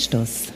Anstoß, 0.00 0.54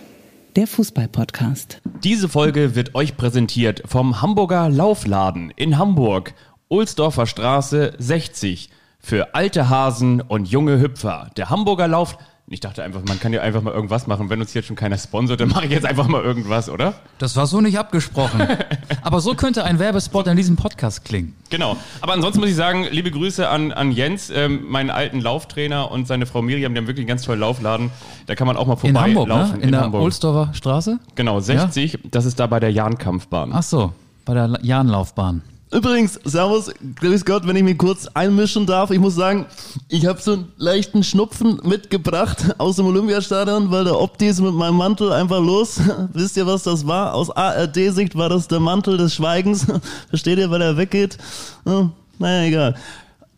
der 0.56 0.66
Fußball-Podcast. 0.66 1.82
Diese 2.02 2.30
Folge 2.30 2.74
wird 2.74 2.94
euch 2.94 3.14
präsentiert 3.14 3.82
vom 3.84 4.22
Hamburger 4.22 4.70
Laufladen 4.70 5.52
in 5.54 5.76
Hamburg, 5.76 6.32
Ohlsdorfer 6.70 7.26
Straße 7.26 7.92
60. 7.98 8.70
Für 8.98 9.34
alte 9.34 9.68
Hasen 9.68 10.22
und 10.22 10.48
junge 10.48 10.80
Hüpfer. 10.80 11.28
Der 11.36 11.50
Hamburger 11.50 11.88
Lauf. 11.88 12.16
Ich 12.46 12.60
dachte 12.60 12.82
einfach, 12.82 13.00
man 13.08 13.18
kann 13.18 13.32
ja 13.32 13.40
einfach 13.40 13.62
mal 13.62 13.72
irgendwas 13.72 14.06
machen. 14.06 14.28
Wenn 14.28 14.38
uns 14.38 14.52
jetzt 14.52 14.66
schon 14.66 14.76
keiner 14.76 14.98
sponsert, 14.98 15.40
dann 15.40 15.48
mache 15.48 15.64
ich 15.64 15.70
jetzt 15.70 15.86
einfach 15.86 16.08
mal 16.08 16.22
irgendwas, 16.22 16.68
oder? 16.68 16.92
Das 17.18 17.36
war 17.36 17.46
so 17.46 17.62
nicht 17.62 17.78
abgesprochen. 17.78 18.38
Aber 19.02 19.20
so 19.22 19.34
könnte 19.34 19.64
ein 19.64 19.78
Werbespot 19.78 20.26
in 20.26 20.36
diesem 20.36 20.54
Podcast 20.56 21.06
klingen. 21.06 21.34
Genau. 21.48 21.78
Aber 22.02 22.12
ansonsten 22.12 22.40
muss 22.40 22.50
ich 22.50 22.54
sagen, 22.54 22.86
liebe 22.90 23.10
Grüße 23.10 23.48
an, 23.48 23.72
an 23.72 23.92
Jens, 23.92 24.28
ähm, 24.28 24.66
meinen 24.68 24.90
alten 24.90 25.22
Lauftrainer 25.22 25.90
und 25.90 26.06
seine 26.06 26.26
Frau 26.26 26.42
Miriam, 26.42 26.74
die 26.74 26.78
haben 26.80 26.86
wirklich 26.86 27.04
einen 27.04 27.08
ganz 27.08 27.22
tollen 27.22 27.40
Laufladen. 27.40 27.90
Da 28.26 28.34
kann 28.34 28.46
man 28.46 28.58
auch 28.58 28.66
mal 28.66 28.74
In 28.74 28.78
vorbei 28.80 29.00
Hamburg, 29.00 29.28
laufen. 29.28 29.58
ne? 29.60 29.64
In, 29.64 29.72
der 29.72 29.94
Ohlsdorfer 29.94 30.52
Straße? 30.52 30.98
Genau, 31.14 31.40
60. 31.40 31.98
Das 32.10 32.26
ist 32.26 32.38
da 32.38 32.46
bei 32.46 32.60
der 32.60 32.70
Jahnkampfbahn. 32.72 33.52
Ach 33.54 33.62
so, 33.62 33.92
bei 34.26 34.34
der 34.34 34.48
La- 34.48 34.60
Jahnlaufbahn. 34.62 35.40
Übrigens, 35.74 36.20
Servus, 36.24 36.70
grüß 37.00 37.24
Gott, 37.24 37.48
wenn 37.48 37.56
ich 37.56 37.64
mich 37.64 37.76
kurz 37.76 38.06
einmischen 38.14 38.64
darf. 38.64 38.92
Ich 38.92 39.00
muss 39.00 39.16
sagen, 39.16 39.46
ich 39.88 40.06
habe 40.06 40.22
so 40.22 40.34
einen 40.34 40.52
leichten 40.56 41.02
Schnupfen 41.02 41.58
mitgebracht 41.64 42.54
aus 42.58 42.76
dem 42.76 42.86
Olympiastadion, 42.86 43.72
weil 43.72 43.82
der 43.82 43.98
Opti 43.98 44.28
ist 44.28 44.40
mit 44.40 44.54
meinem 44.54 44.76
Mantel 44.76 45.10
einfach 45.10 45.40
los. 45.40 45.80
Wisst 46.12 46.36
ihr, 46.36 46.46
was 46.46 46.62
das 46.62 46.86
war? 46.86 47.12
Aus 47.12 47.28
ARD-Sicht 47.28 48.14
war 48.14 48.28
das 48.28 48.46
der 48.46 48.60
Mantel 48.60 48.98
des 48.98 49.16
Schweigens. 49.16 49.66
Versteht 50.10 50.38
ihr, 50.38 50.48
weil 50.48 50.62
er 50.62 50.76
weggeht? 50.76 51.18
Hm, 51.64 51.90
naja, 52.20 52.46
egal. 52.46 52.74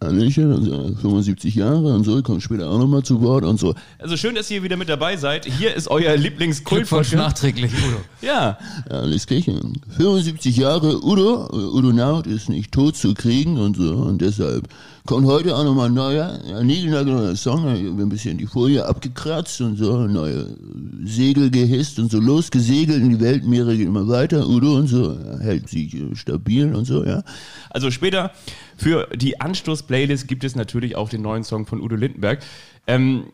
Hallöchen, 0.02 0.52
also 0.52 0.94
75 1.00 1.54
Jahre 1.54 1.94
und 1.94 2.04
so, 2.04 2.22
kommt 2.22 2.42
später 2.42 2.68
auch 2.68 2.78
nochmal 2.78 3.02
zu 3.02 3.22
Wort 3.22 3.44
und 3.44 3.58
so. 3.58 3.74
Also 3.98 4.16
schön, 4.16 4.34
dass 4.34 4.50
ihr 4.50 4.62
wieder 4.62 4.76
mit 4.76 4.88
dabei 4.88 5.16
seid. 5.16 5.46
Hier 5.46 5.74
ist 5.74 5.88
euer 5.88 6.16
Lieblingskultfolge. 6.16 7.16
nachträglich, 7.16 7.72
Udo. 7.72 8.00
Ja, 8.20 8.36
Ja, 8.36 8.58
alles 8.90 9.26
Kirchen. 9.26 9.80
75 9.96 10.56
Jahre 10.56 11.02
Udo, 11.02 11.48
Udo 11.50 11.92
Naut 11.92 12.26
ist 12.26 12.48
nicht 12.48 12.72
tot 12.72 12.96
zu 12.96 13.14
kriegen 13.14 13.58
und 13.58 13.76
so 13.76 13.94
und 13.94 14.20
deshalb 14.20 14.68
kommt 15.06 15.26
heute 15.26 15.56
auch 15.56 15.64
nochmal 15.64 15.88
ein 15.88 15.94
neuer, 15.94 16.38
ja, 16.44 16.62
niegelnagelneuer 16.62 17.36
Song, 17.36 17.66
ein 17.66 18.08
bisschen 18.08 18.38
die 18.38 18.46
Folie 18.46 18.84
abgekratzt 18.84 19.60
und 19.60 19.76
so, 19.76 20.06
neue 20.06 20.56
Segel 21.04 21.50
gehisst 21.50 21.98
und 21.98 22.10
so 22.10 22.20
losgesegelt 22.20 23.02
in 23.02 23.10
die 23.10 23.20
Weltmeere 23.20 23.76
geht 23.76 23.86
immer 23.86 24.06
weiter, 24.08 24.46
Udo 24.48 24.76
und 24.76 24.88
so, 24.88 25.12
er 25.12 25.38
hält 25.40 25.68
sich 25.68 25.94
äh, 25.94 26.14
stabil 26.14 26.74
und 26.74 26.84
so, 26.84 27.04
ja. 27.04 27.22
also 27.70 27.90
später 27.90 28.32
für 28.76 29.08
die 29.14 29.40
Anstoß-Playlist 29.40 30.28
gibt 30.28 30.44
es 30.44 30.56
natürlich 30.56 30.96
auch 30.96 31.08
den 31.08 31.22
neuen 31.22 31.44
Song 31.44 31.66
von 31.66 31.80
Udo 31.80 31.96
Lindenberg. 31.96 32.40
Ähm, 32.86 33.24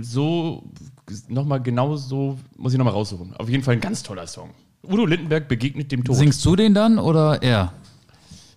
so, 0.00 0.64
nochmal 1.28 1.62
genau 1.62 1.96
so, 1.96 2.38
muss 2.56 2.72
ich 2.72 2.78
nochmal 2.78 2.94
raussuchen. 2.94 3.34
Auf 3.36 3.48
jeden 3.50 3.62
Fall 3.62 3.74
ein 3.74 3.80
ganz 3.80 4.02
toller 4.02 4.26
Song. 4.26 4.50
Udo 4.82 5.04
Lindenberg 5.04 5.48
begegnet 5.48 5.92
dem 5.92 6.04
Tod. 6.04 6.16
Singst 6.16 6.44
du 6.44 6.56
den 6.56 6.72
dann 6.72 6.98
oder 6.98 7.42
er? 7.42 7.74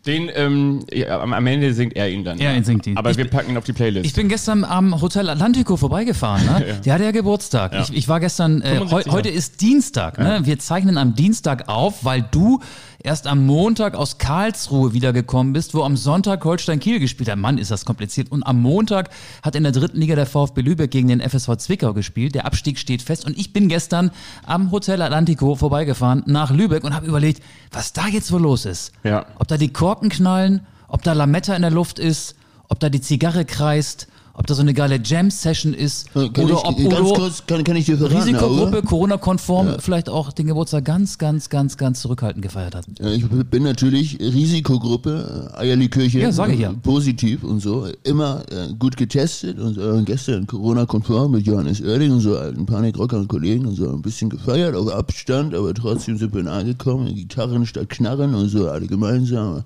Den, 0.06 0.30
ähm, 0.36 0.86
ja, 0.92 1.22
am, 1.22 1.48
Ende 1.48 1.74
singt 1.74 1.96
er 1.96 2.10
ihn 2.10 2.26
dann. 2.26 2.38
Er 2.38 2.56
ja. 2.56 2.64
singt 2.64 2.86
ihn. 2.88 2.98
Aber 2.98 3.12
Ich 3.12 3.18
wir 3.18 3.30
packen 3.30 3.52
ihn 3.52 3.58
auf 3.58 3.64
die 3.64 3.72
Playlist. 3.72 4.06
Ich 4.06 4.14
bin 4.14 4.28
gestern 4.28 4.66
am 4.66 5.00
Hotel 5.02 5.30
Atlantico 5.30 5.78
vorbeigefahren. 5.78 6.46
Ne? 6.46 6.82
Der 6.86 6.94
hatte 6.94 7.06
ja 7.06 7.12
Geburtstag. 7.12 7.74
Ja. 7.74 7.82
Ich, 7.84 7.94
ich 7.94 8.10
war 8.10 8.20
gestern, 8.20 8.62
äh, 8.62 8.80
heu, 8.80 8.88
75 8.88 9.14
heute 9.14 9.30
ist 9.30 9.62
Dienstag. 9.62 10.20
Ne? 10.20 10.42
Wir 10.44 10.60
zeichnen 10.60 10.98
am 10.98 11.16
Dienstag 11.16 11.70
auf, 11.70 12.04
weil 12.04 12.26
du 12.32 12.60
erst 13.04 13.28
am 13.28 13.46
Montag 13.46 13.96
aus 13.96 14.18
Karlsruhe 14.18 14.94
wiedergekommen 14.94 15.54
bist, 15.54 15.74
wo 15.74 15.84
am 15.84 15.98
Sonntag 15.98 16.44
Holstein 16.44 16.80
Kiel 16.80 17.00
gespielt 17.00 17.30
hat. 17.30 17.38
Mann, 17.38 17.58
ist 17.58 17.70
das 17.70 17.86
kompliziert. 17.86 18.32
Und 18.32 18.44
am 18.44 18.62
Montag 18.62 19.10
hat 19.42 19.56
in 19.56 19.64
der 19.64 19.74
dritten 19.74 20.00
Liga 20.00 20.16
der 20.16 20.26
VfB 20.26 20.62
Lübeck 20.62 20.92
gegen 20.92 21.10
den 21.10 21.22
FSV 21.22 21.58
Zwickau 21.58 21.94
gespielt. 21.94 22.34
Der 22.34 22.46
Abstieg 22.46 22.80
steht 22.80 23.02
fest. 23.02 23.26
Und 23.26 23.38
ich 23.38 23.54
bin 23.54 23.68
gestern 23.68 24.12
am 24.46 24.72
Hotel 24.72 25.02
Atlantico 25.02 25.56
vorbeigefahren 25.56 26.24
nach 26.26 26.52
Lübeck 26.52 26.84
und 26.84 26.96
habe 26.96 27.06
überlegt, 27.06 27.44
was 27.72 27.94
da 27.94 28.08
jetzt 28.08 28.32
wohl 28.32 28.42
los 28.42 28.66
ist. 28.66 28.94
Ja. 29.04 29.26
Ob 29.38 29.48
da 29.48 29.58
die 29.58 29.74
Korken 29.94 30.10
knallen, 30.10 30.66
ob 30.88 31.04
da 31.04 31.14
Lametta 31.14 31.56
in 31.56 31.62
der 31.62 31.70
Luft 31.70 32.00
ist, 32.00 32.34
ob 32.68 32.80
da 32.80 32.90
die 32.90 33.00
Zigarre 33.00 33.46
kreist, 33.46 34.08
ob 34.36 34.48
da 34.48 34.56
so 34.56 34.62
eine 34.62 34.74
geile 34.74 35.00
Jam-Session 35.04 35.74
ist 35.74 36.12
Kann 36.14 36.30
oder 36.30 36.56
ich, 36.56 36.66
ob 36.66 36.80
Udo 36.80 37.14
kurz, 37.14 37.46
kann, 37.46 37.64
kann 37.64 37.82
verraten, 37.82 38.18
Risikogruppe? 38.18 38.82
Corona-konform, 38.82 39.76
vielleicht 39.80 40.10
auch 40.10 40.32
den 40.32 40.48
Geburtstag 40.48 40.86
ganz, 40.86 41.20
ganz, 41.20 41.50
ganz, 41.50 41.78
ganz 41.78 42.02
zurückhaltend 42.02 42.42
gefeiert 42.42 42.74
hat. 42.74 42.86
Ja, 43.00 43.12
Ich 43.12 43.28
bin 43.28 43.64
natürlich 43.64 44.20
Risikogruppe, 44.20 45.52
äh, 45.54 45.60
Eierlikörchen, 45.60 46.22
Ja, 46.22 46.32
sag 46.32 46.52
ich 46.52 46.60
ja. 46.60 46.72
äh, 46.72 46.74
positiv 46.74 47.44
und 47.44 47.60
so, 47.60 47.88
immer 48.04 48.44
äh, 48.52 48.74
gut 48.74 48.98
getestet 48.98 49.60
und 49.60 49.78
äh, 49.78 50.02
gestern 50.04 50.48
Corona-konform 50.48 51.32
mit 51.32 51.46
Johannes 51.46 51.82
Oerding 51.82 52.12
und 52.14 52.22
so 52.22 52.36
alten 52.36 52.66
Panikrocker 52.66 53.18
und 53.18 53.28
Kollegen 53.28 53.68
und 53.68 53.76
so 53.76 53.90
ein 53.90 54.02
bisschen 54.02 54.32
gefeiert, 54.32 54.76
auf 54.76 54.92
Abstand, 54.92 55.54
aber 55.54 55.74
trotzdem 55.76 56.18
sind 56.18 56.34
wir 56.34 56.42
nahe 56.42 56.66
gekommen, 56.66 57.14
Gitarren 57.14 57.68
statt 57.68 57.90
Knarren 57.90 58.34
und 58.34 58.50
so, 58.50 58.68
alle 58.68 58.88
gemeinsam 58.88 59.64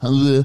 haben 0.00 0.26
wir 0.26 0.44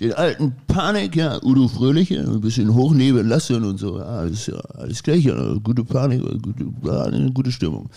den 0.00 0.12
alten 0.12 0.54
Panik, 0.66 1.14
ja, 1.16 1.38
Udo 1.42 1.68
Fröhliche, 1.68 2.20
ein 2.20 2.40
bisschen 2.40 2.74
hochnebeln 2.74 3.28
lassen 3.28 3.64
und 3.64 3.78
so, 3.78 3.98
ja, 3.98 4.04
alles, 4.04 4.46
ja, 4.46 4.56
alles 4.74 5.02
gleich, 5.02 5.24
ja, 5.24 5.54
gute 5.62 5.84
Panik, 5.84 6.22
gute, 6.42 7.04
eine 7.04 7.30
gute 7.32 7.52
Stimmung. 7.52 7.88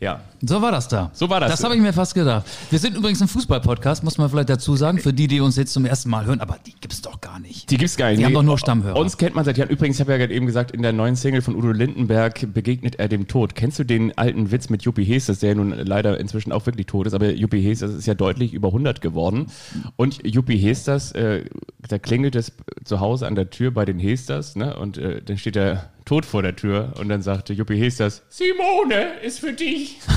ja. 0.00 0.20
So 0.46 0.60
war 0.60 0.70
das 0.70 0.86
da. 0.86 1.10
So 1.14 1.30
war 1.30 1.40
das. 1.40 1.50
Das 1.50 1.64
habe 1.64 1.74
ich 1.74 1.80
mir 1.80 1.94
fast 1.94 2.14
gedacht. 2.14 2.44
Wir 2.68 2.78
sind 2.78 2.94
übrigens 2.94 3.22
ein 3.22 3.26
Fußball-Podcast, 3.28 4.04
muss 4.04 4.18
man 4.18 4.28
vielleicht 4.28 4.50
dazu 4.50 4.76
sagen, 4.76 4.98
für 4.98 5.14
die, 5.14 5.28
die 5.28 5.40
uns 5.40 5.56
jetzt 5.56 5.72
zum 5.72 5.86
ersten 5.86 6.10
Mal 6.10 6.26
hören, 6.26 6.40
aber 6.40 6.58
die 6.66 6.74
gibt's 6.78 7.00
doch 7.00 7.22
gar 7.22 7.40
nicht. 7.40 7.70
Die 7.70 7.78
gibt's 7.78 7.96
gar 7.96 8.10
nicht. 8.10 8.20
Die 8.20 8.24
haben 8.24 8.32
Nee, 8.32 8.36
doch 8.36 8.42
nur 8.42 8.58
Stammhörer. 8.58 8.96
Uns 8.98 9.16
kennt 9.16 9.34
man 9.34 9.46
seit 9.46 9.56
Jahren. 9.56 9.70
Übrigens, 9.70 9.96
ich 9.96 10.00
habe 10.00 10.12
ja 10.12 10.18
gerade 10.18 10.34
eben 10.34 10.44
gesagt, 10.44 10.72
in 10.72 10.82
der 10.82 10.92
neuen 10.92 11.16
Single 11.16 11.40
von 11.40 11.56
Udo 11.56 11.72
Lindenberg 11.72 12.52
begegnet 12.52 12.96
er 12.96 13.08
dem 13.08 13.28
Tod. 13.28 13.54
Kennst 13.54 13.78
du 13.78 13.84
den 13.84 14.16
alten 14.18 14.50
Witz 14.52 14.68
mit 14.68 14.82
Juppie 14.82 15.04
Hestas, 15.04 15.38
der 15.38 15.48
ja 15.50 15.54
nun 15.54 15.70
leider 15.70 16.20
inzwischen 16.20 16.52
auch 16.52 16.66
wirklich 16.66 16.84
tot 16.86 17.06
ist, 17.06 17.14
aber 17.14 17.32
Juppie 17.32 17.62
Hestas 17.62 17.92
ist 17.94 18.06
ja 18.06 18.14
deutlich 18.14 18.52
über 18.52 18.68
100 18.68 19.00
geworden. 19.00 19.46
Und 19.96 20.20
Juppie 20.22 20.58
Hestas, 20.58 21.12
äh, 21.12 21.44
da 21.88 21.98
klingelt 21.98 22.34
es 22.36 22.52
zu 22.84 23.00
Hause 23.00 23.26
an 23.26 23.34
der 23.34 23.50
Tür 23.50 23.70
bei 23.70 23.84
den 23.84 23.98
Hestas, 23.98 24.56
ne? 24.56 24.76
Und 24.76 24.98
äh, 24.98 25.22
dann 25.22 25.38
steht 25.38 25.56
er 25.56 25.90
tot 26.04 26.24
vor 26.26 26.42
der 26.42 26.56
Tür 26.56 26.92
und 26.98 27.08
dann 27.08 27.22
sagte 27.22 27.52
Juppie 27.52 27.78
Hestas, 27.78 28.22
Simone 28.28 29.18
ist 29.22 29.40
für 29.40 29.52
dich. 29.52 29.98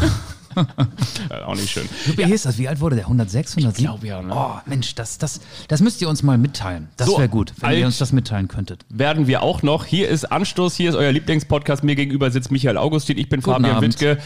Äh, 1.29 1.41
auch 1.43 1.53
nicht 1.55 1.69
schön. 1.69 1.87
Wie 2.15 2.25
hieß 2.25 2.41
das? 2.41 2.57
Wie 2.57 2.67
alt 2.67 2.81
wurde 2.81 2.95
der? 2.95 3.05
106, 3.05 3.51
107? 3.55 3.85
glaub 3.85 4.03
ja, 4.03 4.21
ne? 4.21 4.33
Oh, 4.35 4.59
Mensch, 4.65 4.95
das, 4.95 5.19
das, 5.19 5.39
das 5.67 5.79
müsst 5.79 6.01
ihr 6.01 6.09
uns 6.09 6.23
mal 6.23 6.39
mitteilen. 6.39 6.89
Das 6.97 7.07
So 7.07 7.17
wäre 7.19 7.29
gut, 7.29 7.53
wenn 7.59 7.77
ihr 7.77 7.85
uns 7.85 7.99
das 7.99 8.11
mitteilen 8.11 8.47
könntet. 8.47 8.83
werden 8.89 9.27
wir 9.27 9.43
auch 9.43 9.61
noch. 9.61 9.85
Hier 9.85 10.09
ist 10.09 10.25
Anstoß, 10.25 10.75
hier 10.75 10.89
ist 10.89 10.95
euer 10.95 11.11
Lieblingspodcast. 11.11 11.83
Mir 11.83 11.95
gegenüber 11.95 12.31
sitzt 12.31 12.51
Michael 12.51 12.77
Augustin, 12.77 13.17
ich 13.19 13.29
bin 13.29 13.41
Guten 13.41 13.53
Fabian 13.57 13.75
Abend. 13.77 13.93
Wittke. 14.01 14.17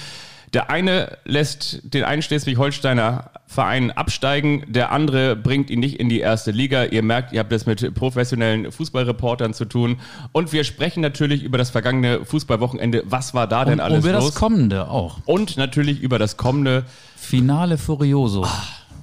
Der 0.54 0.70
eine 0.70 1.18
lässt 1.26 1.82
den 1.94 2.04
einen 2.04 2.22
Schleswig-Holsteiner 2.22 3.32
Verein 3.48 3.92
absteigen, 3.92 4.64
der 4.68 4.92
andere 4.92 5.36
bringt 5.36 5.70
ihn 5.70 5.80
nicht 5.80 6.00
in 6.00 6.10
die 6.10 6.20
erste 6.20 6.52
Liga. 6.52 6.86
Ihr 6.86 7.04
merkt, 7.04 7.34
ihr 7.34 7.40
habt 7.40 7.52
das 7.52 7.66
mit 7.66 7.94
professionellen 7.94 8.72
Fußballreportern 8.72 9.54
zu 9.54 9.66
tun. 9.66 9.98
Und 10.32 10.54
wir 10.54 10.64
sprechen 10.64 11.02
natürlich 11.02 11.44
über 11.44 11.58
das 11.58 11.70
vergangene 11.70 12.26
Fußballwochenende. 12.26 13.04
Was 13.06 13.34
war 13.34 13.48
da 13.48 13.66
denn 13.66 13.76
Und 13.76 13.80
alles 13.82 14.04
über 14.06 14.14
los? 14.14 14.26
das 14.26 14.36
Kommende 14.36 14.90
auch. 14.90 15.20
Und 15.26 15.58
natürlich 15.58 16.02
über 16.02 16.20
das 16.20 16.38
kommende. 16.38 16.86
Finale 17.16 17.78
Furioso. 17.78 18.48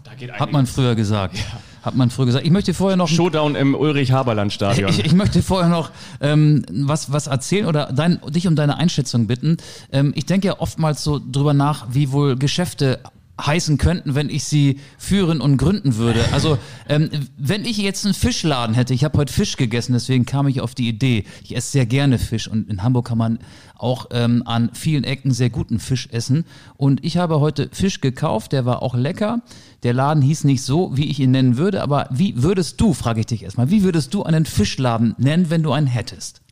Da 0.05 0.15
geht 0.15 0.32
Hat 0.32 0.53
man 0.53 0.67
früher 0.67 0.94
gesagt. 0.94 1.37
Hat 1.83 1.97
man 1.97 2.11
früher 2.11 2.27
gesagt. 2.27 2.45
Ich 2.45 2.51
möchte 2.51 2.75
vorher 2.75 2.97
noch 2.97 3.09
Showdown 3.09 3.55
im 3.55 3.75
Ulrich-Haberland-Stadion. 3.75 4.91
Ich, 5.01 5.05
ich 5.05 5.13
möchte 5.13 5.43
vorher 5.43 5.69
noch 5.69 5.91
ähm, 6.21 6.65
was, 6.71 7.13
was 7.13 7.27
erzählen 7.27 7.67
oder 7.67 7.93
dein, 7.93 8.21
dich 8.29 8.47
um 8.49 8.57
deine 8.57 8.77
Einschätzung 8.77 9.27
bitten. 9.27 9.57
Ähm, 9.93 10.13
ich 10.17 10.27
denke 10.27 10.49
ja 10.49 10.59
oftmals 10.59 11.05
so 11.05 11.21
drüber 11.21 11.55
nach, 11.55 11.87
wie 11.91 12.13
wohl 12.13 12.37
Geschäfte 12.37 12.99
heißen 13.47 13.78
könnten, 13.78 14.15
wenn 14.15 14.31
ich 14.31 14.45
sie 14.45 14.81
führen 14.99 15.41
und 15.41 15.56
gründen 15.56 15.97
würde. 15.97 16.25
Also 16.32 16.59
ähm, 16.88 17.11
wenn 17.37 17.64
ich 17.64 17.79
jetzt 17.79 18.05
einen 18.05 18.14
Fischladen 18.14 18.75
hätte, 18.75 18.94
ich 18.94 19.05
habe 19.05 19.19
heute 19.19 19.32
Fisch 19.32 19.56
gegessen, 19.56 19.93
deswegen 19.93 20.26
kam 20.26 20.47
ich 20.49 20.61
auf 20.61 20.75
die 20.75 20.88
Idee. 20.88 21.25
Ich 21.43 21.56
esse 21.56 21.70
sehr 21.73 21.87
gerne 21.87 22.19
Fisch 22.19 22.49
und 22.49 22.69
in 22.69 22.82
Hamburg 22.82 23.09
kann 23.09 23.19
man 23.19 23.38
auch 23.76 24.06
ähm, 24.11 24.43
an 24.44 24.70
vielen 24.75 25.05
Ecken 25.05 25.32
sehr 25.32 25.50
guten 25.50 25.81
Fisch 25.81 26.09
essen. 26.11 26.44
Und 26.76 27.05
ich 27.05 27.17
habe 27.17 27.41
heute 27.41 27.69
Fisch 27.73 28.00
gekauft, 28.00 28.53
der 28.53 28.67
war 28.67 28.82
auch 28.82 28.94
lecker. 28.94 29.43
Der 29.82 29.94
Laden 29.94 30.23
hieß 30.23 30.44
nicht 30.44 30.62
so, 30.62 30.97
wie 30.97 31.06
ich 31.06 31.19
ihn 31.20 31.31
nennen 31.31 31.56
würde, 31.56 31.82
aber 31.82 32.06
wie 32.11 32.43
würdest 32.43 32.81
du, 32.81 32.93
frage 32.93 33.20
ich 33.20 33.26
dich 33.26 33.43
erstmal, 33.43 33.70
wie 33.70 33.82
würdest 33.82 34.12
du 34.12 34.23
einen 34.23 34.44
Fischladen 34.44 35.14
nennen, 35.19 35.49
wenn 35.49 35.62
du 35.62 35.73
einen 35.73 35.87
hättest? 35.87 36.43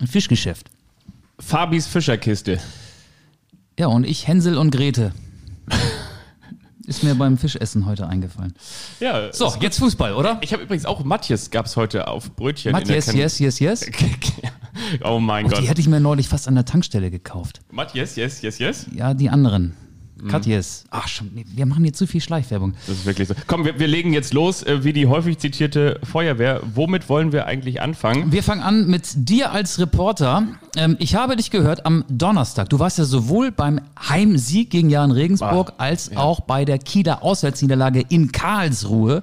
Ein 0.00 0.06
Fischgeschäft. 0.06 0.70
Fabis 1.38 1.86
Fischerkiste. 1.86 2.58
Ja, 3.78 3.86
und 3.86 4.04
ich 4.04 4.26
Hänsel 4.26 4.58
und 4.58 4.70
Grete. 4.70 5.12
Ist 6.86 7.02
mir 7.04 7.14
beim 7.14 7.36
Fischessen 7.36 7.84
heute 7.84 8.08
eingefallen. 8.08 8.54
Ja, 8.98 9.30
So, 9.30 9.52
jetzt 9.60 9.78
Fußball, 9.78 10.14
oder? 10.14 10.38
Ich 10.40 10.54
habe 10.54 10.62
übrigens 10.62 10.86
auch 10.86 11.04
Matthias 11.04 11.50
gab's 11.50 11.76
heute 11.76 12.08
auf 12.08 12.34
Brötchen. 12.34 12.72
Matthias, 12.72 13.12
yes, 13.12 13.38
yes, 13.38 13.58
yes. 13.58 13.86
oh 15.04 15.18
mein 15.18 15.44
Oh, 15.44 15.48
Gott. 15.50 15.60
die 15.60 15.68
hätte 15.68 15.82
ich 15.82 15.86
mir 15.88 16.00
neulich 16.00 16.28
fast 16.28 16.48
an 16.48 16.54
der 16.54 16.64
Tankstelle 16.64 17.10
gekauft. 17.10 17.60
Matthias, 17.70 18.16
yes, 18.16 18.40
yes, 18.40 18.58
yes. 18.58 18.86
Ja, 18.94 19.12
die 19.12 19.28
anderen. 19.28 19.76
Katjes. 20.28 20.84
Ach, 20.90 21.06
schon, 21.06 21.30
wir 21.54 21.66
machen 21.66 21.84
hier 21.84 21.92
zu 21.92 22.06
viel 22.06 22.20
Schleichwerbung. 22.20 22.74
Das 22.86 22.96
ist 22.96 23.06
wirklich 23.06 23.28
so. 23.28 23.34
Komm, 23.46 23.64
wir, 23.64 23.78
wir 23.78 23.86
legen 23.86 24.12
jetzt 24.12 24.34
los, 24.34 24.62
äh, 24.62 24.82
wie 24.84 24.92
die 24.92 25.06
häufig 25.06 25.38
zitierte 25.38 26.00
Feuerwehr. 26.02 26.60
Womit 26.74 27.08
wollen 27.08 27.32
wir 27.32 27.46
eigentlich 27.46 27.80
anfangen? 27.80 28.32
Wir 28.32 28.42
fangen 28.42 28.62
an 28.62 28.88
mit 28.88 29.06
dir 29.14 29.52
als 29.52 29.78
Reporter. 29.78 30.46
Ähm, 30.76 30.96
ich 30.98 31.14
habe 31.14 31.36
dich 31.36 31.50
gehört 31.50 31.86
am 31.86 32.04
Donnerstag. 32.08 32.68
Du 32.68 32.78
warst 32.78 32.98
ja 32.98 33.04
sowohl 33.04 33.52
beim 33.52 33.80
Heimsieg 34.08 34.70
gegen 34.70 34.90
Jan 34.90 35.10
Regensburg 35.10 35.72
Ah, 35.78 35.84
als 35.84 36.16
auch 36.16 36.40
bei 36.40 36.64
der 36.64 36.78
Kieler 36.78 37.22
Auswärtsniederlage 37.22 38.04
in 38.08 38.32
Karlsruhe. 38.32 39.22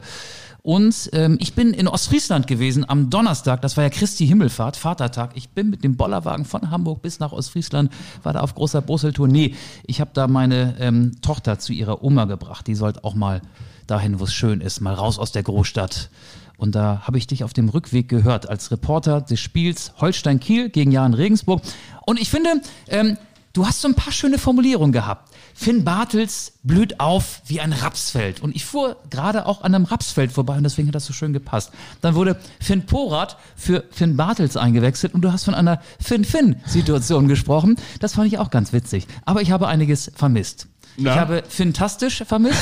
Und 0.65 1.11
ähm, 1.13 1.37
ich 1.39 1.53
bin 1.53 1.75
in 1.75 1.87
Ostfriesland 1.87 2.47
gewesen 2.47 2.89
am 2.89 3.11
Donnerstag. 3.11 3.61
Das 3.61 3.77
war 3.77 3.83
ja 3.83 3.91
Christi 3.91 4.25
Himmelfahrt, 4.25 4.77
Vatertag. 4.77 5.29
Ich 5.35 5.49
bin 5.49 5.69
mit 5.69 5.83
dem 5.83 5.95
Bollerwagen 5.95 6.43
von 6.43 6.71
Hamburg 6.71 7.03
bis 7.03 7.19
nach 7.19 7.33
Ostfriesland, 7.33 7.91
war 8.23 8.33
da 8.33 8.39
auf 8.39 8.55
großer 8.55 8.81
Brüsseltour. 8.81 9.27
Nee, 9.27 9.53
ich 9.85 10.01
habe 10.01 10.09
da 10.15 10.27
meine 10.27 10.75
ähm, 10.79 11.21
Tochter 11.21 11.59
zu 11.59 11.71
ihrer 11.71 12.03
Oma 12.03 12.25
gebracht. 12.25 12.65
Die 12.65 12.73
sollte 12.73 13.03
auch 13.03 13.13
mal 13.13 13.43
dahin, 13.85 14.19
wo 14.19 14.23
es 14.23 14.33
schön 14.33 14.59
ist, 14.59 14.81
mal 14.81 14.95
raus 14.95 15.19
aus 15.19 15.31
der 15.31 15.43
Großstadt. 15.43 16.09
Und 16.57 16.73
da 16.73 17.03
habe 17.03 17.19
ich 17.19 17.27
dich 17.27 17.43
auf 17.43 17.53
dem 17.53 17.69
Rückweg 17.69 18.09
gehört 18.09 18.49
als 18.49 18.71
Reporter 18.71 19.21
des 19.21 19.39
Spiels 19.39 19.93
Holstein-Kiel 20.01 20.69
gegen 20.69 20.91
Jan 20.91 21.13
Regensburg. 21.13 21.61
Und 22.07 22.19
ich 22.19 22.31
finde, 22.31 22.49
ähm, 22.87 23.19
du 23.53 23.67
hast 23.67 23.81
so 23.81 23.87
ein 23.87 23.93
paar 23.93 24.11
schöne 24.11 24.39
Formulierungen 24.39 24.93
gehabt. 24.93 25.31
Finn 25.57 25.85
Bartels 25.85 26.51
blüht 26.63 26.99
auf 26.99 27.41
wie 27.47 27.61
ein 27.61 27.71
Rapsfeld. 27.71 28.41
Und 28.41 28.55
ich 28.57 28.65
fuhr 28.65 28.97
gerade 29.09 29.45
auch 29.45 29.61
an 29.61 29.73
einem 29.73 29.85
Rapsfeld 29.85 30.33
vorbei 30.33 30.57
und 30.57 30.63
deswegen 30.63 30.89
hat 30.89 30.95
das 30.95 31.05
so 31.05 31.13
schön 31.13 31.31
gepasst. 31.31 31.71
Dann 32.01 32.13
wurde 32.13 32.37
Finn 32.59 32.85
Porat 32.85 33.37
für 33.55 33.85
Finn 33.89 34.17
Bartels 34.17 34.57
eingewechselt 34.57 35.13
und 35.13 35.21
du 35.21 35.31
hast 35.31 35.45
von 35.45 35.55
einer 35.55 35.81
Finn-Finn-Situation 36.01 37.29
gesprochen. 37.29 37.77
Das 38.01 38.15
fand 38.15 38.27
ich 38.27 38.37
auch 38.37 38.51
ganz 38.51 38.73
witzig. 38.73 39.07
Aber 39.23 39.41
ich 39.41 39.51
habe 39.51 39.67
einiges 39.69 40.11
vermisst. 40.13 40.67
Na? 40.97 41.13
Ich 41.13 41.19
habe 41.19 41.43
Fantastisch 41.47 42.23
vermisst. 42.27 42.61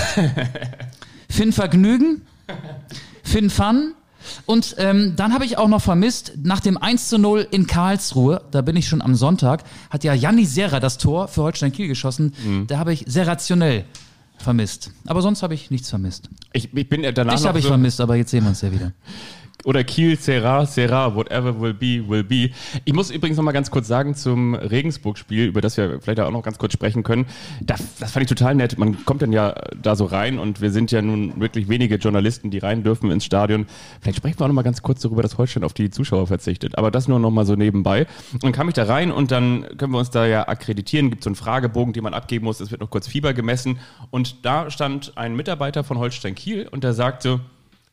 Finn 1.30 1.52
Vergnügen. 1.52 2.22
Finn 3.24 3.50
Fun. 3.50 3.96
Und 4.46 4.76
ähm, 4.78 5.14
dann 5.16 5.34
habe 5.34 5.46
ich 5.46 5.58
auch 5.58 5.68
noch 5.68 5.82
vermisst, 5.82 6.34
nach 6.42 6.60
dem 6.60 6.78
1 6.78 7.10
zu 7.10 7.18
0 7.18 7.48
in 7.52 7.68
Karlsruhe, 7.68 8.42
da 8.52 8.62
bin 8.62 8.76
ich 8.76 8.88
schon 8.88 9.02
am 9.02 9.16
Sonntag, 9.16 9.64
hat 9.90 10.04
ja 10.04 10.14
Janni 10.14 10.46
Serra 10.46 10.80
das 10.80 10.98
Tor 10.98 11.28
für 11.28 11.44
Holstein 11.44 11.72
Kiel 11.72 11.88
geschossen. 11.88 12.34
Da 12.68 12.78
habe 12.78 12.94
ich 12.94 13.06
sehr 13.08 13.28
rationell 13.28 13.86
vermisst. 14.38 14.92
Aber 15.08 15.22
sonst 15.22 15.42
habe 15.44 15.54
ich 15.54 15.72
nichts 15.72 15.90
vermisst. 15.90 16.30
Ich, 16.52 16.74
ich 16.74 16.90
bin 16.90 17.02
danach 17.14 17.36
Dich 17.36 17.46
habe 17.46 17.60
ich 17.60 17.64
so, 17.64 17.70
vermisst, 17.70 18.02
aber 18.02 18.16
jetzt 18.16 18.32
sehen 18.32 18.44
wir 18.44 18.50
uns 18.50 18.62
ja 18.62 18.72
wieder. 18.72 18.92
Oder 19.66 19.86
Kiel, 19.86 20.18
Serra, 20.20 20.66
Serra, 20.66 21.16
whatever 21.16 21.62
will 21.62 21.74
be, 21.74 22.04
will 22.08 22.24
be. 22.24 22.50
Ich 22.84 22.94
muss 22.94 23.10
übrigens 23.10 23.38
noch 23.38 23.46
mal 23.46 23.54
ganz 23.54 23.72
kurz 23.72 23.88
sagen 23.88 24.14
zum 24.14 24.56
Regensburg-Spiel, 24.56 25.46
über 25.46 25.62
das 25.62 25.78
wir 25.78 26.02
vielleicht 26.02 26.20
auch 26.20 26.32
noch 26.32 26.44
ganz 26.44 26.58
kurz 26.58 26.74
sprechen 26.74 27.04
können. 27.04 27.28
Das, 27.62 27.96
das 27.98 28.12
fand 28.12 28.24
ich 28.24 28.30
total 28.30 28.56
nett. 28.56 28.78
Man 28.78 29.06
kommt 29.06 29.22
dann 29.22 29.32
ja 29.32 29.56
da 29.82 29.96
so 29.96 30.04
rein 30.04 30.38
und 30.38 30.60
wir 30.60 30.70
sind 30.70 30.92
ja 30.92 31.02
nun 31.02 31.40
wirklich 31.40 31.70
wenige 31.70 31.96
Journalisten, 31.96 32.52
die 32.52 32.58
rein 32.58 32.84
dürfen 32.84 33.10
ins 33.10 33.24
Stadion. 33.24 33.66
Vielleicht 34.02 34.18
sprechen 34.18 34.38
wir 34.38 34.44
auch 34.44 34.48
noch 34.50 34.56
mal 34.56 34.64
ganz 34.64 34.82
kurz 34.82 35.02
darüber, 35.02 35.22
dass 35.22 35.38
Holstein 35.38 35.64
auf 35.64 35.74
die 35.74 35.90
Zuschauer 35.90 36.28
verzichtet. 36.28 36.78
Aber 36.78 36.92
das 36.92 37.08
nur 37.08 37.20
noch 37.20 37.32
mal 37.32 37.46
so 37.46 37.56
nebenbei. 37.56 38.06
Und 38.34 38.44
dann 38.44 38.52
kam 38.52 38.68
ich 38.68 38.74
da 38.74 38.84
rein 38.84 39.12
und 39.12 39.32
dann 39.32 39.66
können 39.78 39.94
wir 39.94 40.00
uns 40.00 40.10
da 40.10 40.26
ja 40.26 40.46
akkreditieren. 40.46 41.10
Gibt 41.10 41.24
so 41.24 41.30
einen 41.30 41.36
Fragebogen, 41.36 41.94
den 41.94 42.04
man 42.04 42.14
abgeben 42.14 42.44
muss. 42.44 42.60
Es 42.60 42.72
wird 42.72 42.82
noch 42.82 42.90
kurz 42.90 43.08
Fieber 43.08 43.34
gemessen. 43.34 43.80
Und 44.12 44.46
da 44.46 44.70
stand 44.70 45.14
ein 45.16 45.38
Mitarbeiter 45.38 45.86
von 45.86 46.00
Holstein 46.00 46.36
Kiel 46.36 46.68
und 46.70 46.84
der 46.84 46.94
sagte, 46.94 47.40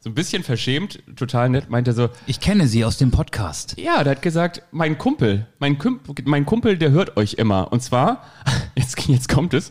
so 0.03 0.09
ein 0.09 0.15
bisschen 0.15 0.43
verschämt, 0.43 1.03
total 1.15 1.51
nett, 1.51 1.69
meinte 1.69 1.93
so, 1.93 2.09
Ich 2.27 2.41
kenne 2.41 2.67
sie 2.67 2.87
aus 2.87 2.97
dem 2.97 3.11
Podcast. 3.11 3.77
ja, 3.79 4.03
der 4.03 4.13
hat 4.13 4.23
gesagt, 4.23 4.63
mein 4.71 4.97
Kumpel, 4.97 5.47
mein, 5.59 5.77
Kümp 5.77 6.27
mein 6.27 6.47
Kumpel, 6.47 6.79
der 6.79 6.91
hört 6.91 7.19
euch 7.19 7.35
immer. 7.35 7.71
Und 7.71 7.83
zwar, 7.83 8.25
jetzt, 8.77 8.99
jetzt 9.09 9.29
kommt 9.29 9.53
es, 9.53 9.71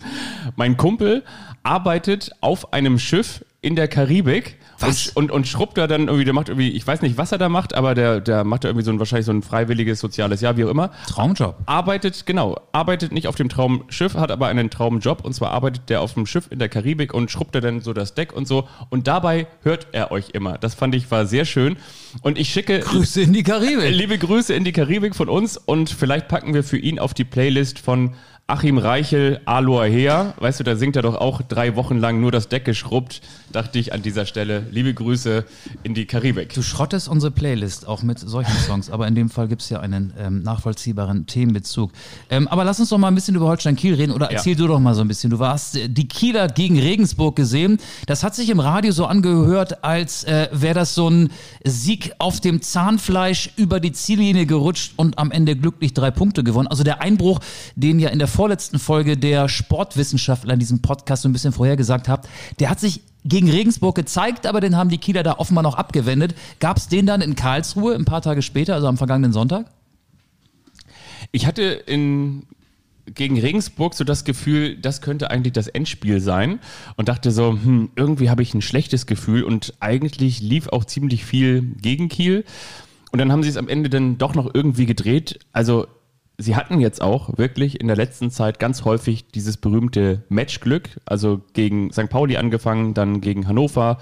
mein 0.56 0.78
Kumpel 0.78 1.24
arbeitet 1.64 2.30
auf 2.42 2.74
einem 2.74 3.00
Schiff 3.00 3.44
in 3.62 3.76
der 3.76 3.88
Karibik 3.88 4.59
Was? 4.80 5.08
Und, 5.10 5.30
und, 5.30 5.32
und 5.32 5.48
schrubbt 5.48 5.78
da 5.78 5.88
dann 5.88 6.08
irgendwie, 6.08 6.26
der 6.26 6.34
macht 6.34 6.50
irgendwie, 6.50 6.70
ich 6.70 6.86
weiß 6.86 7.02
nicht, 7.02 7.18
was 7.18 7.32
er 7.32 7.38
da 7.38 7.50
macht, 7.50 7.74
aber 7.74 7.96
der, 7.96 8.22
der 8.22 8.44
macht 8.44 8.64
da 8.64 8.70
irgendwie 8.70 8.86
so 8.86 8.92
ein, 8.92 9.00
wahrscheinlich 9.00 9.26
so 9.26 9.32
ein 9.32 9.42
freiwilliges 9.42 10.00
soziales 10.00 10.42
Jahr, 10.42 10.58
wie 10.58 10.66
auch 10.66 10.70
immer. 10.70 10.92
Traumjob. 11.08 11.56
Arbeitet, 11.66 12.26
genau, 12.26 12.58
arbeitet 12.72 13.12
nicht 13.12 13.28
auf 13.28 13.36
dem 13.36 13.50
Traumschiff, 13.50 14.16
hat 14.16 14.32
aber 14.32 14.48
einen 14.48 14.70
Traumjob 14.70 15.24
und 15.26 15.34
zwar 15.34 15.52
arbeitet 15.52 15.90
der 15.90 16.02
auf 16.02 16.14
dem 16.14 16.26
Schiff 16.26 16.48
in 16.50 16.60
der 16.60 16.70
Karibik 16.70 17.14
und 17.14 17.32
schrubbt 17.32 17.56
er 17.56 17.62
dann 17.62 17.82
so 17.82 17.94
das 17.94 18.14
Deck 18.14 18.34
und 18.34 18.48
so 18.48 18.68
und 18.90 19.08
dabei 19.08 19.48
hört 19.64 19.88
er 19.92 20.12
euch 20.12 20.30
immer. 20.34 20.58
Das 20.58 20.76
fand 20.76 20.96
ich 20.96 21.10
war 21.12 21.26
sehr 21.26 21.46
schön 21.46 21.78
und 22.22 22.38
ich 22.38 22.50
schicke 22.50 22.80
Grüße 22.80 23.22
in 23.22 23.34
die 23.34 23.44
Karibik. 23.44 23.92
Liebe 23.92 24.18
Grüße 24.18 24.54
in 24.54 24.64
die 24.64 24.72
Karibik 24.72 25.16
von 25.16 25.30
uns 25.30 25.58
und 25.58 25.90
vielleicht 25.90 26.28
packen 26.28 26.54
wir 26.54 26.64
für 26.64 26.78
ihn 26.78 27.00
auf 27.00 27.14
die 27.14 27.26
Playlist 27.26 27.80
von 27.80 28.16
Achim 28.50 28.80
Reichel, 28.80 29.42
Aloha 29.46 29.84
Hea. 29.84 30.34
Weißt 30.38 30.60
du, 30.60 30.64
da 30.64 30.76
singt 30.76 30.96
er 30.96 31.04
doch 31.04 31.16
auch 31.16 31.44
drei 31.44 31.76
Wochen 31.76 32.00
lang 32.00 32.20
nur 32.20 32.32
das 32.32 32.50
Deck 32.50 32.66
geschrubbt. 32.66 33.22
Dachte 33.52 33.80
ich 33.80 33.94
an 33.94 34.02
dieser 34.04 34.26
Stelle. 34.28 34.66
Liebe 34.72 34.94
Grüße 34.94 35.44
in 35.84 35.94
die 35.96 36.06
Karibik. 36.06 36.54
Du 36.54 36.62
schrottest 36.62 37.08
unsere 37.08 37.32
Playlist 37.32 37.88
auch 37.88 38.04
mit 38.04 38.20
solchen 38.20 38.56
Songs, 38.68 38.90
aber 38.92 39.08
in 39.08 39.16
dem 39.16 39.30
Fall 39.30 39.48
gibt 39.48 39.64
es 39.64 39.70
ja 39.70 39.80
einen 39.80 40.14
ähm, 40.20 40.44
nachvollziehbaren 40.44 41.26
Themenbezug. 41.26 41.92
Ähm, 42.30 42.48
aber 42.48 42.64
lass 42.64 42.80
uns 42.80 42.90
doch 42.90 42.98
mal 43.00 43.08
ein 43.08 43.16
bisschen 43.16 43.36
über 43.36 43.48
Holstein 43.48 43.76
Kiel 43.76 43.96
reden 43.96 44.12
oder 44.12 44.28
Ja. 44.32 44.38
erzähl 44.38 44.56
du 44.56 44.68
doch 44.68 44.80
mal 44.80 44.94
so 44.94 45.02
ein 45.02 45.08
bisschen. 45.08 45.32
Du 45.32 45.40
warst 45.40 45.78
äh, 45.78 45.90
die 45.90 46.08
Kieler 46.08 46.48
gegen 46.48 46.78
Regensburg 46.80 47.36
gesehen. 47.36 47.80
Das 48.06 48.24
hat 48.24 48.36
sich 48.36 48.50
im 48.50 48.60
Radio 48.60 48.92
so 48.92 49.06
angehört, 49.08 49.84
als 49.84 50.24
äh, 50.26 50.48
wäre 50.52 50.76
das 50.76 50.94
so 50.94 51.10
ein 51.10 51.32
Sieg 51.64 52.14
auf 52.20 52.40
dem 52.42 52.62
Zahnfleisch 52.62 53.50
über 53.56 53.80
die 53.80 53.94
Ziellinie 53.94 54.46
gerutscht 54.46 54.94
und 54.96 55.18
am 55.18 55.32
Ende 55.32 55.56
glücklich 55.56 55.94
drei 55.96 56.12
Punkte 56.12 56.44
gewonnen. 56.44 56.68
Also 56.68 56.84
der 56.84 57.02
Einbruch, 57.02 57.40
den 57.76 58.00
ja 58.00 58.10
in 58.10 58.20
der 58.20 58.28
vorletzten 58.28 58.78
Folge 58.78 59.18
der 59.18 59.50
Sportwissenschaftler 59.50 60.54
in 60.54 60.60
diesem 60.60 60.82
Podcast 60.82 61.24
so 61.24 61.30
ein 61.30 61.34
bisschen 61.34 61.52
vorhergesagt 61.52 62.08
hat, 62.08 62.28
der 62.60 62.70
hat 62.70 62.80
sich 62.80 63.02
gegen 63.30 63.50
Regensburg 63.50 63.96
gezeigt, 63.96 64.46
aber 64.46 64.60
den 64.60 64.76
haben 64.76 64.90
die 64.90 64.98
Kieler 64.98 65.24
da 65.24 65.34
offenbar 65.38 65.64
noch 65.64 65.76
abgewendet. 65.76 66.36
Gab 66.60 66.78
es 66.78 66.88
den 66.88 67.06
dann 67.06 67.22
in 67.22 67.36
Karlsruhe 67.36 67.96
ein 67.96 68.06
paar 68.06 68.22
Tage 68.22 68.42
später, 68.42 68.74
also 68.74 68.88
am 68.88 68.98
vergangenen 68.98 69.32
Sonntag? 69.32 69.68
Ich 71.32 71.46
hatte 71.46 71.64
in 71.64 72.44
gegen 73.16 73.40
Regensburg 73.40 73.96
so 73.96 74.04
das 74.04 74.24
Gefühl, 74.24 74.78
das 74.78 75.02
könnte 75.02 75.32
eigentlich 75.32 75.54
das 75.54 75.68
Endspiel 75.68 76.20
sein 76.20 76.60
und 76.96 77.10
dachte 77.10 77.32
so, 77.32 77.52
hm, 77.52 77.90
irgendwie 77.96 78.30
habe 78.30 78.44
ich 78.44 78.54
ein 78.54 78.62
schlechtes 78.62 79.08
Gefühl 79.08 79.44
und 79.44 79.74
eigentlich 79.80 80.42
lief 80.42 80.68
auch 80.68 80.86
ziemlich 80.86 81.26
viel 81.26 81.62
gegen 81.82 82.10
Kiel 82.10 82.46
und 83.12 83.20
dann 83.20 83.32
haben 83.32 83.44
sie 83.44 83.50
es 83.50 83.58
am 83.58 83.68
Ende 83.68 83.90
dann 83.90 84.18
doch 84.18 84.36
noch 84.36 84.54
irgendwie 84.54 84.86
gedreht. 84.86 85.40
Also 85.52 85.88
sie 86.40 86.56
hatten 86.56 86.80
jetzt 86.80 87.02
auch 87.02 87.38
wirklich 87.38 87.80
in 87.80 87.88
der 87.88 87.98
letzten 87.98 88.32
Zeit 88.32 88.60
ganz 88.60 88.86
häufig 88.86 89.28
dieses 89.28 89.58
berühmte 89.58 90.24
Matchglück, 90.30 91.00
also 91.06 91.42
gegen 91.54 91.92
St. 91.92 92.10
Pauli 92.10 92.38
angefangen, 92.38 92.94
dann 92.94 93.22
gegen 93.22 93.48
Hannover, 93.48 94.00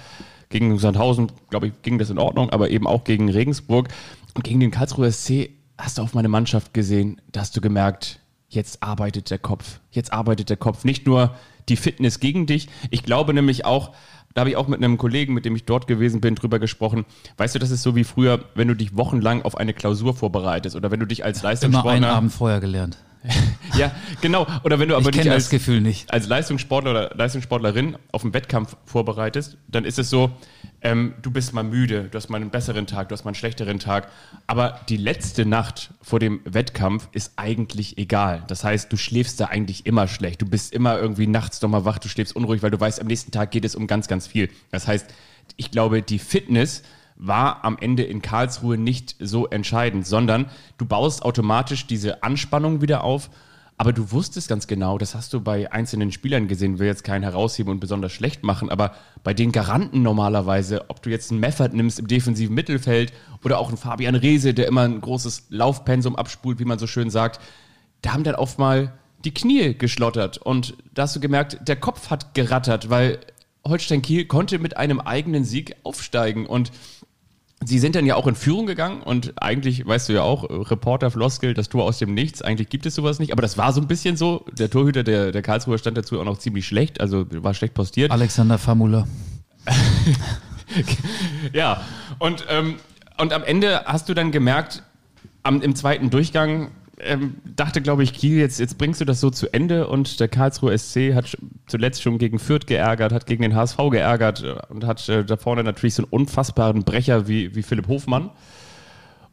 gegen 0.49 0.77
Sandhausen, 0.77 1.31
glaube 1.49 1.67
ich, 1.67 1.73
ging 1.81 1.97
das 1.97 2.09
in 2.09 2.19
Ordnung, 2.19 2.51
aber 2.51 2.69
eben 2.69 2.87
auch 2.87 3.03
gegen 3.03 3.29
Regensburg. 3.29 3.89
Und 4.35 4.43
gegen 4.43 4.59
den 4.59 4.71
Karlsruher 4.71 5.11
SC 5.11 5.49
hast 5.77 5.97
du 5.97 6.03
auf 6.03 6.13
meine 6.13 6.29
Mannschaft 6.29 6.73
gesehen, 6.73 7.19
da 7.31 7.41
hast 7.41 7.57
du 7.57 7.61
gemerkt, 7.61 8.19
jetzt 8.47 8.81
arbeitet 8.81 9.29
der 9.29 9.39
Kopf, 9.39 9.79
jetzt 9.91 10.13
arbeitet 10.13 10.49
der 10.49 10.57
Kopf, 10.57 10.85
nicht 10.85 11.05
nur 11.05 11.35
die 11.67 11.75
Fitness 11.75 12.19
gegen 12.19 12.45
dich, 12.45 12.69
ich 12.91 13.03
glaube 13.03 13.33
nämlich 13.33 13.65
auch, 13.65 13.93
da 14.37 14.41
habe 14.41 14.51
ich 14.51 14.55
auch 14.55 14.67
mit 14.67 14.83
einem 14.83 14.99
Kollegen, 14.99 15.33
mit 15.33 15.45
dem 15.45 15.55
ich 15.55 15.65
dort 15.65 15.87
gewesen 15.87 16.21
bin, 16.21 16.35
drüber 16.35 16.59
gesprochen. 16.59 17.05
Weißt 17.37 17.55
du, 17.55 17.59
das 17.59 17.71
ist 17.71 17.81
so 17.81 17.95
wie 17.95 18.03
früher, 18.03 18.41
wenn 18.53 18.67
du 18.67 18.75
dich 18.75 18.95
wochenlang 18.95 19.41
auf 19.41 19.57
eine 19.57 19.73
Klausur 19.73 20.13
vorbereitest 20.13 20.75
oder 20.75 20.91
wenn 20.91 20.99
du 20.99 21.07
dich 21.07 21.25
als 21.25 21.39
Immer 21.39 21.47
einen 21.47 21.53
Leistungssportler 21.53 22.09
Abend 22.09 22.31
vorher 22.31 22.59
gelernt. 22.59 22.99
Ja, 23.77 23.91
genau. 24.21 24.47
Oder 24.63 24.79
wenn 24.79 24.89
du 24.89 24.95
aber 24.95 25.05
Ich 25.05 25.11
dich 25.11 25.21
kenne 25.21 25.33
das 25.35 25.45
als, 25.45 25.49
Gefühl 25.49 25.81
nicht. 25.81 26.11
als 26.11 26.27
Leistungssportler 26.27 26.91
oder 26.91 27.15
Leistungssportlerin 27.15 27.97
auf 28.11 28.23
einen 28.23 28.33
Wettkampf 28.33 28.75
vorbereitest, 28.85 29.57
dann 29.67 29.85
ist 29.85 29.99
es 29.99 30.09
so, 30.09 30.31
ähm, 30.81 31.13
du 31.21 31.31
bist 31.31 31.53
mal 31.53 31.63
müde, 31.63 32.03
du 32.03 32.15
hast 32.17 32.29
mal 32.29 32.37
einen 32.39 32.49
besseren 32.49 32.87
Tag, 32.87 33.09
du 33.09 33.13
hast 33.13 33.25
mal 33.25 33.29
einen 33.29 33.35
schlechteren 33.35 33.79
Tag. 33.79 34.09
Aber 34.45 34.79
die 34.89 34.97
letzte 34.97 35.45
Nacht 35.45 35.91
vor 36.01 36.19
dem 36.19 36.41
Wettkampf 36.45 37.07
ist 37.11 37.33
eigentlich 37.35 37.97
egal. 37.97 38.43
Das 38.47 38.63
heißt, 38.63 38.91
du 38.91 38.97
schläfst 38.97 39.39
da 39.39 39.45
eigentlich 39.45 39.85
immer 39.85 40.07
schlecht. 40.07 40.41
Du 40.41 40.45
bist 40.45 40.73
immer 40.73 40.97
irgendwie 40.99 41.27
nachts 41.27 41.61
nochmal 41.61 41.85
wach, 41.85 41.99
du 41.99 42.07
schläfst 42.09 42.35
unruhig, 42.35 42.61
weil 42.63 42.71
du 42.71 42.79
weißt, 42.79 43.01
am 43.01 43.07
nächsten 43.07 43.31
Tag 43.31 43.51
geht 43.51 43.65
es 43.65 43.75
um 43.75 43.87
ganz, 43.87 44.07
ganz 44.07 44.27
viel. 44.27 44.49
Das 44.71 44.87
heißt, 44.87 45.07
ich 45.55 45.71
glaube, 45.71 46.01
die 46.01 46.19
Fitness 46.19 46.83
war 47.17 47.65
am 47.65 47.77
Ende 47.79 48.03
in 48.03 48.21
Karlsruhe 48.21 48.77
nicht 48.77 49.15
so 49.19 49.47
entscheidend, 49.47 50.05
sondern 50.05 50.47
du 50.77 50.85
baust 50.85 51.23
automatisch 51.23 51.87
diese 51.87 52.23
Anspannung 52.23 52.81
wieder 52.81 53.03
auf. 53.03 53.29
Aber 53.79 53.93
du 53.93 54.11
wusstest 54.11 54.49
ganz 54.49 54.65
genau, 54.65 54.97
das 54.97 55.13
hast 55.13 55.33
du 55.33 55.41
bei 55.41 55.71
einzelnen 55.71 56.11
Spielern 56.11 56.47
gesehen, 56.47 56.79
will 56.79 56.87
jetzt 56.87 57.03
keinen 57.03 57.21
herausheben 57.21 57.71
und 57.71 57.79
besonders 57.79 58.11
schlecht 58.11 58.43
machen, 58.43 58.71
aber 58.71 58.95
bei 59.23 59.35
den 59.35 59.51
Garanten 59.51 60.01
normalerweise, 60.01 60.89
ob 60.89 61.03
du 61.03 61.11
jetzt 61.11 61.29
einen 61.29 61.39
Meffert 61.39 61.75
nimmst 61.75 61.99
im 61.99 62.07
defensiven 62.07 62.55
Mittelfeld 62.55 63.13
oder 63.43 63.59
auch 63.59 63.67
einen 63.67 63.77
Fabian 63.77 64.15
Reese, 64.15 64.55
der 64.55 64.67
immer 64.67 64.81
ein 64.81 64.99
großes 64.99 65.47
Laufpensum 65.49 66.15
abspult, 66.15 66.57
wie 66.57 66.65
man 66.65 66.79
so 66.79 66.87
schön 66.87 67.11
sagt, 67.11 67.39
da 68.01 68.13
haben 68.13 68.23
dann 68.23 68.35
oft 68.35 68.57
mal 68.57 68.93
die 69.25 69.33
Knie 69.33 69.75
geschlottert 69.75 70.39
und 70.39 70.75
da 70.95 71.03
hast 71.03 71.15
du 71.15 71.19
gemerkt, 71.19 71.59
der 71.67 71.75
Kopf 71.75 72.09
hat 72.09 72.33
gerattert, 72.33 72.89
weil 72.89 73.19
Holstein 73.67 74.01
Kiel 74.01 74.25
konnte 74.25 74.57
mit 74.59 74.77
einem 74.77 74.99
eigenen 74.99 75.43
Sieg 75.43 75.75
aufsteigen 75.83 76.45
und 76.45 76.71
Sie 77.65 77.79
sind 77.79 77.95
dann 77.95 78.05
ja 78.05 78.15
auch 78.15 78.27
in 78.27 78.35
Führung 78.35 78.65
gegangen 78.67 79.01
und 79.01 79.33
eigentlich, 79.41 79.85
weißt 79.85 80.09
du 80.09 80.13
ja 80.13 80.21
auch, 80.21 80.43
Reporter-Floskel, 80.43 81.53
das 81.53 81.69
Tor 81.69 81.85
aus 81.85 81.97
dem 81.97 82.13
Nichts, 82.13 82.41
eigentlich 82.41 82.69
gibt 82.69 82.85
es 82.85 82.95
sowas 82.95 83.19
nicht, 83.19 83.31
aber 83.31 83.41
das 83.41 83.57
war 83.57 83.73
so 83.73 83.81
ein 83.81 83.87
bisschen 83.87 84.15
so. 84.15 84.45
Der 84.51 84.69
Torhüter 84.69 85.03
der, 85.03 85.31
der 85.31 85.41
Karlsruher 85.41 85.77
stand 85.77 85.97
dazu 85.97 86.19
auch 86.19 86.25
noch 86.25 86.37
ziemlich 86.37 86.67
schlecht, 86.67 87.01
also 87.01 87.25
war 87.43 87.53
schlecht 87.53 87.73
postiert. 87.73 88.11
Alexander 88.11 88.57
Famula. 88.57 89.07
ja, 91.53 91.81
und, 92.19 92.45
ähm, 92.49 92.75
und 93.17 93.33
am 93.33 93.43
Ende 93.43 93.83
hast 93.85 94.07
du 94.07 94.13
dann 94.13 94.31
gemerkt, 94.31 94.83
am, 95.43 95.61
im 95.61 95.75
zweiten 95.75 96.09
Durchgang 96.09 96.71
ähm, 96.99 97.35
dachte, 97.55 97.81
glaube 97.81 98.03
ich, 98.03 98.13
Kiel, 98.13 98.37
jetzt, 98.37 98.59
jetzt 98.59 98.77
bringst 98.77 98.99
du 99.01 99.05
das 99.05 99.19
so 99.19 99.29
zu 99.29 99.53
Ende 99.53 99.87
und 99.87 100.19
der 100.19 100.27
Karlsruhe 100.27 100.75
SC 100.77 101.13
hat 101.13 101.37
zuletzt 101.67 102.01
schon 102.01 102.17
gegen 102.17 102.39
Fürth 102.39 102.65
geärgert, 102.65 103.11
hat 103.11 103.27
gegen 103.27 103.43
den 103.43 103.55
HSV 103.55 103.77
geärgert 103.91 104.43
äh, 104.43 104.55
und 104.69 104.85
hat 104.85 105.07
äh, 105.07 105.23
da 105.23 105.37
vorne 105.37 105.63
natürlich 105.63 105.93
so 105.93 106.03
einen 106.03 106.11
unfassbaren 106.11 106.83
Brecher 106.83 107.27
wie, 107.27 107.55
wie 107.55 107.61
Philipp 107.61 107.87
Hofmann. 107.87 108.31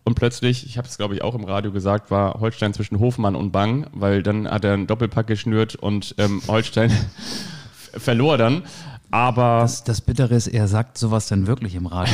Und 0.05 0.17
plötzlich, 0.17 0.67
ich 0.67 0.77
habe 0.77 0.87
es 0.87 0.99
glaube 0.99 1.15
ich 1.15 1.23
auch 1.23 1.35
im 1.35 1.45
Radio 1.45 1.73
gesagt, 1.73 2.11
war 2.11 2.39
Holstein 2.39 2.75
zwischen 2.75 3.01
Hofmann 3.01 3.35
und 3.35 3.53
Bang, 3.53 3.87
weil 3.93 4.23
dann 4.23 4.47
hat 4.47 4.65
er 4.65 4.75
einen 4.75 4.87
Doppelpack 4.87 5.27
geschnürt 5.27 5.75
und 5.77 6.15
ähm, 6.19 6.43
Holstein 6.47 6.93
verlor 7.97 8.37
dann. 8.37 8.65
Aber 9.11 9.61
Das, 9.61 9.85
das 9.85 10.01
Bittere 10.01 10.35
ist, 10.35 10.49
er 10.49 10.69
sagt 10.69 10.99
sowas 10.99 11.29
dann 11.29 11.47
wirklich 11.47 11.77
im 11.77 11.87
Radio. 11.87 12.13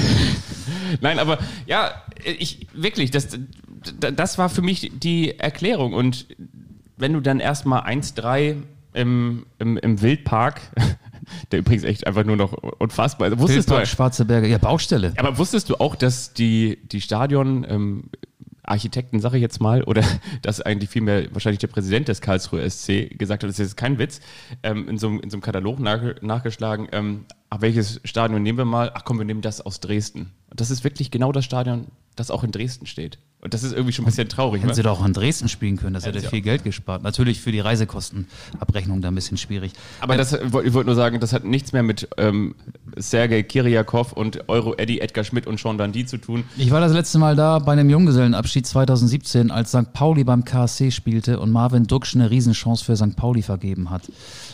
Nein, 1.00 1.18
aber 1.18 1.38
ja, 1.66 1.90
ich 2.22 2.68
wirklich, 2.74 3.10
das, 3.10 3.28
das 4.00 4.38
war 4.38 4.48
für 4.48 4.62
mich 4.62 4.90
die 4.94 5.38
Erklärung. 5.38 5.92
Und 5.94 6.26
wenn 6.96 7.12
du 7.12 7.20
dann 7.20 7.40
erstmal 7.40 7.82
1-3 7.82 8.56
im, 8.92 9.46
im, 9.58 9.76
im 9.78 10.02
Wildpark, 10.02 10.60
der 11.52 11.60
übrigens 11.60 11.84
echt 11.84 12.06
einfach 12.06 12.24
nur 12.24 12.36
noch 12.36 12.52
unfassbar 12.52 13.28
ist, 13.28 13.38
wusstest 13.38 13.68
Wildpark, 13.68 13.84
du, 13.84 13.90
Schwarze 13.90 14.24
Berge, 14.24 14.48
ja, 14.48 14.58
Baustelle. 14.58 15.12
aber 15.16 15.38
wusstest 15.38 15.70
du 15.70 15.76
auch, 15.76 15.94
dass 15.94 16.32
die, 16.34 16.78
die 16.90 17.00
Stadion, 17.00 17.64
ähm, 17.68 18.04
Architekten, 18.62 19.18
sage 19.20 19.36
ich 19.38 19.40
jetzt 19.42 19.60
mal, 19.60 19.82
oder 19.84 20.02
dass 20.42 20.60
eigentlich 20.60 20.90
vielmehr 20.90 21.32
wahrscheinlich 21.32 21.58
der 21.58 21.66
Präsident 21.68 22.08
des 22.08 22.20
Karlsruher 22.20 22.68
SC 22.68 23.10
gesagt 23.18 23.42
hat, 23.42 23.48
das 23.50 23.58
ist 23.58 23.68
jetzt 23.70 23.76
kein 23.76 23.98
Witz, 23.98 24.20
ähm, 24.62 24.88
in, 24.88 24.98
so, 24.98 25.08
einem- 25.08 25.20
in 25.20 25.30
so 25.30 25.36
einem 25.36 25.42
Katalog 25.42 25.80
nach, 25.80 26.00
nachgeschlagen, 26.20 26.88
ähm, 26.92 27.24
ach, 27.48 27.60
welches 27.62 28.00
Stadion 28.04 28.42
nehmen 28.42 28.58
wir 28.58 28.64
mal? 28.64 28.92
Ach 28.94 29.04
komm, 29.04 29.18
wir 29.18 29.24
nehmen 29.24 29.40
das 29.40 29.60
aus 29.60 29.80
Dresden. 29.80 30.32
Und 30.50 30.60
das 30.60 30.70
ist 30.70 30.84
wirklich 30.84 31.10
genau 31.10 31.32
das 31.32 31.44
Stadion, 31.44 31.86
das 32.16 32.30
auch 32.30 32.44
in 32.44 32.50
Dresden 32.52 32.86
steht. 32.86 33.18
Und 33.42 33.54
das 33.54 33.62
ist 33.62 33.72
irgendwie 33.72 33.92
schon 33.92 34.04
ein 34.04 34.06
bisschen 34.06 34.28
traurig. 34.28 34.60
Hätten 34.60 34.68
ne? 34.68 34.74
sie 34.74 34.82
doch 34.82 35.00
auch 35.00 35.06
in 35.06 35.14
Dresden 35.14 35.48
spielen 35.48 35.78
können, 35.78 35.94
das 35.94 36.04
hätte 36.04 36.20
viel 36.20 36.42
Geld 36.42 36.62
gespart. 36.62 37.02
Natürlich 37.02 37.40
für 37.40 37.52
die 37.52 37.60
Reisekostenabrechnung 37.60 39.00
da 39.00 39.08
ein 39.08 39.14
bisschen 39.14 39.38
schwierig. 39.38 39.72
Aber 40.00 40.18
das, 40.18 40.34
ich 40.34 40.52
wollte 40.52 40.84
nur 40.84 40.94
sagen, 40.94 41.20
das 41.20 41.32
hat 41.32 41.44
nichts 41.44 41.72
mehr 41.72 41.82
mit 41.82 42.06
ähm, 42.18 42.54
Sergei 42.96 43.42
Kiriakov 43.42 44.12
und 44.12 44.48
Euro 44.50 44.74
Eddie, 44.74 45.00
Edgar 45.00 45.24
Schmidt 45.24 45.46
und 45.46 45.58
Sean 45.58 45.78
Dundee 45.78 46.04
zu 46.04 46.18
tun. 46.18 46.44
Ich 46.58 46.70
war 46.70 46.80
das 46.80 46.92
letzte 46.92 47.18
Mal 47.18 47.34
da 47.34 47.60
bei 47.60 47.72
einem 47.72 47.88
Junggesellenabschied 47.88 48.66
2017, 48.66 49.50
als 49.50 49.70
St. 49.70 49.90
Pauli 49.94 50.22
beim 50.24 50.44
KSC 50.44 50.90
spielte 50.90 51.40
und 51.40 51.50
Marvin 51.50 51.84
Duksch 51.84 52.14
eine 52.14 52.30
Riesenchance 52.30 52.84
für 52.84 52.94
St. 52.94 53.16
Pauli 53.16 53.40
vergeben 53.40 53.88
hat. 53.88 54.02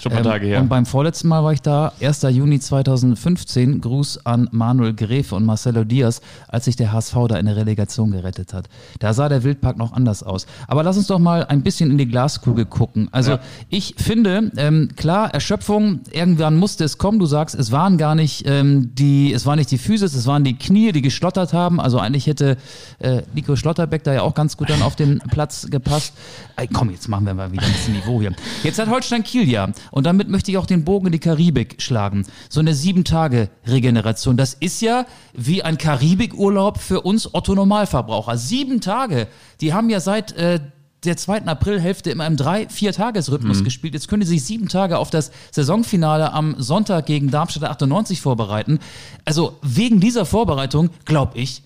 Schon 0.00 0.12
ein 0.12 0.22
paar 0.22 0.32
Tage 0.32 0.46
her. 0.46 0.60
Und 0.60 0.68
beim 0.68 0.86
vorletzten 0.86 1.26
Mal 1.26 1.42
war 1.42 1.52
ich 1.52 1.62
da, 1.62 1.92
1. 2.00 2.22
Juni 2.30 2.60
2015, 2.60 3.80
Gruß 3.80 4.24
an 4.24 4.48
Manuel 4.52 4.94
Gräfe 4.94 5.34
und 5.34 5.44
Marcelo 5.44 5.82
Diaz, 5.82 6.20
als 6.46 6.66
sich 6.66 6.76
der 6.76 6.92
HSV 6.92 7.16
da 7.28 7.36
in 7.36 7.46
der 7.46 7.56
Relegation 7.56 8.12
gerettet 8.12 8.52
hat. 8.52 8.68
Da 8.98 9.12
sah 9.14 9.28
der 9.28 9.44
Wildpark 9.44 9.76
noch 9.76 9.92
anders 9.92 10.22
aus. 10.22 10.46
Aber 10.68 10.82
lass 10.82 10.96
uns 10.96 11.06
doch 11.06 11.18
mal 11.18 11.44
ein 11.46 11.62
bisschen 11.62 11.90
in 11.90 11.98
die 11.98 12.06
Glaskugel 12.08 12.64
gucken. 12.64 13.08
Also 13.12 13.32
Ja. 13.32 13.40
ich 13.68 13.94
finde, 13.98 14.50
ähm, 14.56 14.90
klar, 14.96 15.32
Erschöpfung, 15.34 16.00
irgendwann 16.12 16.56
musste 16.56 16.84
es 16.84 16.98
kommen. 16.98 17.18
Du 17.18 17.26
sagst, 17.26 17.54
es 17.54 17.72
waren 17.72 17.98
gar 17.98 18.14
nicht 18.14 18.44
ähm, 18.46 18.90
die, 18.94 19.32
es 19.32 19.46
war 19.46 19.56
nicht 19.56 19.70
die 19.70 19.78
Physis, 19.78 20.14
es 20.14 20.26
waren 20.26 20.44
die 20.44 20.56
Knie, 20.56 20.92
die 20.92 21.02
geschlottert 21.02 21.52
haben. 21.52 21.80
Also 21.80 21.98
eigentlich 21.98 22.26
hätte 22.26 22.56
äh, 22.98 23.22
Nico 23.34 23.56
Schlotterbeck 23.56 24.02
da 24.04 24.12
ja 24.14 24.22
auch 24.22 24.34
ganz 24.34 24.56
gut 24.56 24.70
dann 24.70 24.82
auf 24.82 24.96
den 24.96 25.18
Platz 25.30 25.66
gepasst. 25.70 26.14
Ey, 26.56 26.68
komm, 26.72 26.90
jetzt 26.90 27.08
machen 27.08 27.26
wir 27.26 27.34
mal 27.34 27.52
wieder 27.52 27.64
ein 27.66 27.72
bisschen 27.72 27.94
Niveau 27.94 28.20
hier. 28.20 28.32
Jetzt 28.62 28.78
hat 28.78 28.88
Holstein 28.88 29.22
Kiel 29.22 29.48
ja, 29.48 29.68
und 29.90 30.04
damit 30.06 30.28
möchte 30.28 30.50
ich 30.50 30.58
auch 30.58 30.66
den 30.66 30.84
Bogen 30.84 31.06
in 31.06 31.12
die 31.12 31.18
Karibik 31.18 31.76
schlagen. 31.82 32.24
So 32.48 32.60
eine 32.60 32.74
Sieben-Tage-Regeneration. 32.74 34.36
Das 34.36 34.54
ist 34.54 34.80
ja 34.80 35.06
wie 35.34 35.62
ein 35.62 35.78
Karibikurlaub 35.78 36.78
für 36.78 37.02
uns 37.02 37.32
Otto-Normalverbraucher. 37.34 38.36
Sieben 38.38 38.65
Tage. 38.80 39.28
Die 39.60 39.72
haben 39.72 39.90
ja 39.90 40.00
seit 40.00 40.32
äh, 40.32 40.60
der 41.04 41.16
zweiten 41.16 41.48
Aprilhälfte 41.48 42.10
immer 42.10 42.26
im 42.26 42.36
drei, 42.36 42.68
vier 42.68 42.92
Tagesrhythmus 42.92 43.64
gespielt. 43.64 43.94
Jetzt 43.94 44.08
können 44.08 44.20
die 44.20 44.26
sich 44.26 44.44
sieben 44.44 44.68
Tage 44.68 44.98
auf 44.98 45.10
das 45.10 45.30
Saisonfinale 45.52 46.32
am 46.32 46.56
Sonntag 46.58 47.06
gegen 47.06 47.30
Darmstadt 47.30 47.70
98 47.70 48.20
vorbereiten. 48.20 48.80
Also 49.24 49.58
wegen 49.62 50.00
dieser 50.00 50.26
Vorbereitung 50.26 50.90
glaube 51.04 51.38
ich, 51.38 51.62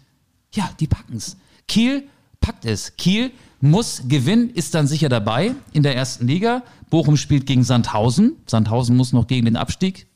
ja, 0.55 0.69
die 0.79 0.87
packen's. 0.87 1.37
Kiel 1.69 2.05
packt 2.41 2.65
es. 2.65 2.97
Kiel 2.97 3.31
muss 3.61 4.03
gewinnen, 4.09 4.51
ist 4.51 4.75
dann 4.75 4.87
sicher 4.87 5.09
dabei 5.09 5.55
in 5.73 5.83
der 5.83 5.97
ersten 5.97 6.27
Liga. 6.27 6.63
Bochum 6.89 7.17
spielt 7.17 7.47
gegen 7.47 7.65
Sandhausen. 7.65 8.37
Sandhausen 8.47 8.97
muss 8.97 9.13
noch 9.13 9.27
gegen 9.27 9.45
den 9.45 9.57
Abstieg 9.57 10.07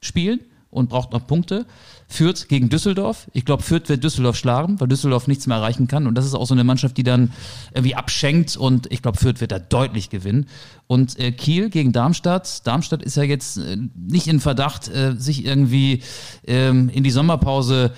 spielen 0.00 0.40
und 0.70 0.90
braucht 0.90 1.12
noch 1.12 1.26
Punkte. 1.26 1.66
Fürth 2.12 2.48
gegen 2.48 2.68
Düsseldorf. 2.68 3.28
Ich 3.32 3.44
glaube, 3.44 3.62
Fürth 3.62 3.88
wird 3.88 4.02
Düsseldorf 4.02 4.36
schlagen, 4.36 4.80
weil 4.80 4.88
Düsseldorf 4.88 5.28
nichts 5.28 5.46
mehr 5.46 5.58
erreichen 5.58 5.86
kann. 5.86 6.08
Und 6.08 6.16
das 6.16 6.26
ist 6.26 6.34
auch 6.34 6.46
so 6.46 6.54
eine 6.54 6.64
Mannschaft, 6.64 6.96
die 6.96 7.04
dann 7.04 7.32
irgendwie 7.72 7.94
abschenkt. 7.94 8.56
Und 8.56 8.90
ich 8.92 9.00
glaube, 9.00 9.16
Fürth 9.16 9.40
wird 9.40 9.52
da 9.52 9.60
deutlich 9.60 10.10
gewinnen. 10.10 10.46
Und 10.88 11.18
äh, 11.20 11.30
Kiel 11.30 11.70
gegen 11.70 11.92
Darmstadt. 11.92 12.66
Darmstadt 12.66 13.04
ist 13.04 13.16
ja 13.16 13.22
jetzt 13.22 13.58
äh, 13.58 13.76
nicht 13.94 14.26
in 14.26 14.40
Verdacht, 14.40 14.88
äh, 14.88 15.14
sich 15.16 15.44
irgendwie 15.44 16.02
ähm, 16.46 16.88
in 16.88 17.04
die 17.04 17.12
Sommerpause 17.12 17.92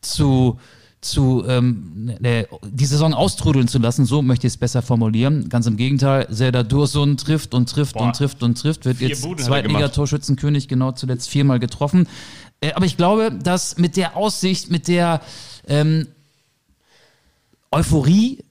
zu 0.00 0.58
zu 1.00 1.44
ähm, 1.46 2.16
ne, 2.18 2.48
die 2.68 2.84
Saison 2.84 3.14
austrudeln 3.14 3.68
zu 3.68 3.78
lassen, 3.78 4.04
so 4.04 4.20
möchte 4.20 4.48
ich 4.48 4.54
es 4.54 4.56
besser 4.56 4.82
formulieren. 4.82 5.48
Ganz 5.48 5.66
im 5.66 5.76
Gegenteil, 5.76 6.26
Serdar 6.28 6.64
Dursun 6.64 7.16
trifft 7.16 7.54
und 7.54 7.70
trifft 7.70 7.94
Boah. 7.94 8.06
und 8.06 8.16
trifft 8.16 8.42
und 8.42 8.60
trifft, 8.60 8.84
wird 8.84 8.96
Vier 8.96 9.10
jetzt. 9.10 9.22
Zweitliga-Torschützenkönig, 9.22 10.66
genau 10.66 10.90
zuletzt 10.92 11.28
viermal 11.28 11.60
getroffen. 11.60 12.08
Äh, 12.60 12.72
aber 12.72 12.86
ich 12.86 12.96
glaube, 12.96 13.32
dass 13.32 13.78
mit 13.78 13.96
der 13.96 14.16
Aussicht, 14.16 14.70
mit 14.70 14.88
der 14.88 15.20
ähm, 15.66 16.08
Euphorie, 17.70 18.44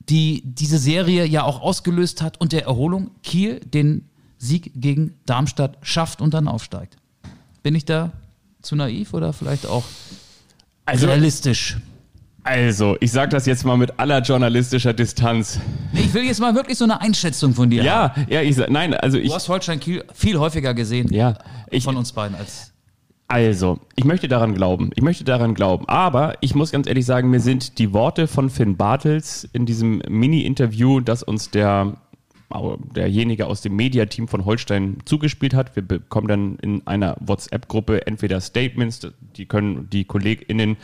die 0.00 0.42
diese 0.44 0.78
Serie 0.78 1.24
ja 1.26 1.44
auch 1.44 1.60
ausgelöst 1.60 2.22
hat 2.22 2.40
und 2.40 2.52
der 2.52 2.64
Erholung, 2.64 3.10
Kiel 3.22 3.60
den 3.60 4.08
Sieg 4.38 4.72
gegen 4.74 5.14
Darmstadt 5.26 5.78
schafft 5.82 6.20
und 6.20 6.32
dann 6.34 6.48
aufsteigt. 6.48 6.96
Bin 7.62 7.74
ich 7.74 7.84
da 7.84 8.12
zu 8.62 8.76
naiv 8.76 9.12
oder 9.14 9.32
vielleicht 9.32 9.66
auch 9.66 9.84
Also, 10.86 11.06
realistisch? 11.06 11.76
also, 12.44 12.96
ich 13.00 13.12
sage 13.12 13.30
das 13.30 13.46
jetzt 13.46 13.64
mal 13.64 13.76
mit 13.76 13.98
aller 13.98 14.20
journalistischer 14.22 14.94
Distanz. 14.94 15.60
Ich 15.92 16.14
will 16.14 16.22
jetzt 16.24 16.40
mal 16.40 16.54
wirklich 16.54 16.78
so 16.78 16.84
eine 16.84 17.00
Einschätzung 17.00 17.52
von 17.54 17.68
dir. 17.68 17.80
haben. 17.92 18.22
Ja, 18.28 18.40
ja, 18.40 18.42
ich 18.42 18.56
sag, 18.56 18.70
nein, 18.70 18.94
also 18.94 19.18
Du 19.18 19.24
ich, 19.24 19.34
hast 19.34 19.48
Holstein 19.48 19.80
Kiel 19.80 20.04
viel 20.14 20.38
häufiger 20.38 20.72
gesehen 20.72 21.12
ja, 21.12 21.36
ich, 21.70 21.84
von 21.84 21.96
uns 21.96 22.12
beiden 22.12 22.36
als 22.36 22.72
Also, 23.30 23.78
ich 23.94 24.04
möchte 24.04 24.26
daran 24.26 24.54
glauben. 24.54 24.90
Ich 24.94 25.02
möchte 25.02 25.22
daran 25.22 25.54
glauben. 25.54 25.86
Aber 25.86 26.36
ich 26.40 26.54
muss 26.54 26.72
ganz 26.72 26.86
ehrlich 26.86 27.04
sagen, 27.04 27.28
mir 27.28 27.40
sind 27.40 27.78
die 27.78 27.92
Worte 27.92 28.26
von 28.26 28.48
Finn 28.48 28.78
Bartels 28.78 29.46
in 29.52 29.66
diesem 29.66 30.00
Mini-Interview, 30.08 31.00
das 31.00 31.22
uns 31.22 31.50
der 31.50 31.98
derjenige 32.96 33.46
aus 33.46 33.60
dem 33.60 33.76
Mediateam 33.76 34.26
von 34.26 34.46
Holstein 34.46 34.98
zugespielt 35.04 35.52
hat. 35.52 35.76
Wir 35.76 35.82
bekommen 35.82 36.28
dann 36.28 36.56
in 36.62 36.86
einer 36.86 37.18
WhatsApp-Gruppe 37.20 38.06
entweder 38.06 38.40
Statements, 38.40 39.06
die 39.36 39.44
können 39.44 39.90
die 39.90 40.04
KollegInnen 40.04 40.78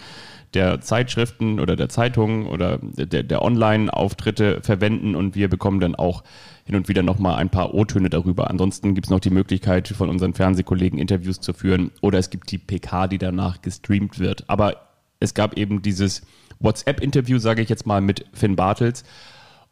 der 0.54 0.80
Zeitschriften 0.80 1.60
oder 1.60 1.76
der 1.76 1.88
Zeitungen 1.88 2.46
oder 2.46 2.78
der, 2.82 3.22
der 3.22 3.42
Online-Auftritte 3.42 4.60
verwenden 4.62 5.14
und 5.14 5.34
wir 5.34 5.48
bekommen 5.48 5.80
dann 5.80 5.94
auch 5.94 6.22
hin 6.64 6.76
und 6.76 6.88
wieder 6.88 7.02
nochmal 7.02 7.36
ein 7.36 7.50
paar 7.50 7.74
O-Töne 7.74 8.08
darüber. 8.08 8.48
Ansonsten 8.50 8.94
gibt 8.94 9.06
es 9.06 9.10
noch 9.10 9.20
die 9.20 9.30
Möglichkeit, 9.30 9.88
von 9.88 10.08
unseren 10.08 10.34
Fernsehkollegen 10.34 10.98
Interviews 10.98 11.40
zu 11.40 11.52
führen 11.52 11.90
oder 12.00 12.18
es 12.18 12.30
gibt 12.30 12.50
die 12.50 12.58
PK, 12.58 13.08
die 13.08 13.18
danach 13.18 13.60
gestreamt 13.60 14.18
wird. 14.18 14.44
Aber 14.48 14.76
es 15.20 15.34
gab 15.34 15.58
eben 15.58 15.82
dieses 15.82 16.22
WhatsApp-Interview, 16.60 17.38
sage 17.38 17.62
ich 17.62 17.68
jetzt 17.68 17.86
mal, 17.86 18.00
mit 18.00 18.24
Finn 18.32 18.56
Bartels 18.56 19.04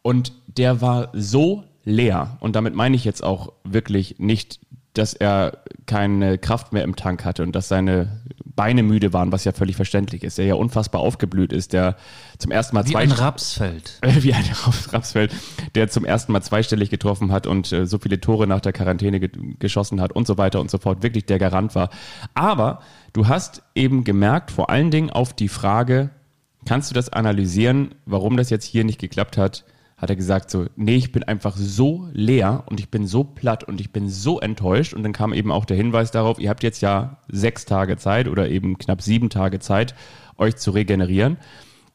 und 0.01 0.33
der 0.47 0.81
war 0.81 1.09
so 1.13 1.63
leer. 1.83 2.37
Und 2.39 2.55
damit 2.55 2.75
meine 2.75 2.95
ich 2.95 3.05
jetzt 3.05 3.23
auch 3.23 3.53
wirklich 3.63 4.15
nicht, 4.19 4.59
dass 4.93 5.13
er 5.13 5.59
keine 5.85 6.37
Kraft 6.37 6.71
mehr 6.71 6.83
im 6.83 6.95
Tank 6.95 7.25
hatte 7.25 7.43
und 7.43 7.53
dass 7.55 7.67
seine 7.67 8.21
Beine 8.55 8.83
müde 8.83 9.11
waren, 9.13 9.31
was 9.31 9.43
ja 9.45 9.51
völlig 9.51 9.75
verständlich 9.75 10.23
ist. 10.23 10.37
Der 10.37 10.45
ja 10.45 10.53
unfassbar 10.53 11.01
aufgeblüht 11.01 11.51
ist, 11.51 11.73
der 11.73 11.95
zum 12.37 12.51
ersten 12.51 12.75
Mal 12.75 12.87
wie 12.87 12.95
ein 12.95 13.11
Rapsfeld. 13.11 13.97
äh, 14.01 14.13
wie 14.21 14.33
ein 14.33 14.45
Raps- 14.45 14.93
Rapsfeld, 14.93 15.33
der 15.73 15.89
zum 15.89 16.05
ersten 16.05 16.31
Mal 16.31 16.41
zweistellig 16.41 16.91
getroffen 16.91 17.31
hat 17.31 17.47
und 17.47 17.71
äh, 17.71 17.87
so 17.87 17.97
viele 17.97 18.21
Tore 18.21 18.45
nach 18.45 18.61
der 18.61 18.73
Quarantäne 18.73 19.19
ge 19.19 19.31
geschossen 19.57 19.99
hat 19.99 20.13
und 20.13 20.27
so 20.27 20.37
weiter 20.37 20.59
und 20.61 20.69
so 20.69 20.77
fort, 20.77 21.01
wirklich 21.01 21.25
der 21.25 21.39
Garant 21.39 21.73
war. 21.73 21.89
Aber 22.35 22.81
du 23.13 23.27
hast 23.27 23.63
eben 23.73 24.03
gemerkt, 24.03 24.51
vor 24.51 24.69
allen 24.69 24.91
Dingen 24.91 25.09
auf 25.09 25.33
die 25.33 25.47
Frage, 25.47 26.11
kannst 26.65 26.91
du 26.91 26.93
das 26.93 27.09
analysieren, 27.09 27.95
warum 28.05 28.37
das 28.37 28.51
jetzt 28.51 28.65
hier 28.65 28.83
nicht 28.83 28.99
geklappt 28.99 29.37
hat, 29.37 29.65
hat 30.03 30.09
er 30.09 30.15
gesagt 30.15 30.51
so, 30.51 30.67
nee, 30.75 30.95
ich 30.95 31.11
bin 31.11 31.23
einfach 31.23 31.55
so 31.55 32.07
leer 32.11 32.63
und 32.67 32.79
ich 32.79 32.89
bin 32.89 33.07
so 33.07 33.23
platt 33.23 33.63
und 33.63 33.81
ich 33.81 33.91
bin 33.91 34.09
so 34.09 34.39
enttäuscht. 34.39 34.93
Und 34.93 35.03
dann 35.03 35.13
kam 35.13 35.33
eben 35.33 35.51
auch 35.51 35.65
der 35.65 35.77
Hinweis 35.77 36.11
darauf, 36.11 36.39
ihr 36.39 36.49
habt 36.49 36.61
jetzt 36.61 36.81
ja 36.81 37.17
sechs 37.29 37.65
Tage 37.65 37.97
Zeit 37.97 38.27
oder 38.27 38.49
eben 38.49 38.77
knapp 38.77 39.01
sieben 39.01 39.29
Tage 39.29 39.59
Zeit, 39.59 39.95
euch 40.37 40.57
zu 40.57 40.71
regenerieren. 40.71 41.37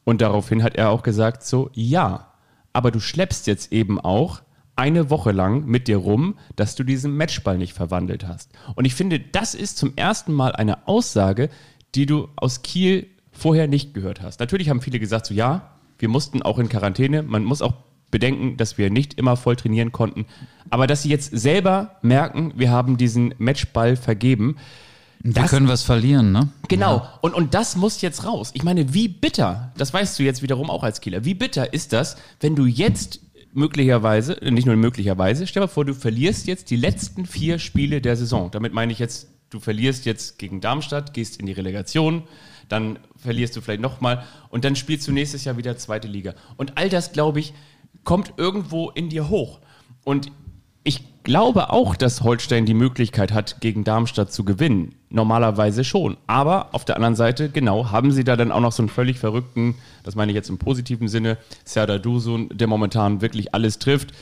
Und 0.03 0.21
daraufhin 0.21 0.63
hat 0.63 0.75
er 0.75 0.89
auch 0.89 1.03
gesagt 1.03 1.43
so, 1.43 1.69
ja, 1.73 2.33
aber 2.73 2.91
du 2.91 2.99
schleppst 2.99 3.47
jetzt 3.47 3.71
eben 3.71 3.99
auch 3.99 4.41
eine 4.75 5.09
Woche 5.09 5.31
lang 5.31 5.65
mit 5.65 5.87
dir 5.87 5.97
rum, 5.97 6.35
dass 6.55 6.75
du 6.75 6.83
diesen 6.83 7.15
Matchball 7.15 7.57
nicht 7.57 7.73
verwandelt 7.73 8.25
hast. 8.25 8.51
Und 8.75 8.85
ich 8.85 8.95
finde, 8.95 9.19
das 9.19 9.53
ist 9.53 9.77
zum 9.77 9.93
ersten 9.95 10.33
Mal 10.33 10.53
eine 10.53 10.87
Aussage, 10.87 11.49
die 11.95 12.05
du 12.05 12.29
aus 12.37 12.63
Kiel 12.63 13.07
vorher 13.31 13.67
nicht 13.67 13.93
gehört 13.93 14.21
hast. 14.21 14.39
Natürlich 14.39 14.69
haben 14.69 14.81
viele 14.81 14.99
gesagt, 14.99 15.27
so 15.27 15.33
ja, 15.33 15.75
wir 15.99 16.09
mussten 16.09 16.41
auch 16.41 16.57
in 16.57 16.69
Quarantäne. 16.69 17.21
Man 17.23 17.43
muss 17.43 17.61
auch 17.61 17.73
bedenken, 18.11 18.57
dass 18.57 18.77
wir 18.77 18.89
nicht 18.89 19.15
immer 19.15 19.37
voll 19.37 19.55
trainieren 19.55 19.91
konnten. 19.91 20.25
Aber 20.69 20.87
dass 20.87 21.03
sie 21.03 21.09
jetzt 21.09 21.37
selber 21.37 21.97
merken, 22.01 22.53
wir 22.55 22.71
haben 22.71 22.97
diesen 22.97 23.33
Matchball 23.37 23.95
vergeben. 23.95 24.57
Da 25.21 25.47
können 25.47 25.67
wir 25.67 25.73
es 25.73 25.83
verlieren, 25.83 26.31
ne? 26.31 26.47
Genau. 26.69 26.97
Ja. 26.97 27.19
Und, 27.21 27.33
und 27.33 27.53
das 27.53 27.75
muss 27.75 28.01
jetzt 28.01 28.25
raus. 28.25 28.51
Ich 28.53 28.63
meine, 28.63 28.93
wie 28.93 29.09
bitter, 29.09 29.73
das 29.77 29.93
weißt 29.93 30.17
du 30.17 30.23
jetzt 30.23 30.41
wiederum 30.41 30.69
auch 30.69 30.83
als 30.83 31.01
Kieler, 31.01 31.25
wie 31.25 31.33
bitter 31.33 31.73
ist 31.73 31.91
das, 31.91 32.15
wenn 32.39 32.55
du 32.55 32.65
jetzt 32.65 33.19
möglicherweise, 33.53 34.37
nicht 34.41 34.65
nur 34.65 34.75
möglicherweise, 34.75 35.47
stell 35.47 35.63
dir 35.63 35.67
vor, 35.67 35.83
du 35.83 35.93
verlierst 35.93 36.47
jetzt 36.47 36.69
die 36.69 36.75
letzten 36.75 37.25
vier 37.25 37.59
Spiele 37.59 37.99
der 37.99 38.15
Saison. 38.15 38.49
Damit 38.51 38.73
meine 38.73 38.91
ich 38.93 38.99
jetzt, 38.99 39.27
du 39.49 39.59
verlierst 39.59 40.05
jetzt 40.05 40.39
gegen 40.39 40.61
Darmstadt, 40.61 41.13
gehst 41.13 41.39
in 41.39 41.47
die 41.47 41.53
Relegation, 41.53 42.23
dann 42.69 42.99
verlierst 43.17 43.55
du 43.55 43.61
vielleicht 43.61 43.81
nochmal 43.81 44.23
und 44.49 44.63
dann 44.63 44.75
spielst 44.75 45.07
du 45.07 45.11
nächstes 45.11 45.43
Jahr 45.43 45.57
wieder 45.57 45.77
zweite 45.77 46.07
Liga. 46.07 46.35
Und 46.55 46.77
all 46.77 46.89
das, 46.89 47.11
glaube 47.11 47.39
ich, 47.39 47.53
kommt 48.03 48.33
irgendwo 48.37 48.89
in 48.89 49.09
dir 49.09 49.29
hoch. 49.29 49.59
Und 50.03 50.31
ich 50.83 51.23
glaube 51.23 51.71
auch, 51.71 51.95
dass 51.95 52.23
Holstein 52.23 52.65
die 52.65 52.73
Möglichkeit 52.73 53.31
hat, 53.31 53.61
gegen 53.61 53.83
Darmstadt 53.83 54.31
zu 54.31 54.43
gewinnen. 54.43 54.95
Normalerweise 55.09 55.83
schon. 55.83 56.17
Aber 56.27 56.73
auf 56.73 56.85
der 56.85 56.95
anderen 56.95 57.15
Seite, 57.15 57.49
genau, 57.49 57.91
haben 57.91 58.11
sie 58.11 58.23
da 58.23 58.35
dann 58.35 58.51
auch 58.51 58.61
noch 58.61 58.71
so 58.71 58.81
einen 58.81 58.89
völlig 58.89 59.19
verrückten, 59.19 59.75
das 60.03 60.15
meine 60.15 60.31
ich 60.31 60.35
jetzt 60.35 60.49
im 60.49 60.57
positiven 60.57 61.07
Sinne, 61.07 61.37
Serdar 61.65 61.99
Dusun, 61.99 62.49
der 62.51 62.67
momentan 62.67 63.21
wirklich 63.21 63.53
alles 63.53 63.79
trifft. 63.79 64.13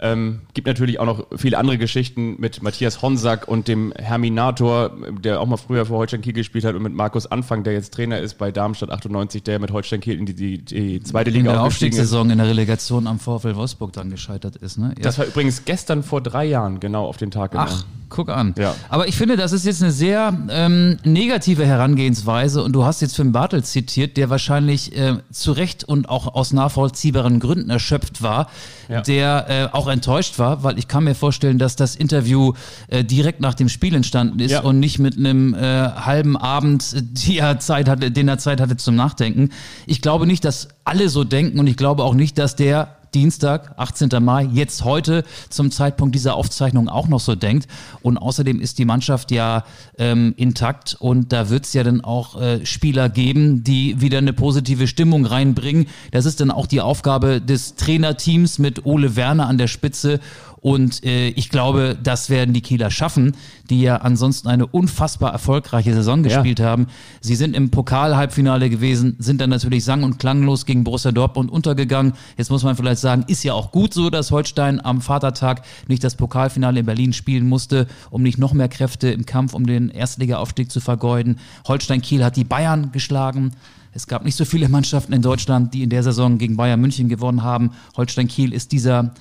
Ähm, 0.00 0.42
gibt 0.54 0.66
natürlich 0.66 1.00
auch 1.00 1.06
noch 1.06 1.26
viele 1.36 1.58
andere 1.58 1.78
Geschichten 1.78 2.36
mit 2.38 2.62
Matthias 2.62 3.02
Honsack 3.02 3.48
und 3.48 3.68
dem 3.68 3.92
Herminator, 3.96 4.92
der 5.10 5.40
auch 5.40 5.46
mal 5.46 5.56
früher 5.56 5.86
für 5.86 5.94
Holstein 5.94 6.20
Kiel 6.20 6.34
gespielt 6.34 6.64
hat 6.64 6.74
und 6.74 6.82
mit 6.82 6.94
Markus 6.94 7.26
Anfang, 7.26 7.64
der 7.64 7.72
jetzt 7.72 7.94
Trainer 7.94 8.18
ist 8.20 8.38
bei 8.38 8.52
Darmstadt 8.52 8.90
98, 8.90 9.42
der 9.42 9.58
mit 9.58 9.72
Holstein 9.72 10.00
Kiel 10.00 10.18
in 10.18 10.26
die, 10.26 10.34
die, 10.34 10.58
die 10.64 11.00
zweite 11.02 11.30
Liga 11.30 11.50
in 11.50 11.56
der 11.56 11.62
Aufstiegssaison 11.62 12.30
in 12.30 12.38
der 12.38 12.46
Relegation 12.46 13.06
am 13.06 13.18
VfL 13.18 13.56
Wolfsburg 13.56 13.92
dann 13.92 14.10
gescheitert 14.10 14.56
ist. 14.56 14.78
Ne? 14.78 14.94
Ja. 14.96 15.02
Das 15.02 15.18
war 15.18 15.26
übrigens 15.26 15.64
gestern 15.64 16.02
vor 16.02 16.20
drei 16.20 16.44
Jahren 16.44 16.80
genau 16.80 17.06
auf 17.06 17.16
den 17.16 17.30
Tag 17.30 17.52
genau. 17.52 17.64
Ach, 17.66 17.84
guck 18.08 18.28
an. 18.28 18.54
Ja. 18.58 18.74
Aber 18.88 19.08
ich 19.08 19.16
finde, 19.16 19.36
das 19.36 19.52
ist 19.52 19.64
jetzt 19.64 19.82
eine 19.82 19.92
sehr 19.92 20.36
ähm, 20.50 20.98
negative 21.04 21.64
Herangehensweise 21.64 22.62
und 22.62 22.72
du 22.72 22.84
hast 22.84 23.00
jetzt 23.00 23.16
Finn 23.16 23.32
Bartel 23.32 23.64
zitiert, 23.64 24.16
der 24.16 24.30
wahrscheinlich 24.30 24.96
äh, 24.96 25.18
zu 25.30 25.52
Recht 25.52 25.84
und 25.84 26.08
auch 26.08 26.34
aus 26.34 26.52
nachvollziehbaren 26.52 27.40
Gründen 27.40 27.70
erschöpft 27.70 28.22
war, 28.22 28.48
ja. 28.88 29.00
der 29.02 29.46
äh, 29.48 29.76
auch 29.76 29.88
enttäuscht 29.88 30.38
war, 30.38 30.62
weil 30.62 30.78
ich 30.78 30.88
kann 30.88 31.04
mir 31.04 31.14
vorstellen, 31.14 31.58
dass 31.58 31.76
das 31.76 31.96
Interview 31.96 32.52
äh, 32.88 33.04
direkt 33.04 33.40
nach 33.40 33.54
dem 33.54 33.68
Spiel 33.68 33.94
entstanden 33.94 34.38
ist 34.40 34.52
ja. 34.52 34.60
und 34.60 34.80
nicht 34.80 34.98
mit 34.98 35.16
einem 35.16 35.54
äh, 35.54 35.58
halben 35.58 36.36
Abend, 36.36 36.94
die 36.94 37.38
er 37.38 37.58
Zeit 37.60 37.88
hatte, 37.88 38.10
den 38.10 38.28
er 38.28 38.38
Zeit 38.38 38.60
hatte 38.60 38.76
zum 38.76 38.96
Nachdenken. 38.96 39.50
Ich 39.86 40.02
glaube 40.02 40.26
nicht, 40.26 40.44
dass 40.44 40.68
alle 40.84 41.08
so 41.08 41.24
denken 41.24 41.58
und 41.58 41.66
ich 41.66 41.76
glaube 41.76 42.04
auch 42.04 42.14
nicht, 42.14 42.38
dass 42.38 42.56
der 42.56 42.97
Dienstag, 43.14 43.74
18. 43.76 44.10
Mai, 44.20 44.48
jetzt 44.52 44.84
heute 44.84 45.24
zum 45.50 45.70
Zeitpunkt 45.70 46.14
dieser 46.14 46.34
Aufzeichnung 46.34 46.88
auch 46.88 47.08
noch 47.08 47.20
so 47.20 47.34
denkt. 47.34 47.68
Und 48.02 48.18
außerdem 48.18 48.60
ist 48.60 48.78
die 48.78 48.84
Mannschaft 48.84 49.30
ja 49.30 49.64
ähm, 49.98 50.34
intakt 50.36 50.96
und 50.98 51.32
da 51.32 51.50
wird 51.50 51.64
es 51.64 51.72
ja 51.72 51.82
dann 51.82 52.00
auch 52.00 52.40
äh, 52.40 52.64
Spieler 52.66 53.08
geben, 53.08 53.64
die 53.64 54.00
wieder 54.00 54.18
eine 54.18 54.32
positive 54.32 54.86
Stimmung 54.86 55.26
reinbringen. 55.26 55.86
Das 56.10 56.26
ist 56.26 56.40
dann 56.40 56.50
auch 56.50 56.66
die 56.66 56.80
Aufgabe 56.80 57.40
des 57.40 57.76
Trainerteams 57.76 58.58
mit 58.58 58.84
Ole 58.86 59.16
Werner 59.16 59.46
an 59.46 59.58
der 59.58 59.68
Spitze 59.68 60.20
und 60.68 61.02
äh, 61.02 61.30
ich 61.30 61.48
glaube, 61.48 61.96
das 62.02 62.28
werden 62.28 62.52
die 62.52 62.60
Kieler 62.60 62.90
schaffen, 62.90 63.34
die 63.70 63.80
ja 63.80 63.96
ansonsten 63.96 64.48
eine 64.48 64.66
unfassbar 64.66 65.32
erfolgreiche 65.32 65.94
Saison 65.94 66.22
gespielt 66.22 66.58
ja. 66.58 66.66
haben. 66.66 66.88
Sie 67.22 67.36
sind 67.36 67.56
im 67.56 67.70
Pokal-Halbfinale 67.70 68.68
gewesen, 68.68 69.16
sind 69.18 69.40
dann 69.40 69.48
natürlich 69.48 69.82
sang- 69.82 70.02
und 70.02 70.18
klanglos 70.18 70.66
gegen 70.66 70.84
Borussia 70.84 71.10
Dortmund 71.10 71.50
untergegangen. 71.50 72.12
Jetzt 72.36 72.50
muss 72.50 72.64
man 72.64 72.76
vielleicht 72.76 73.00
sagen, 73.00 73.24
ist 73.28 73.44
ja 73.44 73.54
auch 73.54 73.72
gut 73.72 73.94
so, 73.94 74.10
dass 74.10 74.30
Holstein 74.30 74.84
am 74.84 75.00
Vatertag 75.00 75.62
nicht 75.86 76.04
das 76.04 76.16
Pokalfinale 76.16 76.80
in 76.80 76.84
Berlin 76.84 77.14
spielen 77.14 77.48
musste, 77.48 77.86
um 78.10 78.22
nicht 78.22 78.36
noch 78.36 78.52
mehr 78.52 78.68
Kräfte 78.68 79.08
im 79.08 79.24
Kampf 79.24 79.54
um 79.54 79.64
den 79.64 79.88
Erstliga-Aufstieg 79.88 80.70
zu 80.70 80.80
vergeuden. 80.80 81.38
Holstein 81.66 82.02
Kiel 82.02 82.22
hat 82.22 82.36
die 82.36 82.44
Bayern 82.44 82.92
geschlagen. 82.92 83.52
Es 83.94 84.06
gab 84.06 84.22
nicht 84.22 84.36
so 84.36 84.44
viele 84.44 84.68
Mannschaften 84.68 85.14
in 85.14 85.22
Deutschland, 85.22 85.72
die 85.72 85.82
in 85.82 85.88
der 85.88 86.02
Saison 86.02 86.36
gegen 86.36 86.58
Bayern 86.58 86.78
München 86.78 87.08
gewonnen 87.08 87.42
haben. 87.42 87.70
Holstein 87.96 88.28
Kiel 88.28 88.52
ist 88.52 88.72
dieser 88.72 89.14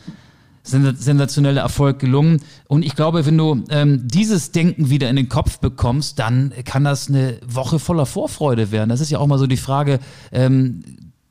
sensationeller 0.67 1.61
Erfolg 1.61 1.99
gelungen. 1.99 2.41
Und 2.67 2.83
ich 2.83 2.95
glaube, 2.95 3.25
wenn 3.25 3.37
du 3.37 3.63
ähm, 3.69 4.07
dieses 4.07 4.51
Denken 4.51 4.89
wieder 4.89 5.09
in 5.09 5.15
den 5.15 5.29
Kopf 5.29 5.59
bekommst, 5.59 6.19
dann 6.19 6.53
kann 6.65 6.83
das 6.83 7.09
eine 7.09 7.39
Woche 7.45 7.79
voller 7.79 8.05
Vorfreude 8.05 8.71
werden. 8.71 8.89
Das 8.89 9.01
ist 9.01 9.09
ja 9.09 9.19
auch 9.19 9.27
mal 9.27 9.39
so 9.39 9.47
die 9.47 9.57
Frage, 9.57 9.99
ähm, 10.31 10.83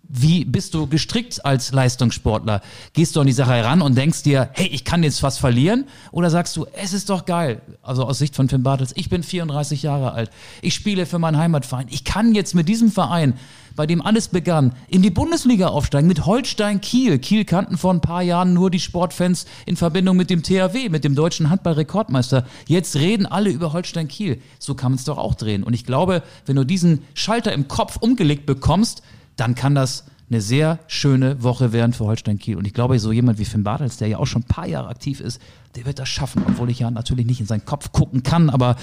wie 0.08 0.44
bist 0.44 0.74
du 0.74 0.86
gestrickt 0.86 1.44
als 1.44 1.72
Leistungssportler? 1.72 2.60
Gehst 2.92 3.16
du 3.16 3.20
an 3.20 3.26
die 3.26 3.32
Sache 3.32 3.52
heran 3.52 3.82
und 3.82 3.96
denkst 3.96 4.22
dir, 4.22 4.50
hey, 4.52 4.68
ich 4.68 4.84
kann 4.84 5.02
jetzt 5.02 5.22
was 5.22 5.38
verlieren? 5.38 5.86
Oder 6.12 6.30
sagst 6.30 6.56
du, 6.56 6.66
es 6.80 6.92
ist 6.92 7.10
doch 7.10 7.24
geil? 7.24 7.60
Also 7.82 8.04
aus 8.04 8.18
Sicht 8.18 8.36
von 8.36 8.48
Finn 8.48 8.62
Bartels, 8.62 8.92
ich 8.94 9.08
bin 9.08 9.22
34 9.22 9.82
Jahre 9.82 10.12
alt. 10.12 10.30
Ich 10.62 10.74
spiele 10.74 11.06
für 11.06 11.18
meinen 11.18 11.38
Heimatverein. 11.38 11.86
Ich 11.90 12.04
kann 12.04 12.34
jetzt 12.34 12.54
mit 12.54 12.68
diesem 12.68 12.90
Verein, 12.90 13.34
bei 13.76 13.86
dem 13.86 14.02
alles 14.02 14.28
begann, 14.28 14.72
in 14.88 15.02
die 15.02 15.10
Bundesliga 15.10 15.68
aufsteigen 15.68 16.08
mit 16.08 16.26
Holstein 16.26 16.80
Kiel. 16.80 17.18
Kiel 17.18 17.44
kannten 17.44 17.76
vor 17.76 17.92
ein 17.92 18.00
paar 18.00 18.22
Jahren 18.22 18.54
nur 18.54 18.70
die 18.70 18.80
Sportfans 18.80 19.46
in 19.66 19.76
Verbindung 19.76 20.16
mit 20.16 20.30
dem 20.30 20.42
THW, 20.42 20.88
mit 20.88 21.04
dem 21.04 21.14
deutschen 21.14 21.50
Handballrekordmeister. 21.50 22.46
Jetzt 22.66 22.96
reden 22.96 23.26
alle 23.26 23.50
über 23.50 23.72
Holstein 23.72 24.08
Kiel. 24.08 24.40
So 24.58 24.74
kann 24.74 24.92
man 24.92 24.98
es 24.98 25.04
doch 25.04 25.18
auch 25.18 25.34
drehen. 25.34 25.62
Und 25.62 25.74
ich 25.74 25.84
glaube, 25.84 26.22
wenn 26.46 26.56
du 26.56 26.64
diesen 26.64 27.02
Schalter 27.14 27.52
im 27.52 27.68
Kopf 27.68 27.96
umgelegt 27.98 28.46
bekommst, 28.46 29.02
dann 29.36 29.54
kann 29.54 29.74
das 29.74 30.04
eine 30.28 30.40
sehr 30.40 30.80
schöne 30.88 31.42
Woche 31.42 31.72
werden 31.72 31.92
für 31.92 32.04
Holstein 32.04 32.38
Kiel. 32.38 32.56
Und 32.56 32.66
ich 32.66 32.74
glaube, 32.74 32.98
so 32.98 33.12
jemand 33.12 33.38
wie 33.38 33.44
Finn 33.44 33.62
Bartels, 33.62 33.98
der 33.98 34.08
ja 34.08 34.18
auch 34.18 34.26
schon 34.26 34.42
ein 34.42 34.48
paar 34.48 34.66
Jahre 34.66 34.88
aktiv 34.88 35.20
ist, 35.20 35.40
der 35.76 35.84
wird 35.84 35.98
das 35.98 36.08
schaffen, 36.08 36.42
obwohl 36.48 36.70
ich 36.70 36.80
ja 36.80 36.90
natürlich 36.90 37.26
nicht 37.26 37.40
in 37.40 37.46
seinen 37.46 37.64
Kopf 37.64 37.92
gucken 37.92 38.22
kann. 38.22 38.50
Aber 38.50 38.76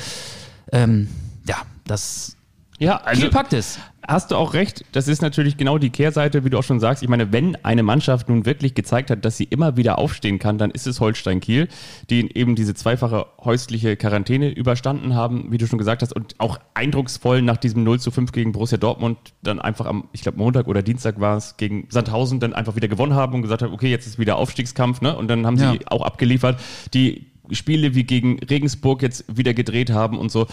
ähm, 0.72 1.10
ja, 1.48 1.58
das 1.86 2.38
ja, 2.84 2.98
also, 2.98 3.22
Kiel 3.22 3.32
packt 3.32 3.54
es 3.54 3.80
hast 4.08 4.32
du 4.32 4.36
auch 4.36 4.54
recht. 4.54 4.86
Das 4.92 5.08
ist 5.08 5.22
natürlich 5.22 5.58
genau 5.58 5.78
die 5.78 5.90
Kehrseite, 5.90 6.44
wie 6.44 6.50
du 6.50 6.58
auch 6.58 6.64
schon 6.64 6.80
sagst. 6.80 7.04
Ich 7.04 7.10
meine, 7.10 7.32
wenn 7.32 7.56
eine 7.64 7.84
Mannschaft 7.84 8.30
nun 8.30 8.46
wirklich 8.46 8.76
gezeigt 8.76 9.10
hat, 9.10 9.24
dass 9.26 9.38
sie 9.38 9.46
immer 9.46 9.78
wieder 9.78 9.98
aufstehen 9.98 10.40
kann, 10.40 10.58
dann 10.58 10.72
ist 10.72 10.88
es 10.88 11.00
Holstein 11.00 11.40
Kiel, 11.40 11.68
die 12.10 12.36
eben 12.36 12.56
diese 12.56 12.74
zweifache 12.74 13.26
häusliche 13.44 13.96
Quarantäne 13.96 14.50
überstanden 14.50 15.16
haben, 15.16 15.52
wie 15.52 15.58
du 15.58 15.68
schon 15.68 15.80
gesagt 15.80 16.02
hast, 16.02 16.14
und 16.14 16.36
auch 16.40 16.60
eindrucksvoll 16.74 17.42
nach 17.42 17.58
diesem 17.58 17.84
0 17.84 18.00
zu 18.00 18.12
5 18.12 18.32
gegen 18.32 18.52
Borussia 18.52 18.78
Dortmund 18.78 19.18
dann 19.42 19.60
einfach 19.60 19.86
am, 19.86 20.10
ich 20.12 20.22
glaube, 20.22 20.38
Montag 20.38 20.68
oder 20.68 20.82
Dienstag 20.82 21.20
war 21.20 21.38
es, 21.38 21.58
gegen 21.58 21.88
Sandhausen 21.90 22.40
dann 22.40 22.54
einfach 22.54 22.76
wieder 22.76 22.88
gewonnen 22.88 23.14
haben 23.14 23.34
und 23.34 23.42
gesagt 23.42 23.62
haben, 23.62 23.74
okay, 23.74 23.90
jetzt 23.90 24.08
ist 24.08 24.20
wieder 24.20 24.38
Aufstiegskampf, 24.38 25.02
ne? 25.02 25.16
Und 25.16 25.28
dann 25.28 25.46
haben 25.46 25.58
ja. 25.58 25.72
sie 25.72 25.88
auch 25.88 26.02
abgeliefert. 26.02 26.60
Die 26.94 27.28
Spiele 27.52 27.94
wie 27.94 28.04
gegen 28.04 28.40
Regensburg 28.40 29.02
jetzt 29.02 29.26
wieder 29.28 29.54
gedreht 29.54 29.92
haben 29.92 30.18
und 30.18 30.32
so 30.32 30.48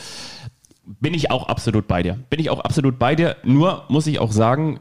bin 0.98 1.14
ich 1.14 1.30
auch 1.30 1.46
absolut 1.46 1.86
bei 1.86 2.02
dir. 2.02 2.18
Bin 2.30 2.40
ich 2.40 2.50
auch 2.50 2.60
absolut 2.60 2.98
bei 2.98 3.14
dir. 3.14 3.36
Nur 3.44 3.84
muss 3.88 4.06
ich 4.06 4.18
auch 4.18 4.32
sagen, 4.32 4.80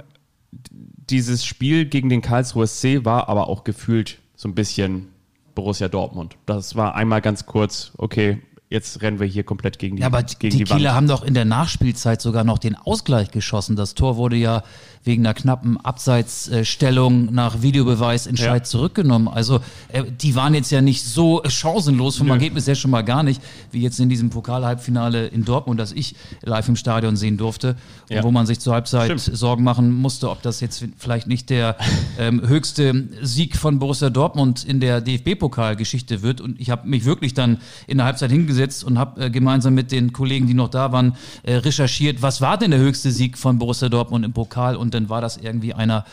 dieses 0.71 1.45
Spiel 1.45 1.85
gegen 1.85 2.09
den 2.09 2.21
Karlsruher 2.21 2.67
SC 2.67 3.05
war 3.05 3.29
aber 3.29 3.47
auch 3.47 3.63
gefühlt 3.63 4.19
so 4.35 4.47
ein 4.47 4.55
bisschen 4.55 5.09
Borussia 5.55 5.87
Dortmund. 5.87 6.37
Das 6.45 6.75
war 6.75 6.95
einmal 6.95 7.21
ganz 7.21 7.45
kurz, 7.45 7.91
okay, 7.97 8.41
jetzt 8.69 9.01
rennen 9.01 9.19
wir 9.19 9.25
hier 9.25 9.43
komplett 9.43 9.79
gegen 9.79 9.95
die, 9.95 10.01
ja, 10.01 10.07
aber 10.07 10.21
gegen 10.21 10.55
die, 10.55 10.63
die 10.63 10.71
Kieler 10.71 10.93
haben 10.93 11.07
doch 11.07 11.23
in 11.23 11.33
der 11.33 11.45
Nachspielzeit 11.45 12.21
sogar 12.21 12.43
noch 12.43 12.59
den 12.59 12.75
Ausgleich 12.75 13.31
geschossen. 13.31 13.75
Das 13.75 13.95
Tor 13.95 14.15
wurde 14.15 14.35
ja 14.35 14.63
wegen 15.03 15.25
einer 15.25 15.33
knappen 15.33 15.77
Abseitsstellung 15.77 17.33
nach 17.33 17.63
Videobeweisentscheid 17.63 18.61
ja. 18.61 18.63
zurückgenommen. 18.63 19.27
Also 19.27 19.61
äh, 19.87 20.03
die 20.03 20.35
waren 20.35 20.53
jetzt 20.53 20.71
ja 20.71 20.81
nicht 20.81 21.03
so 21.03 21.41
chancenlos 21.47 22.17
vom 22.17 22.27
Nö. 22.27 22.33
Ergebnis 22.33 22.67
her 22.67 22.75
schon 22.75 22.91
mal 22.91 23.01
gar 23.01 23.23
nicht, 23.23 23.41
wie 23.71 23.81
jetzt 23.81 23.99
in 23.99 24.09
diesem 24.09 24.29
Pokalhalbfinale 24.29 25.27
in 25.27 25.45
Dortmund, 25.45 25.79
das 25.79 25.91
ich 25.91 26.15
live 26.43 26.67
im 26.67 26.75
Stadion 26.75 27.15
sehen 27.15 27.37
durfte, 27.37 27.75
ja. 28.09 28.23
wo 28.23 28.29
man 28.29 28.45
sich 28.45 28.59
zur 28.59 28.73
Halbzeit 28.73 29.19
Stimmt. 29.19 29.37
Sorgen 29.37 29.63
machen 29.63 29.91
musste, 29.91 30.29
ob 30.29 30.43
das 30.43 30.59
jetzt 30.59 30.85
vielleicht 30.97 31.25
nicht 31.25 31.49
der 31.49 31.75
ähm, 32.19 32.47
höchste 32.47 33.07
Sieg 33.23 33.55
von 33.55 33.79
Borussia 33.79 34.11
Dortmund 34.11 34.63
in 34.63 34.79
der 34.79 35.01
DFB-Pokalgeschichte 35.01 36.21
wird. 36.21 36.39
Und 36.39 36.59
ich 36.59 36.69
habe 36.69 36.87
mich 36.87 37.05
wirklich 37.05 37.33
dann 37.33 37.57
in 37.87 37.97
der 37.97 38.05
Halbzeit 38.05 38.29
hingesetzt 38.29 38.58
gesetzt 38.59 38.83
und 38.83 38.99
habe 38.99 39.25
äh, 39.25 39.29
gemeinsam 39.29 39.73
mit 39.73 39.91
den 39.91 40.11
Kollegen, 40.11 40.45
die 40.47 40.53
noch 40.53 40.69
da 40.69 40.91
waren, 40.91 41.15
äh, 41.43 41.55
recherchiert, 41.55 42.21
was 42.21 42.41
war 42.41 42.57
denn 42.57 42.71
der 42.71 42.79
höchste 42.79 43.11
Sieg 43.11 43.37
von 43.37 43.57
Borussia 43.57 43.87
Dortmund 43.87 44.25
im 44.25 44.33
Pokal 44.33 44.75
und 44.75 44.93
dann 44.93 45.07
war 45.09 45.21
das 45.21 45.37
irgendwie 45.37 45.73
einer 45.73 46.05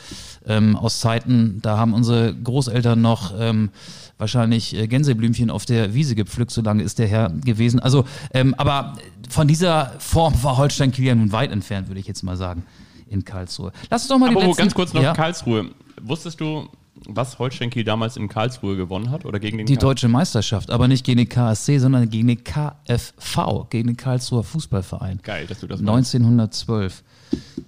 ähm, 0.47 0.77
aus 0.77 1.01
Zeiten, 1.01 1.59
da 1.63 1.77
haben 1.77 1.93
unsere 1.93 2.35
Großeltern 2.35 3.01
noch 3.01 3.35
ähm, 3.39 3.71
wahrscheinlich 4.17 4.77
äh, 4.77 4.87
Gänseblümchen 4.87 5.51
auf 5.51 5.67
der 5.67 5.93
Wiese 5.93 6.15
gepflückt, 6.15 6.53
so 6.53 6.63
lange 6.63 6.85
ist 6.85 7.01
der 7.01 7.09
Herr 7.09 7.31
gewesen. 7.31 7.81
Also, 7.81 8.05
ähm, 8.33 8.55
aber 8.57 8.95
von 9.29 9.49
dieser 9.49 9.93
Form 9.99 10.35
war 10.43 10.57
Holstein 10.57 10.93
Kiel 10.93 11.15
nun 11.17 11.33
weit 11.33 11.51
entfernt, 11.51 11.89
würde 11.89 12.01
ich 12.01 12.07
jetzt 12.07 12.23
mal 12.23 12.37
sagen, 12.37 12.65
in 13.09 13.25
Karlsruhe. 13.25 13.73
Lass 13.91 14.03
uns 14.03 14.09
doch 14.09 14.19
mal 14.19 14.31
Aber 14.31 14.41
den 14.41 14.49
letzten, 14.49 14.63
ganz 14.63 14.75
kurz 14.75 14.95
noch 14.95 15.03
ja, 15.03 15.15
Karlsruhe. 15.15 15.71
Wusstest 16.01 16.41
du, 16.41 16.69
was 17.09 17.38
Holstein 17.38 17.71
Kiel 17.71 17.85
damals 17.85 18.16
in 18.16 18.29
Karlsruhe 18.29 18.77
gewonnen 18.77 19.11
hat 19.11 19.25
oder 19.25 19.38
gegen 19.38 19.59
den 19.59 19.66
die 19.66 19.75
Karl- 19.77 19.90
deutsche 19.90 20.09
Meisterschaft, 20.09 20.71
aber 20.71 20.88
nicht 20.88 21.05
gegen 21.05 21.19
den 21.19 21.29
KSC, 21.29 21.79
sondern 21.79 22.09
gegen 22.11 22.29
den 22.29 22.42
KFV, 22.45 23.69
gegen 23.71 23.88
den 23.88 23.97
Karlsruher 23.97 24.45
Fußballverein. 24.45 25.21
Geil, 25.23 25.47
dass 25.47 25.61
du 25.61 25.66
das 25.66 25.81
weißt. 25.81 25.88
1912. 25.88 27.03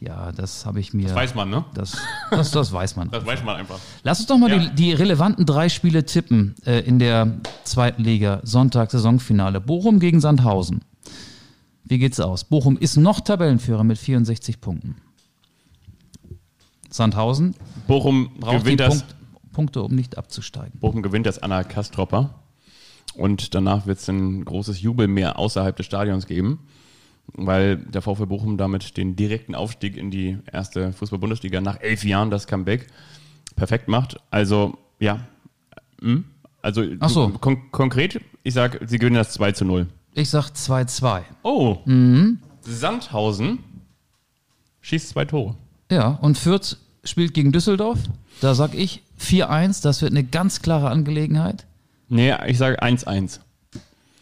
Ja, 0.01 0.31
das 0.33 0.65
habe 0.67 0.79
ich 0.81 0.95
mir. 0.95 1.09
Das 1.09 1.17
weiß 1.17 1.35
man, 1.35 1.51
ne? 1.51 1.65
Das, 1.75 1.97
das, 2.31 2.51
das 2.53 2.73
weiß 2.73 2.95
man. 2.97 3.11
Das 3.13 3.27
weiß 3.27 3.43
man 3.45 3.57
einfach. 3.57 3.79
Lass 4.05 4.21
uns 4.21 4.29
doch 4.29 4.39
mal 4.39 4.51
Ja. 4.51 4.59
die, 4.59 4.75
die 4.75 4.93
relevanten 4.93 5.45
drei 5.47 5.69
Spiele 5.69 6.05
tippen 6.07 6.55
äh, 6.65 6.81
in 6.81 6.99
der 6.99 7.39
zweiten 7.65 8.05
Liga. 8.05 8.41
Sonntag 8.45 8.91
Saisonfinale. 8.93 9.61
Bochum 9.61 9.99
gegen 9.99 10.21
Sandhausen. 10.21 10.83
Wie 11.85 11.99
geht's 11.99 12.21
aus? 12.21 12.45
Bochum 12.45 12.77
ist 12.79 12.97
noch 12.97 13.21
Tabellenführer 13.21 13.83
mit 13.83 13.99
64 13.99 14.61
Punkten. 14.61 14.97
Sandhausen 16.91 17.55
Bochum 17.87 18.31
gewinnt, 18.41 18.81
das, 18.81 19.01
Punkt, 19.03 19.17
Punkte, 19.59 19.83
um 19.83 19.93
nicht 19.93 20.17
abzusteigen. 20.17 20.79
Bochum 20.79 21.03
gewinnt 21.03 21.27
das 21.27 21.41
Anna 21.41 21.65
Kastropper. 21.65 22.33
Und 23.15 23.57
danach 23.57 23.89
wird 23.89 23.99
es 23.99 24.07
ein 24.09 24.45
großes 24.45 24.81
Jubelmeer 24.83 25.37
außerhalb 25.37 25.75
des 25.75 25.85
Stadions 25.85 26.29
geben, 26.29 26.61
weil 27.33 27.77
der 27.77 28.01
VfL 28.01 28.27
Bochum 28.27 28.57
damit 28.57 28.97
den 28.97 29.17
direkten 29.17 29.57
Aufstieg 29.57 29.97
in 29.97 30.13
die 30.13 30.39
erste 30.53 30.93
Fußball-Bundesliga 30.93 31.61
nach 31.61 31.81
elf 31.81 32.05
Jahren 32.05 32.31
das 32.31 32.47
Comeback 32.47 32.87
perfekt 33.57 33.89
macht. 33.89 34.21
Also, 34.31 34.79
ja. 35.01 35.27
Hm? 36.01 36.23
Also, 36.63 36.85
so. 37.09 37.31
kon 37.31 37.73
konkret, 37.73 38.21
ich 38.45 38.55
sag, 38.55 38.79
sie 38.87 38.99
gewinnen 39.01 39.17
das 39.17 39.33
2 39.33 39.51
zu 39.51 39.65
0. 39.65 39.89
Ich 40.15 40.31
sag 40.31 40.51
2-2. 40.51 41.23
Oh. 41.43 41.79
Mhm. 41.85 42.39
Sandhausen 42.61 43.59
schießt 44.83 45.09
zwei 45.09 45.25
Tore. 45.25 45.57
Ja, 45.91 46.11
und 46.11 46.39
Fürth 46.39 46.77
spielt 47.03 47.35
gegen 47.35 47.51
Düsseldorf. 47.51 47.99
Da 48.41 48.55
sag 48.55 48.77
ich 48.77 49.03
4-1. 49.21 49.83
Das 49.83 50.03
wird 50.03 50.13
eine 50.13 50.25
ganz 50.25 50.63
klare 50.63 50.91
Angelegenheit. 50.91 51.67
Nee, 52.09 52.35
ich 52.47 52.59
sage 52.59 52.83
1-1. 52.83 53.41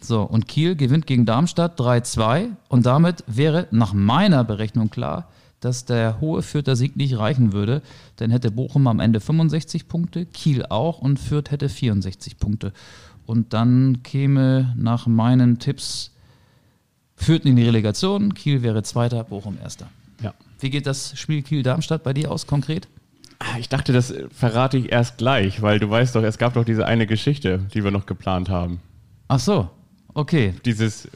So, 0.01 0.23
und 0.23 0.47
Kiel 0.47 0.77
gewinnt 0.77 1.07
gegen 1.07 1.27
Darmstadt 1.27 1.81
3-2 1.81 2.49
und 2.69 2.87
damit 2.87 3.25
wäre 3.27 3.67
nach 3.71 3.93
meiner 3.93 4.45
Berechnung 4.45 4.91
klar, 4.91 5.29
dass 5.61 5.85
der 5.85 6.21
hohe 6.21 6.43
Fürther 6.43 6.77
Sieg 6.77 6.97
nicht 6.97 7.19
reichen 7.19 7.53
würde. 7.53 7.83
Dann 8.17 8.31
hätte 8.31 8.51
Bochum 8.51 8.87
am 8.87 9.01
Ende 9.01 9.21
65 9.21 9.89
Punkte, 9.89 10.27
Kiel 10.27 10.65
auch 10.67 10.99
und 10.99 11.19
Fürth 11.19 11.51
hätte 11.51 11.69
64 11.69 12.39
Punkte. 12.39 12.73
Und 13.25 13.53
dann 13.53 14.03
käme 14.03 14.75
nach 14.77 15.07
meinen 15.07 15.59
Tipps 15.59 16.13
Fürth 17.17 17.47
in 17.47 17.57
die 17.57 17.65
Relegation, 17.65 18.35
Kiel 18.35 18.63
wäre 18.63 18.83
Zweiter, 18.83 19.25
Bochum 19.25 19.57
Erster. 19.61 19.89
Ja. 20.23 20.35
Wie 20.61 20.71
geht 20.71 20.87
das 20.87 21.19
Spiel 21.19 21.43
Kiel-Darmstadt 21.43 22.03
bei 22.03 22.13
dir 22.13 22.31
aus 22.31 22.47
konkret? 22.47 22.89
Ah, 23.39 23.59
Ich 23.59 23.69
dachte, 23.69 23.93
das 23.93 24.15
verrate 24.31 24.79
ich 24.79 24.91
erst 24.93 25.19
gleich, 25.19 25.61
weil 25.63 25.79
du 25.79 25.91
weißt 25.91 26.15
doch, 26.17 26.23
es 26.23 26.39
gab 26.39 26.55
doch 26.55 26.65
diese 26.65 26.87
eine 26.87 27.07
Geschichte, 27.07 27.67
die 27.75 27.85
wir 27.85 27.91
noch 27.91 28.07
geplant 28.07 28.49
haben. 28.49 28.81
Ach 29.29 29.39
so, 29.41 29.69
okay. 30.15 30.55
Dieses 30.65 31.09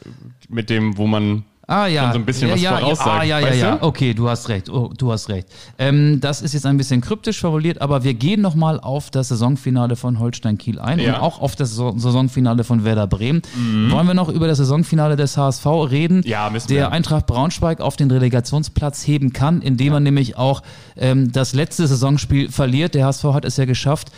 mit 0.49 0.69
dem, 0.69 0.97
wo 0.97 1.07
man 1.07 1.43
Ah 1.71 1.87
ja, 1.87 2.03
schon 2.03 2.11
so 2.13 2.19
ein 2.19 2.25
bisschen 2.25 2.47
ja, 2.49 2.53
was 2.55 2.61
ja, 2.61 2.77
voraussagt. 2.77 3.07
Ja, 3.07 3.37
ah, 3.37 3.39
ja, 3.39 3.39
ja, 3.39 3.53
ja. 3.53 3.75
du? 3.77 3.83
Okay, 3.87 4.13
du 4.13 4.27
hast 4.27 4.49
recht. 4.49 4.69
Oh, 4.69 4.91
du 4.97 5.09
hast 5.11 5.29
recht. 5.29 5.47
Ähm, 5.77 6.19
das 6.19 6.41
ist 6.41 6.53
jetzt 6.53 6.65
ein 6.65 6.75
bisschen 6.75 6.99
kryptisch 6.99 7.39
formuliert, 7.39 7.79
aber 7.81 8.03
wir 8.03 8.13
gehen 8.13 8.41
noch 8.41 8.55
mal 8.55 8.79
auf 8.81 9.09
das 9.09 9.29
Saisonfinale 9.29 9.95
von 9.95 10.19
Holstein 10.19 10.57
Kiel 10.57 10.79
ein 10.79 10.99
Ja. 10.99 11.07
Mhm. 11.09 11.15
und 11.15 11.21
auch 11.21 11.39
auf 11.41 11.55
das 11.55 11.69
Saison- 11.69 11.97
Saisonfinale 11.97 12.65
von 12.65 12.83
Werder 12.83 13.07
Bremen. 13.07 13.41
Wollen 13.89 14.05
wir 14.05 14.13
noch 14.13 14.27
über 14.27 14.47
das 14.47 14.57
Saisonfinale 14.57 15.15
des 15.15 15.37
HSV 15.37 15.65
reden? 15.89 16.21
Ja, 16.25 16.49
müssen 16.49 16.67
Der 16.67 16.87
wir. 16.87 16.91
Eintracht 16.91 17.25
Braunschweig 17.25 17.79
auf 17.79 17.95
den 17.95 18.11
Relegationsplatz 18.11 19.07
heben 19.07 19.31
kann, 19.31 19.61
indem 19.61 19.93
man 19.93 20.03
nämlich 20.03 20.35
auch 20.37 20.63
ähm, 20.97 21.31
das 21.31 21.53
letzte 21.53 21.87
Saisonspiel 21.87 22.51
verliert. 22.51 22.95
Der 22.95 23.05
HSV 23.05 23.23
hat 23.33 23.45
es 23.45 23.55
ja 23.55 23.63
geschafft, 23.63 24.11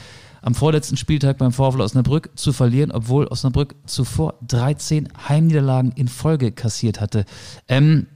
am 0.43 0.55
vorletzten 0.55 0.97
Spieltag 0.97 1.37
beim 1.37 1.51
VfL 1.51 1.81
Osnabrück 1.81 2.29
zu 2.35 2.53
verlieren, 2.53 2.91
obwohl 2.91 3.27
Osnabrück 3.27 3.75
zuvor 3.85 4.35
13 4.47 5.09
Heimniederlagen 5.27 5.91
in 5.95 6.07
Folge 6.07 6.51
kassiert 6.51 7.01
hatte. 7.01 7.25
Ähm, 7.67 8.07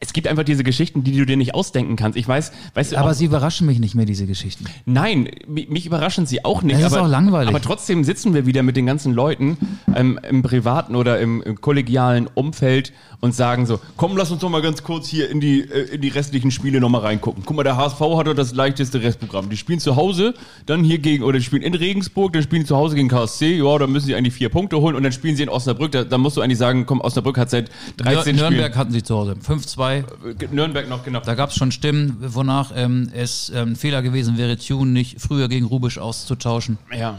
Es 0.00 0.12
gibt 0.12 0.28
einfach 0.28 0.44
diese 0.44 0.62
Geschichten, 0.64 1.02
die 1.02 1.16
du 1.16 1.26
dir 1.26 1.36
nicht 1.36 1.54
ausdenken 1.54 1.96
kannst. 1.96 2.16
Ich 2.16 2.26
weiß, 2.28 2.52
weißt 2.74 2.92
du, 2.92 2.96
aber 2.98 3.10
auch, 3.10 3.14
sie 3.14 3.24
überraschen 3.24 3.66
mich 3.66 3.78
nicht 3.80 3.94
mehr, 3.94 4.06
diese 4.06 4.26
Geschichten. 4.26 4.64
nein, 4.86 5.28
mi- 5.48 5.66
mich 5.68 5.86
überraschen 5.86 6.24
sie 6.26 6.44
auch 6.44 6.62
nicht. 6.62 6.76
Es 6.78 6.86
ist 6.86 6.92
aber, 6.92 7.02
auch 7.06 7.10
langweilig. 7.10 7.48
Aber 7.48 7.60
trotzdem 7.60 8.04
sitzen 8.04 8.32
wir 8.34 8.46
wieder 8.46 8.62
mit 8.62 8.76
den 8.76 8.86
ganzen 8.86 9.12
Leuten 9.12 9.56
ähm, 9.96 10.18
im 10.28 10.42
privaten 10.42 10.94
oder 10.94 11.18
im, 11.20 11.42
im 11.42 11.60
kollegialen 11.60 12.28
Umfeld 12.34 12.92
und 13.20 13.34
sagen 13.34 13.66
so, 13.66 13.80
komm, 13.96 14.16
lass 14.16 14.30
uns 14.30 14.40
doch 14.40 14.48
mal 14.50 14.62
ganz 14.62 14.84
kurz 14.84 15.08
hier 15.08 15.28
in 15.30 15.40
die, 15.40 15.62
äh, 15.62 15.94
in 15.94 16.00
die 16.00 16.08
restlichen 16.08 16.52
Spiele 16.52 16.78
nochmal 16.80 17.00
reingucken. 17.00 17.42
Guck 17.44 17.56
mal, 17.56 17.64
der 17.64 17.76
HSV 17.76 17.98
hat 18.00 18.26
doch 18.28 18.34
das 18.34 18.54
leichteste 18.54 19.02
Restprogramm. 19.02 19.50
Die 19.50 19.56
spielen 19.56 19.80
zu 19.80 19.96
Hause, 19.96 20.34
dann 20.66 20.84
hier 20.84 20.98
gegen, 20.98 21.24
oder 21.24 21.38
die 21.38 21.44
spielen 21.44 21.62
in 21.62 21.74
Regensburg, 21.74 22.32
dann 22.34 22.42
spielen 22.44 22.62
die 22.62 22.68
zu 22.68 22.76
Hause 22.76 22.94
gegen 22.94 23.08
KSC, 23.08 23.56
ja, 23.58 23.78
dann 23.78 23.90
müssen 23.90 24.06
sie 24.06 24.14
eigentlich 24.14 24.34
vier 24.34 24.48
Punkte 24.48 24.80
holen 24.80 24.94
und 24.94 25.02
dann 25.02 25.10
spielen 25.12 25.34
sie 25.34 25.42
in 25.42 25.48
Osnabrück. 25.48 25.90
Da, 25.90 26.04
da 26.04 26.18
musst 26.18 26.36
du 26.36 26.40
eigentlich 26.40 26.58
sagen, 26.58 26.86
komm, 26.86 27.00
Osnabrück 27.00 27.36
hat 27.36 27.50
seit 27.50 27.68
13 27.96 28.36
Nür- 28.36 28.40
Nürnberg 28.42 28.66
Spielen... 28.66 28.74
hatten 28.78 28.92
sie 28.92 29.02
zu 29.02 29.16
Hause. 29.16 29.34
5-2. 29.44 29.87
Äh, 29.96 30.04
Nürnberg 30.50 30.88
noch, 30.88 31.04
genau. 31.04 31.20
Da 31.20 31.34
gab 31.34 31.50
es 31.50 31.56
schon 31.56 31.72
Stimmen, 31.72 32.16
wonach 32.20 32.72
ähm, 32.74 33.10
es 33.14 33.50
ähm, 33.54 33.72
ein 33.72 33.76
Fehler 33.76 34.02
gewesen 34.02 34.38
wäre, 34.38 34.56
Tune 34.58 34.90
nicht 34.90 35.20
früher 35.20 35.48
gegen 35.48 35.66
Rubisch 35.66 35.98
auszutauschen. 35.98 36.78
Ja, 36.96 37.18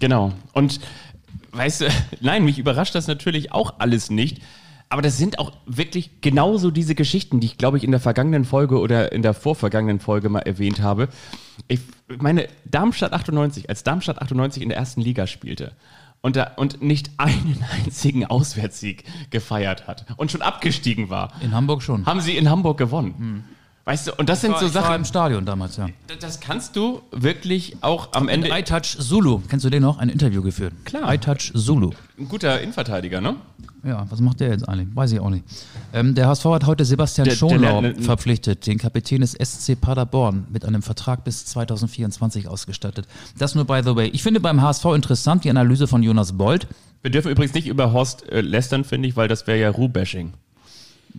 genau. 0.00 0.32
Und 0.52 0.80
weißt 1.52 1.82
du, 1.82 1.88
nein, 2.20 2.44
mich 2.44 2.58
überrascht 2.58 2.94
das 2.94 3.06
natürlich 3.06 3.52
auch 3.52 3.74
alles 3.78 4.10
nicht. 4.10 4.40
Aber 4.88 5.00
das 5.00 5.16
sind 5.16 5.38
auch 5.38 5.52
wirklich 5.64 6.20
genauso 6.20 6.70
diese 6.70 6.94
Geschichten, 6.94 7.40
die 7.40 7.46
ich, 7.46 7.56
glaube 7.56 7.78
ich, 7.78 7.84
in 7.84 7.92
der 7.92 8.00
vergangenen 8.00 8.44
Folge 8.44 8.78
oder 8.78 9.10
in 9.12 9.22
der 9.22 9.32
vorvergangenen 9.32 10.00
Folge 10.00 10.28
mal 10.28 10.40
erwähnt 10.40 10.82
habe. 10.82 11.08
Ich 11.66 11.80
meine, 12.18 12.46
Darmstadt 12.66 13.14
98, 13.14 13.70
als 13.70 13.84
Darmstadt 13.84 14.20
98 14.20 14.62
in 14.62 14.68
der 14.68 14.76
ersten 14.76 15.00
Liga 15.00 15.26
spielte 15.26 15.72
und, 16.22 16.36
da, 16.36 16.52
und 16.56 16.80
nicht 16.82 17.10
einen 17.18 17.62
einzigen 17.84 18.24
Auswärtssieg 18.24 19.04
gefeiert 19.30 19.86
hat 19.86 20.06
und 20.16 20.30
schon 20.32 20.40
abgestiegen 20.42 21.10
war, 21.10 21.32
In 21.42 21.52
Hamburg 21.54 21.82
schon. 21.82 22.06
haben 22.06 22.20
sie 22.20 22.36
in 22.36 22.48
Hamburg 22.48 22.78
gewonnen. 22.78 23.44
Weißt 23.84 24.06
du, 24.06 24.12
und 24.14 24.28
das 24.28 24.40
sind 24.40 24.56
so 24.58 24.66
ich 24.66 24.74
war 24.74 24.82
Sachen, 24.82 24.94
im 24.96 25.04
Stadion 25.04 25.44
damals, 25.44 25.76
ja. 25.76 25.88
das 26.20 26.38
kannst 26.38 26.76
du 26.76 27.02
wirklich 27.10 27.76
auch 27.80 28.10
am 28.12 28.26
Mit 28.26 28.34
Ende. 28.34 28.48
iTouch 28.56 28.96
Zulu, 28.98 29.40
kennst 29.48 29.64
du 29.64 29.70
den 29.70 29.82
noch? 29.82 29.98
Ein 29.98 30.08
Interview 30.08 30.40
geführt. 30.40 30.72
Klar. 30.84 31.12
iTouch 31.12 31.52
Zulu. 31.54 31.90
Ein 32.16 32.28
guter 32.28 32.60
Innenverteidiger, 32.60 33.20
ne? 33.20 33.34
Ja, 33.84 34.06
was 34.08 34.20
macht 34.20 34.38
der 34.38 34.50
jetzt 34.50 34.68
eigentlich? 34.68 34.94
Weiß 34.94 35.10
ich 35.10 35.18
auch 35.18 35.30
nicht. 35.30 35.44
Ähm, 35.92 36.14
der 36.14 36.28
HSV 36.28 36.44
hat 36.44 36.66
heute 36.66 36.84
Sebastian 36.84 37.24
Der- 37.24 37.32
der 37.34 37.38
Schonlau 37.38 37.80
lernt- 37.80 38.04
verpflichtet, 38.04 38.68
den 38.68 38.78
Kapitän 38.78 39.20
des 39.22 39.34
SC 39.34 39.74
Paderborn, 39.74 40.46
mit 40.52 40.64
einem 40.64 40.82
Vertrag 40.82 41.24
bis 41.24 41.44
2024 41.46 42.46
ausgestattet. 42.46 43.08
Das 43.36 43.56
nur 43.56 43.64
by 43.64 43.80
the 43.84 43.96
way. 43.96 44.06
Ich 44.12 44.22
finde 44.22 44.38
beim 44.38 44.62
HSV 44.62 44.84
interessant 44.94 45.42
die 45.42 45.50
Analyse 45.50 45.88
von 45.88 46.04
Jonas 46.04 46.34
Bold. 46.38 46.68
Wir 47.02 47.10
dürfen 47.10 47.32
übrigens 47.32 47.54
nicht 47.54 47.66
über 47.66 47.92
Horst 47.92 48.28
äh, 48.30 48.42
lästern, 48.42 48.84
finde 48.84 49.08
ich, 49.08 49.16
weil 49.16 49.26
das 49.26 49.48
wäre 49.48 49.58
ja 49.58 49.70
Ruh-Bashing. 49.70 50.34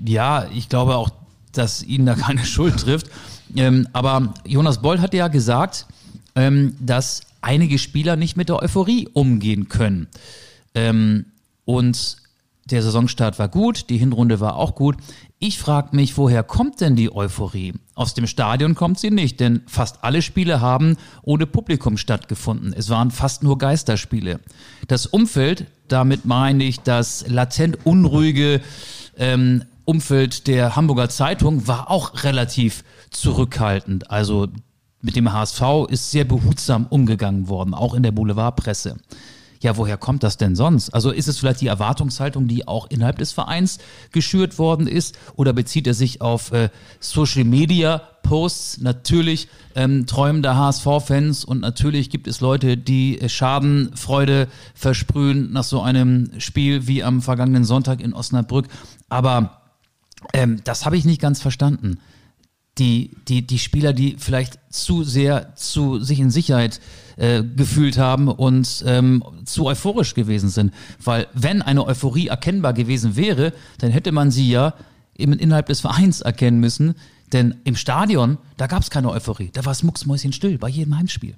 Ja, 0.05 0.45
ich 0.53 0.69
glaube 0.69 0.95
auch, 0.95 1.09
dass 1.53 1.83
ihn 1.83 2.05
da 2.05 2.15
keine 2.15 2.45
Schuld 2.45 2.79
trifft. 2.79 3.07
Ähm, 3.55 3.87
aber 3.93 4.33
Jonas 4.45 4.81
Bold 4.81 4.99
hat 4.99 5.13
ja 5.13 5.27
gesagt, 5.27 5.85
ähm, 6.35 6.75
dass 6.79 7.21
einige 7.41 7.77
Spieler 7.77 8.15
nicht 8.15 8.37
mit 8.37 8.49
der 8.49 8.61
Euphorie 8.61 9.07
umgehen 9.13 9.69
können. 9.69 10.07
Ähm, 10.75 11.25
und 11.65 12.17
der 12.65 12.81
Saisonstart 12.81 13.39
war 13.39 13.49
gut, 13.49 13.89
die 13.89 13.97
Hinrunde 13.97 14.39
war 14.39 14.55
auch 14.55 14.75
gut. 14.75 14.95
Ich 15.39 15.59
frage 15.59 15.93
mich, 15.93 16.17
woher 16.17 16.43
kommt 16.43 16.79
denn 16.79 16.95
die 16.95 17.13
Euphorie? 17.13 17.73
Aus 17.95 18.13
dem 18.13 18.27
Stadion 18.27 18.75
kommt 18.75 18.97
sie 18.97 19.11
nicht, 19.11 19.41
denn 19.41 19.61
fast 19.67 20.03
alle 20.03 20.21
Spiele 20.21 20.61
haben 20.61 20.95
ohne 21.21 21.45
Publikum 21.45 21.97
stattgefunden. 21.97 22.73
Es 22.75 22.89
waren 22.89 23.11
fast 23.11 23.43
nur 23.43 23.57
Geisterspiele. 23.57 24.39
Das 24.87 25.05
Umfeld, 25.05 25.65
damit 25.89 26.23
meine 26.23 26.63
ich 26.63 26.79
das 26.79 27.27
latent 27.27 27.85
unruhige 27.85 28.61
ähm, 29.17 29.65
Umfeld 29.85 30.47
der 30.47 30.75
Hamburger 30.75 31.09
Zeitung, 31.09 31.67
war 31.67 31.91
auch 31.91 32.23
relativ 32.23 32.83
zurückhaltend. 33.09 34.09
Also 34.09 34.47
mit 35.01 35.15
dem 35.17 35.31
HSV 35.31 35.61
ist 35.89 36.11
sehr 36.11 36.23
behutsam 36.23 36.87
umgegangen 36.87 37.49
worden, 37.49 37.73
auch 37.73 37.93
in 37.93 38.03
der 38.03 38.11
Boulevardpresse. 38.13 38.97
ja, 39.59 39.77
woher 39.77 39.97
kommt 39.97 40.23
das 40.23 40.37
denn 40.37 40.55
sonst? 40.55 40.93
Also 40.93 41.11
ist 41.11 41.27
es 41.27 41.39
vielleicht 41.39 41.61
die 41.61 41.67
Erwartungshaltung, 41.67 42.47
die 42.47 42.67
auch 42.67 42.87
innerhalb 42.89 43.17
des 43.17 43.31
Vereins 43.31 43.79
geschürt 44.11 44.59
worden 44.59 44.87
ist? 44.87 45.17
Oder 45.35 45.53
bezieht 45.53 45.87
er 45.87 45.93
sich 45.93 46.21
auf 46.21 46.51
äh, 46.51 46.69
Social 46.99 47.45
Media 47.45 48.01
Posts? 48.23 48.81
Natürlich 48.81 49.47
ähm, 49.75 50.05
träumen 50.05 50.41
der 50.41 50.57
HSV-Fans 50.57 51.45
und 51.45 51.61
natürlich 51.61 52.09
gibt 52.09 52.27
es 52.27 52.41
Leute, 52.41 52.75
die 52.75 53.21
äh, 53.21 53.29
Schadenfreude 53.29 54.49
versprühen 54.73 55.53
nach 55.53 55.63
so 55.63 55.81
einem 55.81 56.31
Spiel 56.39 56.87
wie 56.87 57.03
am 57.03 57.21
vergangenen 57.21 57.63
Sonntag 57.63 58.01
in 58.01 58.13
Osnabrück. 58.13 58.67
Aber 59.07 59.62
ähm, 60.33 60.61
das 60.63 60.85
habe 60.85 60.97
ich 60.97 61.05
nicht 61.05 61.21
ganz 61.21 61.41
verstanden 61.41 61.99
die, 62.77 63.11
die, 63.27 63.45
die 63.45 63.59
Spieler, 63.59 63.93
die 63.93 64.15
vielleicht 64.17 64.59
zu 64.69 65.03
sehr 65.03 65.55
zu 65.55 65.99
sich 65.99 66.19
in 66.19 66.31
Sicherheit 66.31 66.79
äh, 67.17 67.43
gefühlt 67.43 67.97
haben 67.97 68.27
und 68.27 68.83
ähm, 68.87 69.23
zu 69.45 69.65
euphorisch 69.65 70.15
gewesen 70.15 70.49
sind. 70.49 70.73
Weil 71.03 71.27
wenn 71.33 71.61
eine 71.61 71.85
Euphorie 71.85 72.27
erkennbar 72.27 72.73
gewesen 72.73 73.15
wäre, 73.15 73.53
dann 73.77 73.91
hätte 73.91 74.11
man 74.11 74.31
sie 74.31 74.49
ja 74.49 74.73
eben 75.15 75.33
innerhalb 75.33 75.67
des 75.67 75.81
Vereins 75.81 76.21
erkennen 76.21 76.59
müssen. 76.59 76.95
Denn 77.31 77.55
im 77.63 77.75
Stadion, 77.75 78.39
da 78.57 78.67
gab 78.67 78.81
es 78.81 78.89
keine 78.89 79.09
Euphorie. 79.09 79.51
Da 79.53 79.65
war 79.65 79.71
es 79.71 79.83
mucksmäuschenstill 79.83 80.57
bei 80.57 80.69
jedem 80.69 80.97
Heimspiel. 80.97 81.35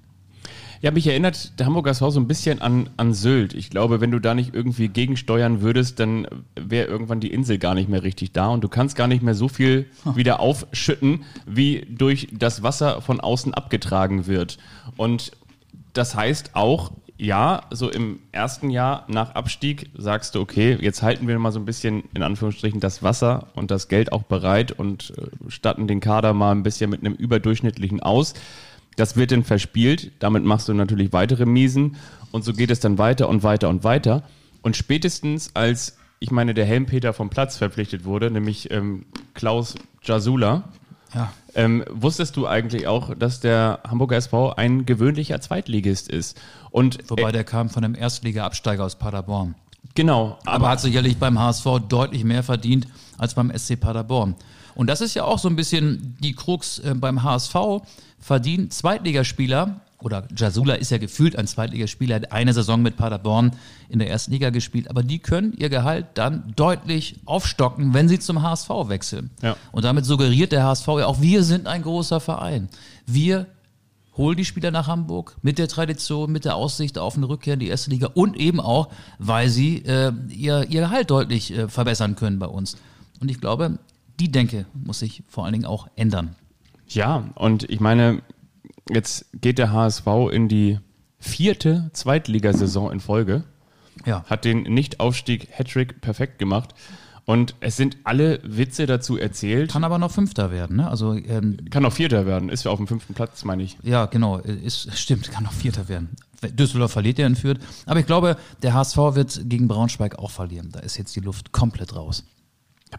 Ja, 0.86 0.92
mich 0.92 1.08
erinnert 1.08 1.58
der 1.58 1.66
Hamburger 1.66 1.90
SV 1.90 2.12
so 2.12 2.20
ein 2.20 2.28
bisschen 2.28 2.62
an, 2.62 2.92
an 2.96 3.16
Sylt. 3.16 3.56
Ich 3.56 3.72
glaube, 3.72 4.02
wenn 4.02 4.12
du 4.12 4.20
da 4.20 4.36
nicht 4.36 4.54
irgendwie 4.54 4.88
gegensteuern 4.88 5.62
würdest, 5.62 6.00
dann 6.00 6.28
wäre 6.56 6.86
irgendwann 6.86 7.20
die 7.20 7.34
Insel 7.34 7.58
gar 7.58 7.74
nicht 7.74 7.90
mehr 7.90 8.04
richtig 8.04 8.34
da 8.34 8.50
und 8.50 8.64
du 8.64 8.70
kannst 8.70 8.96
gar 8.96 9.08
nicht 9.08 9.24
mehr 9.24 9.34
so 9.34 9.48
viel 9.48 9.88
wieder 10.14 10.40
aufschütten, 10.40 11.24
wie 11.48 11.88
durch 11.90 12.28
das 12.32 12.62
Wasser 12.62 13.02
von 13.02 13.20
außen 13.20 13.56
abgetragen 13.56 14.28
wird. 14.28 14.60
Und 14.96 15.32
das 15.94 16.14
heißt 16.14 16.52
auch, 16.54 16.92
ja, 17.18 17.64
so 17.72 17.90
im 17.90 18.20
ersten 18.32 18.70
Jahr 18.70 19.06
nach 19.08 19.34
Abstieg 19.34 19.90
sagst 19.98 20.36
du, 20.36 20.42
okay, 20.42 20.78
jetzt 20.80 21.02
halten 21.02 21.28
wir 21.28 21.40
mal 21.40 21.52
so 21.52 21.60
ein 21.60 21.66
bisschen 21.66 22.04
in 22.14 22.22
Anführungsstrichen 22.22 22.80
das 22.80 23.02
Wasser 23.02 23.48
und 23.56 23.72
das 23.72 23.88
Geld 23.88 24.12
auch 24.12 24.22
bereit 24.22 24.72
und 24.72 25.14
äh, 25.18 25.50
statten 25.50 25.88
den 25.88 26.00
Kader 26.00 26.34
mal 26.34 26.52
ein 26.52 26.62
bisschen 26.62 26.92
mit 26.92 27.00
einem 27.00 27.16
überdurchschnittlichen 27.16 28.02
aus. 28.02 28.36
Das 28.96 29.16
wird 29.18 29.32
dann 29.32 29.44
verspielt, 29.44 30.12
damit 30.20 30.44
machst 30.46 30.68
du 30.70 30.74
natürlich 30.74 31.12
weitere 31.14 31.46
Miesen 31.46 31.98
und 32.32 32.44
so 32.44 32.54
geht 32.54 32.72
es 32.72 32.80
dann 32.80 32.98
weiter 32.98 33.28
und 33.30 33.44
weiter 33.44 33.70
und 33.70 33.84
weiter. 33.84 34.24
Und 34.62 34.76
spätestens 34.78 35.52
als, 35.54 35.98
ich 36.20 36.32
meine, 36.32 36.54
der 36.54 36.66
Helmpeter 36.66 37.14
vom 37.14 37.30
Platz 37.30 37.58
verpflichtet 37.58 38.06
wurde, 38.06 38.32
nämlich 38.32 38.72
ähm, 38.72 39.06
Klaus 39.34 39.76
Jasula, 40.02 40.64
Ja. 41.14 41.32
ähm, 41.56 41.84
wusstest 41.90 42.36
du 42.38 42.48
eigentlich 42.48 42.88
auch, 42.88 43.14
dass 43.16 43.40
der 43.42 43.80
Hamburger 43.88 44.16
SV 44.18 44.54
ein 44.56 44.86
gewöhnlicher 44.86 45.40
Zweitligist 45.42 46.10
ist? 46.10 46.40
Und 46.72 47.00
Wobei 47.10 47.30
äh, 47.30 47.32
der 47.32 47.44
kam 47.44 47.70
von 47.70 47.84
einem 47.84 47.96
Erstliga-Absteiger 47.96 48.84
aus 48.86 48.96
Paderborn. 48.96 49.56
genau, 49.94 50.40
aber 50.46 50.70
hat 50.70 50.80
sicherlich 50.82 51.18
beim 51.18 51.38
HSV 51.40 51.66
deutlich 51.90 52.24
mehr 52.24 52.44
verdient 52.44 52.88
als 53.18 53.34
beim 53.36 53.52
SC 53.56 53.80
Paderborn. 53.80 54.36
Und 54.76 54.88
das 54.88 55.02
ist 55.02 55.14
ja 55.14 55.24
auch 55.24 55.40
so 55.40 55.48
ein 55.48 55.56
bisschen 55.56 56.18
die 56.22 56.34
Krux 56.34 56.80
äh, 56.80 56.94
beim 56.94 57.24
HSV. 57.24 57.56
Verdienen 58.20 58.72
Zweitligaspieler, 58.72 59.82
oder 60.00 60.28
Jasula 60.36 60.76
ist 60.76 60.92
ja 60.92 60.98
gefühlt 60.98 61.36
ein 61.36 61.48
Zweitligaspieler, 61.48 62.16
hat 62.16 62.32
eine 62.32 62.54
Saison 62.54 62.82
mit 62.82 62.98
Paderborn 62.98 63.52
in 63.90 64.00
der 64.00 64.10
ersten 64.10 64.32
Liga 64.32 64.50
gespielt, 64.52 64.90
aber 64.90 65.02
die 65.04 65.20
können 65.20 65.54
ihr 65.58 65.70
Gehalt 65.70 66.06
dann 66.14 66.54
deutlich 66.56 67.16
aufstocken, 67.26 67.94
wenn 67.94 68.08
sie 68.08 68.20
zum 68.20 68.44
HSV 68.44 68.70
wechseln. 68.88 69.32
Ja. 69.42 69.56
Und 69.72 69.84
damit 69.86 70.06
suggeriert 70.06 70.52
der 70.52 70.64
HSV 70.64 70.88
ja 70.88 71.06
auch, 71.08 71.22
wir 71.22 71.44
sind 71.44 71.66
ein 71.66 71.82
großer 71.82 72.20
Verein. 72.20 72.70
Wir 73.06 73.48
holen 74.18 74.38
die 74.38 74.46
Spieler 74.46 74.72
nach 74.72 74.88
Hamburg 74.88 75.38
mit 75.42 75.58
der 75.58 75.68
Tradition, 75.68 76.32
mit 76.32 76.46
der 76.46 76.56
Aussicht 76.56 76.98
auf 76.98 77.18
eine 77.18 77.28
Rückkehr 77.28 77.56
in 77.56 77.60
die 77.60 77.68
erste 77.68 77.90
Liga 77.90 78.12
und 78.14 78.38
eben 78.38 78.60
auch, 78.60 78.90
weil 79.18 79.50
sie 79.50 79.78
äh, 79.86 80.12
ihr, 80.30 80.66
ihr 80.70 80.82
Gehalt 80.82 81.10
deutlich 81.10 81.52
äh, 81.52 81.68
verbessern 81.68 82.16
können 82.16 82.40
bei 82.40 82.48
uns. 82.48 82.78
Und 83.20 83.32
ich 83.32 83.42
glaube, 83.42 83.80
die 84.20 84.32
Denke 84.32 84.66
muss 84.74 85.00
sich 85.00 85.24
vor 85.28 85.44
allen 85.46 85.54
Dingen 85.54 85.66
auch 85.66 85.88
ändern. 85.96 86.36
Ja, 86.88 87.30
und 87.36 87.70
ich 87.70 87.80
meine, 87.80 88.22
jetzt 88.90 89.26
geht 89.42 89.58
der 89.58 89.72
HSV 89.72 90.06
in 90.32 90.48
die 90.48 90.80
vierte 91.20 91.90
Zweitligasaison 91.94 92.92
in 92.92 93.00
Folge, 93.00 93.44
Ja. 94.06 94.24
hat 94.30 94.46
den 94.46 94.64
Nichtaufstieg 94.64 95.48
Hattrick 95.52 96.02
perfekt 96.02 96.38
gemacht 96.38 96.76
und 97.26 97.56
es 97.60 97.76
sind 97.78 97.98
alle 98.04 98.40
Witze 98.44 98.86
dazu 98.86 99.18
erzählt. 99.18 99.72
Kann 99.72 99.84
aber 99.84 99.98
noch 99.98 100.12
Fünfter 100.12 100.52
werden, 100.52 100.78
ne? 100.78 100.88
Also, 100.90 101.14
ähm, 101.14 101.58
Kann 101.72 101.82
noch 101.84 101.94
Vierter 101.94 102.26
werden, 102.28 102.50
ist 102.50 102.68
auf 102.68 102.78
dem 102.78 102.88
fünften 102.88 103.16
Platz, 103.16 103.44
meine 103.44 103.64
ich. 103.64 103.78
ja, 103.82 104.06
genau, 104.06 104.38
ist, 104.38 104.96
stimmt, 104.98 105.32
kann 105.32 105.44
noch 105.44 105.54
Vierter 105.54 105.88
werden. 105.90 106.10
Düsseldorf 106.44 106.92
verliert 106.92 107.18
ja 107.18 107.26
in 107.26 107.36
Fürth. 107.36 107.58
Aber 107.88 108.00
ich 108.00 108.06
glaube, 108.06 108.38
der 108.62 108.76
HSV 108.76 108.98
wird 108.98 109.50
gegen 109.50 109.68
Braunschweig 109.68 110.20
auch 110.20 110.30
verlieren. 110.30 110.70
Da 110.72 110.80
ist 110.82 110.96
jetzt 110.98 111.16
die 111.16 111.22
Luft 111.22 111.52
komplett 111.52 111.96
raus. 111.96 112.24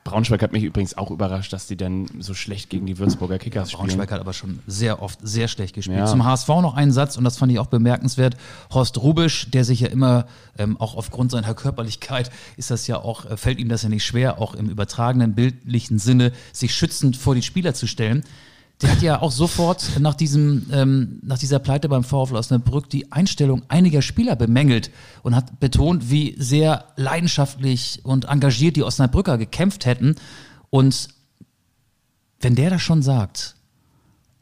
Braunschweig 0.04 0.42
hat 0.42 0.52
mich 0.52 0.64
übrigens 0.64 0.96
auch 0.96 1.10
überrascht, 1.10 1.52
dass 1.52 1.66
die 1.66 1.76
dann 1.76 2.06
so 2.20 2.34
schlecht 2.34 2.70
gegen 2.70 2.86
die 2.86 2.98
Würzburger 2.98 3.38
Kickers 3.38 3.70
spielen. 3.70 3.88
Braunschweig 3.88 4.12
hat 4.12 4.20
aber 4.20 4.32
schon 4.32 4.60
sehr 4.66 5.02
oft 5.02 5.18
sehr 5.22 5.48
schlecht 5.48 5.74
gespielt. 5.74 5.98
Ja. 5.98 6.06
Zum 6.06 6.24
HSV 6.24 6.48
noch 6.48 6.74
einen 6.74 6.92
Satz, 6.92 7.16
und 7.16 7.24
das 7.24 7.38
fand 7.38 7.52
ich 7.52 7.58
auch 7.58 7.66
bemerkenswert. 7.66 8.36
Horst 8.72 8.98
Rubisch, 8.98 9.50
der 9.50 9.64
sich 9.64 9.80
ja 9.80 9.88
immer, 9.88 10.26
ähm, 10.58 10.76
auch 10.80 10.96
aufgrund 10.96 11.30
seiner 11.30 11.54
Körperlichkeit, 11.54 12.30
ist 12.56 12.70
das 12.70 12.86
ja 12.86 12.98
auch, 12.98 13.24
äh, 13.26 13.36
fällt 13.36 13.58
ihm 13.58 13.68
das 13.68 13.82
ja 13.82 13.88
nicht 13.88 14.04
schwer, 14.04 14.40
auch 14.40 14.54
im 14.54 14.68
übertragenen 14.68 15.34
bildlichen 15.34 15.98
Sinne, 15.98 16.32
sich 16.52 16.74
schützend 16.74 17.16
vor 17.16 17.34
die 17.34 17.42
Spieler 17.42 17.74
zu 17.74 17.86
stellen. 17.86 18.24
Der 18.82 18.90
hat 18.92 19.00
ja 19.00 19.22
auch 19.22 19.32
sofort 19.32 19.98
nach 20.00 20.14
diesem, 20.14 20.66
ähm, 20.70 21.18
nach 21.22 21.38
dieser 21.38 21.58
Pleite 21.58 21.88
beim 21.88 22.04
VfL 22.04 22.36
Osnabrück 22.36 22.90
die 22.90 23.10
Einstellung 23.10 23.62
einiger 23.68 24.02
Spieler 24.02 24.36
bemängelt 24.36 24.90
und 25.22 25.34
hat 25.34 25.58
betont, 25.60 26.10
wie 26.10 26.34
sehr 26.38 26.84
leidenschaftlich 26.96 28.00
und 28.04 28.26
engagiert 28.26 28.76
die 28.76 28.82
Osnabrücker 28.82 29.38
gekämpft 29.38 29.86
hätten. 29.86 30.16
Und 30.68 31.08
wenn 32.40 32.54
der 32.54 32.68
das 32.68 32.82
schon 32.82 33.02
sagt, 33.02 33.56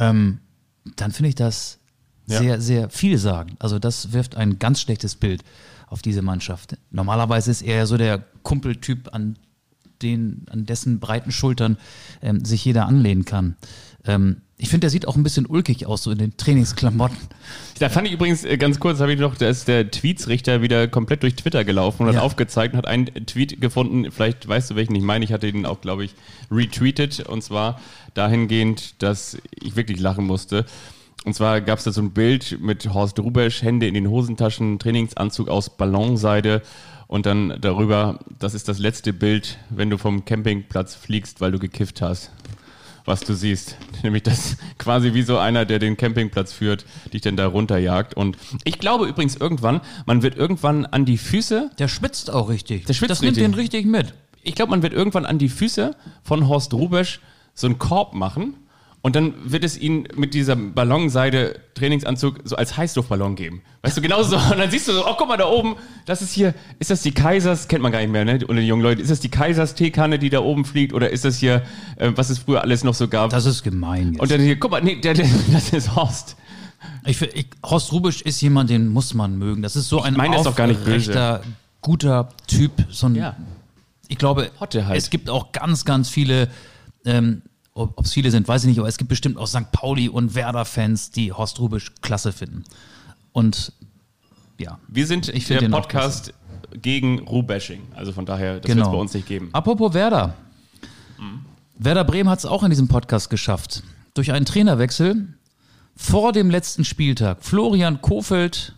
ähm, 0.01 0.41
dann 0.97 1.13
finde 1.13 1.29
ich 1.29 1.35
das 1.37 1.79
Ja. 2.27 2.39
sehr, 2.39 2.61
sehr 2.61 2.91
vielsagend. 2.91 3.55
Also 3.61 3.79
das 3.79 4.13
wirft 4.13 4.35
ein 4.37 4.59
ganz 4.59 4.81
schlechtes 4.81 5.15
Bild 5.15 5.45
auf 5.87 6.03
diese 6.03 6.23
Mannschaft. 6.23 6.77
Normalerweise 6.91 7.51
ist 7.53 7.63
er 7.63 7.77
ja 7.77 7.87
so 7.87 7.97
der 7.97 8.25
Kumpeltyp, 8.43 9.15
an 9.15 9.37
den, 10.03 10.45
an 10.51 10.67
dessen 10.67 10.99
breiten 10.99 11.31
Schultern 11.31 11.77
ähm, 12.21 12.45
sich 12.45 12.65
jeder 12.65 12.87
anlehnen 12.87 13.25
kann. 13.25 13.57
Ähm, 14.07 14.43
ich 14.57 14.69
finde, 14.69 14.83
der 14.83 14.91
sieht 14.91 15.09
auch 15.09 15.17
ein 15.17 15.23
bisschen 15.25 15.47
ulkig 15.47 15.87
aus, 15.87 16.05
so 16.05 16.13
in 16.13 16.19
den 16.19 16.37
Trainingsklamotten. 16.37 17.17
Da 17.81 17.89
fand 17.89 18.07
ich 18.07 18.13
übrigens 18.15 18.45
äh, 18.45 18.57
ganz 18.57 18.79
kurz, 18.79 19.01
habe 19.01 19.13
ich 19.13 19.19
noch, 19.19 19.35
da 19.35 19.49
ist 19.49 19.67
der 19.67 19.91
Tweetsrichter 19.91 20.63
wieder 20.63 20.87
komplett 20.87 21.23
durch 21.23 21.35
Twitter 21.35 21.65
gelaufen 21.65 22.03
und 22.07 22.13
Ja. 22.13 22.19
hat 22.19 22.23
aufgezeigt 22.23 22.75
und 22.75 22.79
hat 22.79 22.87
einen 22.87 23.07
Tweet 23.27 23.61
gefunden, 23.61 24.11
vielleicht 24.13 24.47
weißt 24.47 24.71
du 24.71 24.77
welchen 24.77 24.95
ich 24.95 25.03
meine, 25.03 25.25
ich 25.25 25.33
hatte 25.33 25.49
ihn 25.49 25.67
auch, 25.67 25.81
glaube 25.81 26.05
ich, 26.05 26.15
retweetet 26.51 27.21
und 27.21 27.43
zwar 27.43 27.81
dahingehend, 28.15 29.03
dass 29.03 29.39
ich 29.61 29.75
wirklich 29.75 29.99
lachen 29.99 30.25
musste. 30.27 30.65
Und 31.25 31.35
zwar 31.35 31.61
gab 31.61 31.79
es 31.79 31.85
da 31.85 31.93
so 31.93 32.03
ein 32.03 32.13
Bild 32.13 32.59
mit 32.61 32.93
Horst 32.93 33.19
Rubesch, 33.19 33.63
Hände 33.63 33.89
in 33.89 33.95
den 33.95 34.09
Hosentaschen, 34.09 34.79
Trainingsanzug 34.79 35.49
aus 35.49 35.77
Ballonseide 35.77 36.63
und 37.09 37.27
dann 37.27 37.59
darüber, 37.61 38.21
das 38.39 38.55
ist 38.55 38.69
das 38.69 38.79
letzte 38.79 39.13
Bild, 39.13 39.59
wenn 39.71 39.91
du 39.91 39.99
vom 39.99 40.25
Campingplatz 40.25 40.95
fliegst, 40.95 41.41
weil 41.41 41.51
du 41.51 41.59
gekifft 41.59 42.03
hast 42.03 42.31
was 43.05 43.21
du 43.21 43.35
siehst. 43.35 43.77
Nämlich 44.03 44.23
das 44.23 44.57
quasi 44.79 45.15
wie 45.15 45.23
so 45.23 45.39
einer, 45.39 45.65
der 45.65 45.79
den 45.79 45.97
Campingplatz 45.97 46.53
führt, 46.53 46.85
dich 47.13 47.23
dann 47.23 47.37
da 47.37 47.47
runterjagt. 47.47 48.15
Und 48.15 48.37
ich 48.65 48.79
glaube 48.79 49.07
übrigens 49.07 49.37
irgendwann, 49.37 49.81
man 50.07 50.23
wird 50.23 50.37
irgendwann 50.37 50.87
an 50.87 51.05
die 51.05 51.19
Füße, 51.19 51.71
Der 51.79 51.89
schwitzt 51.89 52.31
auch 52.31 52.49
richtig. 52.49 52.87
Der 52.87 52.95
schwitzt 52.95 53.11
das 53.11 53.21
nimmt 53.23 53.37
richtig. 53.37 53.53
den 53.53 53.55
richtig 53.55 53.87
mit. 53.87 54.15
ich 54.43 54.55
glaube, 54.55 54.71
man 54.71 54.83
wird 54.83 54.93
irgendwann 54.93 55.27
an 55.27 55.39
die 55.39 55.49
Füße 55.49 55.97
von 56.23 56.49
Horst 56.49 56.75
Rubesch 56.75 57.21
so 57.55 57.67
einen 57.67 57.79
Korb 57.79 58.15
machen. 58.15 58.55
Und 59.05 59.17
dann 59.17 59.35
wird 59.45 59.65
es 59.65 59.77
ihn 59.77 60.09
mit 60.17 60.33
dieser 60.33 60.57
Ballonseide 60.57 61.61
Trainingsanzug 61.75 62.41
so 62.45 62.57
als 62.57 62.79
Heißluftballon 62.79 63.37
geben. 63.37 63.61
Weißt 63.83 63.99
du, 63.99 64.01
genau 64.01 64.23
so. 64.23 64.37
Und 64.37 64.57
dann 64.57 64.71
siehst 64.71 64.89
du 64.89 64.93
so, 64.93 65.07
oh, 65.07 65.13
guck 65.19 65.29
mal 65.29 65.37
da 65.37 65.47
oben, 65.47 65.77
das 66.07 66.23
ist 66.23 66.33
hier, 66.33 66.55
ist 66.79 66.89
das 66.91 67.03
die 67.03 67.13
Kaisers, 67.13 67.69
kennt 67.69 67.83
man 67.83 67.93
gar 67.93 67.99
nicht 67.99 68.09
mehr, 68.11 68.25
ne, 68.25 68.39
unter 68.41 68.55
den 68.55 68.65
jungen 68.65 68.83
Leuten. 68.83 69.03
Ist 69.03 69.11
das 69.11 69.21
die 69.21 69.29
Kaisers 69.29 69.75
Teekanne, 69.75 70.19
die 70.19 70.31
da 70.31 70.41
oben 70.41 70.65
fliegt? 70.65 70.95
Oder 70.95 71.11
ist 71.11 71.27
das 71.27 71.37
hier, 71.37 71.65
äh, 71.97 72.13
was 72.15 72.31
es 72.31 72.39
früher 72.39 72.63
alles 72.63 72.83
noch 72.83 72.95
so 72.95 73.07
gab? 73.07 73.29
Das 73.29 73.45
ist 73.45 73.63
gemein. 73.63 74.13
Jetzt. 74.13 74.23
Und 74.23 74.31
dann 74.31 74.41
hier, 74.41 74.59
guck 74.59 74.71
mal, 74.71 74.83
nee, 74.83 74.97
der, 74.97 75.13
der, 75.13 75.29
das 75.53 75.69
ist 75.75 75.95
Horst. 75.95 76.37
Ich, 77.05 77.21
ich, 77.21 77.49
Horst 77.63 77.93
Rubisch 77.93 78.23
ist 78.23 78.41
jemand, 78.41 78.71
den 78.71 78.89
muss 78.89 79.13
man 79.13 79.37
mögen. 79.37 79.61
Das 79.61 79.77
ist 79.77 79.91
so 79.91 80.01
ein 80.01 80.15
nicht 80.15 80.31
böse. 80.33 80.49
aufrechter, 80.49 81.43
guter 81.83 82.31
Typ. 82.47 82.73
So 82.89 83.09
ein, 83.09 83.17
Ja. 83.17 83.37
Ich 84.09 84.17
glaube, 84.17 84.51
halt. 84.61 84.97
es 84.97 85.11
gibt 85.11 85.29
auch 85.29 85.53
ganz, 85.53 85.85
ganz 85.85 86.09
viele, 86.09 86.49
ähm, 87.05 87.43
ob 87.75 88.05
es 88.05 88.13
viele 88.13 88.31
sind, 88.31 88.47
weiß 88.47 88.65
ich 88.65 88.69
nicht, 88.69 88.79
aber 88.79 88.89
es 88.89 88.97
gibt 88.97 89.09
bestimmt 89.09 89.37
auch 89.37 89.47
St. 89.47 89.71
Pauli 89.73 90.09
und 90.09 90.35
Werder-Fans, 90.35 91.11
die 91.11 91.33
Horst 91.33 91.59
Rubisch 91.61 91.93
klasse 92.01 92.33
finden. 92.33 92.65
Und 93.33 93.73
ja, 94.59 94.79
Wir 94.89 95.07
sind 95.07 95.29
Ich 95.29 95.47
der 95.49 95.69
Podcast 95.69 96.33
gegen 96.81 97.21
Ruh-Bashing. 97.21 97.83
Also 97.95 98.13
von 98.13 98.27
daher, 98.27 98.61
das 98.61 98.69
wird 98.69 98.77
genau. 98.77 98.87
es 98.87 98.93
bei 98.93 98.99
uns 98.99 99.15
nicht 99.15 99.27
geben. 99.27 99.51
Apropos 99.53 99.93
Werder. 99.95 100.35
Werder 101.77 102.05
Bremen 102.05 102.31
hat 102.31 102.39
es 102.39 102.47
auch 102.47 102.63
in 102.63 102.71
diesem 102.71 102.87
Podcast 102.89 103.31
geschafft. 103.31 103.83
Durch 104.15 104.31
einen 104.33 104.47
Trainerwechsel 104.47 105.35
vor 105.97 106.33
dem 106.33 106.51
letzten 106.51 106.85
Spieltag. 106.85 107.39
Florian 107.45 108.01
Kofeld 108.01 108.75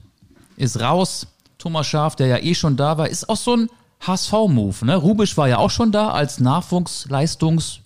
ist 0.56 0.80
raus. 0.80 1.26
Thomas 1.58 1.86
Schaf, 1.86 2.16
der 2.16 2.26
ja 2.26 2.38
eh 2.38 2.54
schon 2.54 2.76
da 2.76 2.96
war, 2.98 3.08
ist 3.08 3.28
auch 3.28 3.36
so 3.36 3.56
ein 3.56 3.68
HSV-Move. 4.00 4.86
Ne? 4.86 4.96
Rubisch 4.96 5.36
war 5.36 5.48
ja 5.48 5.58
auch 5.58 5.70
schon 5.70 5.92
da 5.92 6.10
als 6.10 6.40
Nachwuchsleistungschef, 6.40 7.82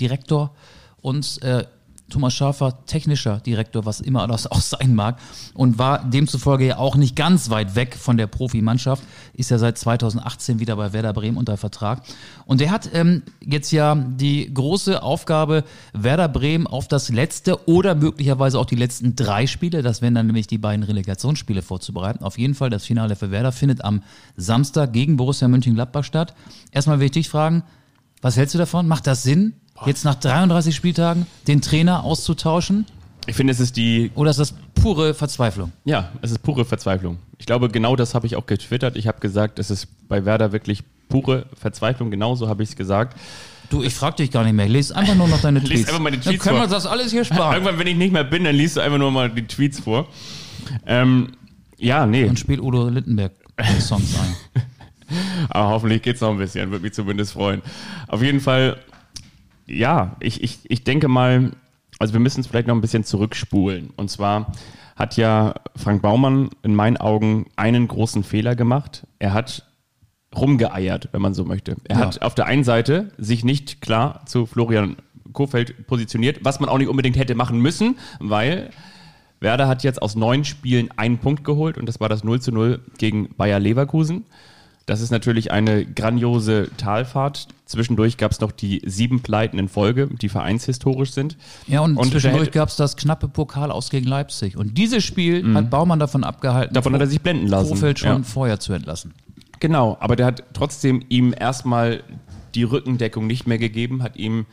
Direktor 0.00 0.54
und 1.00 1.42
äh, 1.42 1.64
Thomas 2.08 2.34
Schafer 2.34 2.84
technischer 2.86 3.40
Direktor, 3.40 3.84
was 3.84 4.00
immer 4.00 4.26
das 4.28 4.46
auch 4.50 4.60
sein 4.60 4.94
mag, 4.94 5.18
und 5.54 5.78
war 5.78 6.04
demzufolge 6.04 6.66
ja 6.66 6.78
auch 6.78 6.96
nicht 6.96 7.16
ganz 7.16 7.50
weit 7.50 7.74
weg 7.74 7.96
von 7.96 8.16
der 8.16 8.26
Profimannschaft, 8.26 9.02
ist 9.34 9.50
ja 9.50 9.58
seit 9.58 9.78
2018 9.78 10.60
wieder 10.60 10.76
bei 10.76 10.92
Werder 10.92 11.12
Bremen 11.12 11.36
unter 11.36 11.56
Vertrag. 11.56 12.02
Und 12.44 12.60
der 12.60 12.70
hat 12.70 12.90
ähm, 12.92 13.22
jetzt 13.44 13.72
ja 13.72 13.94
die 13.94 14.52
große 14.52 15.02
Aufgabe, 15.02 15.64
Werder 15.92 16.28
Bremen 16.28 16.66
auf 16.66 16.86
das 16.86 17.08
letzte 17.08 17.68
oder 17.68 17.94
möglicherweise 17.94 18.58
auch 18.58 18.66
die 18.66 18.76
letzten 18.76 19.16
drei 19.16 19.46
Spiele, 19.46 19.82
das 19.82 20.00
wären 20.00 20.14
dann 20.14 20.26
nämlich 20.26 20.46
die 20.46 20.58
beiden 20.58 20.84
Relegationsspiele 20.84 21.62
vorzubereiten. 21.62 22.22
Auf 22.22 22.38
jeden 22.38 22.54
Fall, 22.54 22.70
das 22.70 22.84
Finale 22.86 23.16
für 23.16 23.30
Werder 23.30 23.52
findet 23.52 23.84
am 23.84 24.02
Samstag 24.36 24.92
gegen 24.92 25.16
Borussia 25.16 25.48
Mönchengladbach 25.48 26.04
statt. 26.04 26.34
Erstmal 26.70 27.00
will 27.00 27.06
ich 27.06 27.12
dich 27.12 27.28
fragen, 27.28 27.64
was 28.22 28.36
hältst 28.36 28.54
du 28.54 28.58
davon? 28.58 28.86
Macht 28.88 29.06
das 29.06 29.22
Sinn? 29.22 29.54
Jetzt 29.84 30.04
nach 30.04 30.14
33 30.14 30.74
Spieltagen 30.74 31.26
den 31.46 31.60
Trainer 31.60 32.04
auszutauschen? 32.04 32.86
Ich 33.26 33.36
finde, 33.36 33.52
es 33.52 33.60
ist 33.60 33.76
die. 33.76 34.10
Oder 34.14 34.30
ist 34.30 34.38
das 34.38 34.54
pure 34.74 35.12
Verzweiflung? 35.14 35.72
Ja, 35.84 36.10
es 36.22 36.30
ist 36.30 36.42
pure 36.42 36.64
Verzweiflung. 36.64 37.18
Ich 37.38 37.46
glaube, 37.46 37.68
genau 37.68 37.96
das 37.96 38.14
habe 38.14 38.26
ich 38.26 38.36
auch 38.36 38.46
getwittert. 38.46 38.96
Ich 38.96 39.08
habe 39.08 39.18
gesagt, 39.20 39.58
es 39.58 39.70
ist 39.70 39.88
bei 40.08 40.24
Werder 40.24 40.52
wirklich 40.52 40.84
pure 41.08 41.46
Verzweiflung. 41.54 42.10
Genauso 42.10 42.48
habe 42.48 42.62
ich 42.62 42.70
es 42.70 42.76
gesagt. 42.76 43.18
Du, 43.68 43.82
ich 43.82 43.94
frage 43.94 44.16
dich 44.16 44.30
gar 44.30 44.44
nicht 44.44 44.52
mehr. 44.52 44.66
Ich 44.66 44.72
lese 44.72 44.94
einfach 44.94 45.16
nur 45.16 45.26
noch 45.28 45.40
deine 45.40 45.60
Tweets. 45.64 45.72
Lies 45.72 45.88
einfach 45.88 46.00
meine 46.00 46.20
Tweets 46.20 46.44
Dann 46.44 46.54
können 46.54 46.62
wir 46.62 46.68
das 46.68 46.86
alles 46.86 47.10
hier 47.10 47.24
sparen. 47.24 47.54
Irgendwann, 47.54 47.78
wenn 47.78 47.86
ich 47.88 47.96
nicht 47.96 48.12
mehr 48.12 48.24
bin, 48.24 48.44
dann 48.44 48.54
liest 48.54 48.76
du 48.76 48.80
einfach 48.80 48.98
nur 48.98 49.10
mal 49.10 49.28
die 49.28 49.46
Tweets 49.46 49.80
vor. 49.80 50.06
Ähm, 50.86 51.32
ja, 51.78 52.06
nee. 52.06 52.24
Und 52.24 52.38
spielt 52.38 52.60
Udo 52.60 52.88
Lindenberg 52.88 53.32
Songs 53.80 54.14
ein. 54.18 54.62
Aber 55.48 55.68
hoffentlich 55.70 56.02
geht's 56.02 56.20
noch 56.20 56.30
ein 56.30 56.38
bisschen, 56.38 56.70
würde 56.70 56.82
mich 56.82 56.92
zumindest 56.92 57.32
freuen. 57.32 57.62
Auf 58.08 58.22
jeden 58.22 58.40
Fall, 58.40 58.78
ja, 59.66 60.16
ich, 60.20 60.42
ich, 60.42 60.60
ich 60.70 60.84
denke 60.84 61.08
mal, 61.08 61.52
also 61.98 62.12
wir 62.12 62.20
müssen 62.20 62.40
es 62.40 62.46
vielleicht 62.46 62.68
noch 62.68 62.74
ein 62.74 62.80
bisschen 62.80 63.04
zurückspulen. 63.04 63.90
Und 63.96 64.10
zwar 64.10 64.52
hat 64.96 65.16
ja 65.16 65.54
Frank 65.76 66.02
Baumann 66.02 66.50
in 66.62 66.74
meinen 66.74 66.96
Augen 66.96 67.46
einen 67.56 67.88
großen 67.88 68.22
Fehler 68.24 68.54
gemacht. 68.56 69.06
Er 69.18 69.32
hat 69.34 69.66
rumgeeiert, 70.34 71.08
wenn 71.12 71.22
man 71.22 71.34
so 71.34 71.44
möchte. 71.44 71.76
Er 71.84 71.98
Ja. 71.98 72.06
hat 72.06 72.22
auf 72.22 72.34
der 72.34 72.46
einen 72.46 72.64
Seite 72.64 73.12
sich 73.18 73.44
nicht 73.44 73.80
klar 73.80 74.22
zu 74.26 74.46
Florian 74.46 74.96
Kofeld 75.32 75.86
positioniert, 75.86 76.40
was 76.44 76.60
man 76.60 76.68
auch 76.68 76.78
nicht 76.78 76.88
unbedingt 76.88 77.16
hätte 77.16 77.34
machen 77.34 77.60
müssen, 77.60 77.96
weil 78.20 78.70
Werder 79.40 79.68
hat 79.68 79.82
jetzt 79.84 80.00
aus 80.00 80.14
neun 80.16 80.44
Spielen 80.44 80.90
einen 80.96 81.18
Punkt 81.18 81.44
geholt 81.44 81.76
und 81.76 81.86
das 81.86 82.00
war 82.00 82.08
das 82.08 82.24
0 82.24 82.40
zu 82.40 82.52
0 82.52 82.80
gegen 82.98 83.28
Bayer 83.36 83.58
Leverkusen. 83.60 84.24
Das 84.86 85.00
ist 85.00 85.10
natürlich 85.10 85.50
eine 85.50 85.84
grandiose 85.84 86.70
Talfahrt. 86.76 87.48
Zwischendurch 87.64 88.18
gab 88.18 88.30
es 88.30 88.40
noch 88.40 88.52
die 88.52 88.80
sieben 88.86 89.20
Pleiten 89.20 89.58
in 89.58 89.68
Folge, 89.68 90.06
die 90.06 90.28
vereinshistorisch 90.28 91.10
sind. 91.10 91.36
Ja, 91.66 91.80
und, 91.80 91.96
Und 91.96 92.12
zwischendurch 92.12 92.52
gab 92.52 92.68
es 92.68 92.76
das 92.76 92.96
knappe 92.96 93.26
Pokal 93.26 93.72
aus 93.72 93.90
gegen 93.90 94.06
Leipzig. 94.06 94.56
Und 94.56 94.78
dieses 94.78 95.02
Spiel 95.02 95.54
hat 95.54 95.70
Baumann 95.70 95.98
davon 95.98 96.22
abgehalten, 96.22 96.72
Davon 96.72 96.94
hat 96.94 97.00
er 97.00 97.08
sich 97.08 97.20
blenden 97.20 97.48
lassen. 97.48 97.70
Kofeld 97.70 97.98
schon 97.98 98.08
Ja. 98.08 98.22
vorher 98.22 98.60
zu 98.60 98.72
entlassen. 98.72 99.12
Genau, 99.58 99.96
aber 99.98 100.14
der 100.14 100.26
hat 100.26 100.44
trotzdem 100.52 101.02
ihm 101.08 101.34
erstmal 101.36 102.04
die 102.54 102.62
Rückendeckung 102.62 103.26
nicht 103.26 103.46
mehr 103.48 103.58
gegeben, 103.58 104.04
hat 104.04 104.16
ihm 104.16 104.46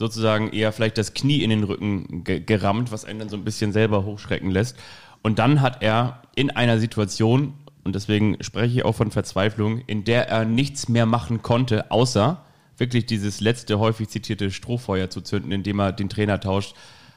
sozusagen 0.00 0.50
eher 0.50 0.72
vielleicht 0.72 0.98
das 0.98 1.14
Knie 1.14 1.42
in 1.44 1.50
den 1.50 1.62
Rücken 1.62 2.24
ge 2.24 2.40
gerammt, 2.40 2.90
was 2.90 3.04
einen 3.04 3.20
dann 3.20 3.28
so 3.28 3.36
ein 3.36 3.44
bisschen 3.44 3.72
selber 3.72 4.04
hochschrecken 4.04 4.50
lässt. 4.50 4.76
Und 5.22 5.38
dann 5.38 5.60
hat 5.60 5.82
er 5.82 6.22
in 6.34 6.50
einer 6.50 6.78
Situation, 6.78 7.54
und 7.86 7.94
deswegen 7.94 8.36
spreche 8.42 8.74
ich 8.74 8.84
auch 8.84 8.94
von 8.94 9.10
Verzweiflung, 9.10 9.80
in 9.86 10.04
der 10.04 10.28
er 10.28 10.44
nichts 10.44 10.88
mehr 10.88 11.06
machen 11.06 11.40
konnte, 11.42 11.90
außer 11.90 12.42
wirklich 12.76 13.06
dieses 13.06 13.40
letzte 13.40 13.78
häufig 13.78 14.08
zitierte 14.08 14.50
Strohfeuer 14.50 15.08
zu 15.08 15.20
zünden, 15.20 15.52
indem 15.52 15.78
er 15.78 15.92
den 15.92 16.08
Trainer 16.08 16.40
tauscht, 16.40 16.74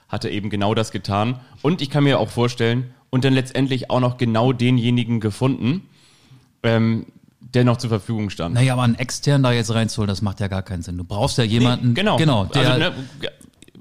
hat 0.08 0.24
er 0.24 0.32
eben 0.32 0.50
genau 0.50 0.74
das 0.74 0.92
getan. 0.92 1.40
Und 1.62 1.82
ich 1.82 1.90
kann 1.90 2.04
mir 2.04 2.20
auch 2.20 2.30
vorstellen, 2.30 2.94
und 3.10 3.26
dann 3.26 3.34
letztendlich 3.34 3.90
auch 3.90 4.00
noch 4.00 4.18
genau 4.18 4.54
denjenigen 4.54 5.20
gefunden, 5.20 5.82
ähm, 6.64 7.08
der 7.40 7.64
noch 7.64 7.78
zur 7.78 7.90
Verfügung 7.90 8.30
stand. 8.30 8.54
Naja, 8.54 8.74
aber 8.74 8.84
einen 8.84 8.96
extern 8.96 9.42
da 9.42 9.52
jetzt 9.52 9.74
reinzuholen, 9.74 10.08
das 10.08 10.22
macht 10.22 10.40
ja 10.40 10.48
gar 10.48 10.62
keinen 10.62 10.84
Sinn. 10.84 10.98
Du 10.98 11.04
brauchst 11.04 11.38
ja 11.40 11.44
jemanden, 11.44 11.96
genau. 11.96 12.18
genau 12.18 12.46
der, 12.46 12.74
also, 12.74 12.80
ne, 12.80 12.94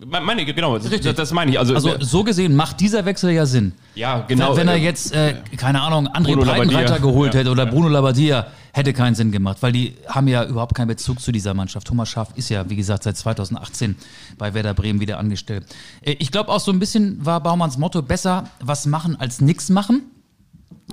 meine, 0.07 0.45
genau, 0.45 0.79
das, 0.79 0.91
Richtig. 0.91 1.17
das 1.17 1.33
meine 1.33 1.51
ich. 1.51 1.59
Also, 1.59 1.75
Also 1.75 1.97
so 2.01 2.23
gesehen 2.23 2.55
macht 2.55 2.79
dieser 2.81 3.05
Wechsel 3.05 3.33
ja 3.33 3.47
Sinn. 3.47 3.73
ja, 3.97 4.25
genau. 4.29 4.57
wenn 4.57 4.69
er 4.69 4.75
äh, 4.75 4.79
jetzt, 4.79 5.13
äh, 5.13 5.35
keine 5.57 5.81
Ahnung, 5.83 6.07
André 6.09 6.35
Bruno 6.35 6.45
Breitenreiter 6.45 6.83
Labbadia. 6.83 6.99
geholt 6.99 7.35
Ja, 7.35 7.41
hätte 7.41 7.51
oder 7.51 7.65
ja. 7.65 7.71
Bruno 7.71 7.89
Labbadia, 7.89 8.47
hätte 8.73 8.93
keinen 8.93 9.17
Sinn 9.17 9.33
gemacht, 9.33 9.59
weil 9.61 9.73
die 9.73 9.97
haben 10.07 10.29
ja 10.29 10.45
überhaupt 10.45 10.75
keinen 10.75 10.89
Bezug 10.89 11.21
zu 11.21 11.33
dieser 11.33 11.53
Mannschaft. 11.53 11.89
Thomas 11.89 12.09
Schaaf 12.09 12.29
ist 12.37 12.49
ja, 12.49 12.69
wie 12.71 12.77
gesagt, 12.77 13.03
seit 13.03 13.17
2018 13.17 13.97
bei 14.39 14.55
Werder 14.55 14.75
Bremen 14.75 15.01
wieder 15.01 15.19
angestellt. 15.19 15.65
Äh, 16.03 16.13
Ich 16.21 16.31
glaube 16.31 16.51
auch 16.51 16.61
so 16.61 16.71
ein 16.71 16.79
bisschen 16.79 17.25
war 17.25 17.41
Baumanns 17.43 17.77
Motto, 17.77 18.01
besser 18.03 18.45
was 18.61 18.87
machen 18.87 19.17
als 19.19 19.41
nichts 19.41 19.69
machen, 19.69 20.03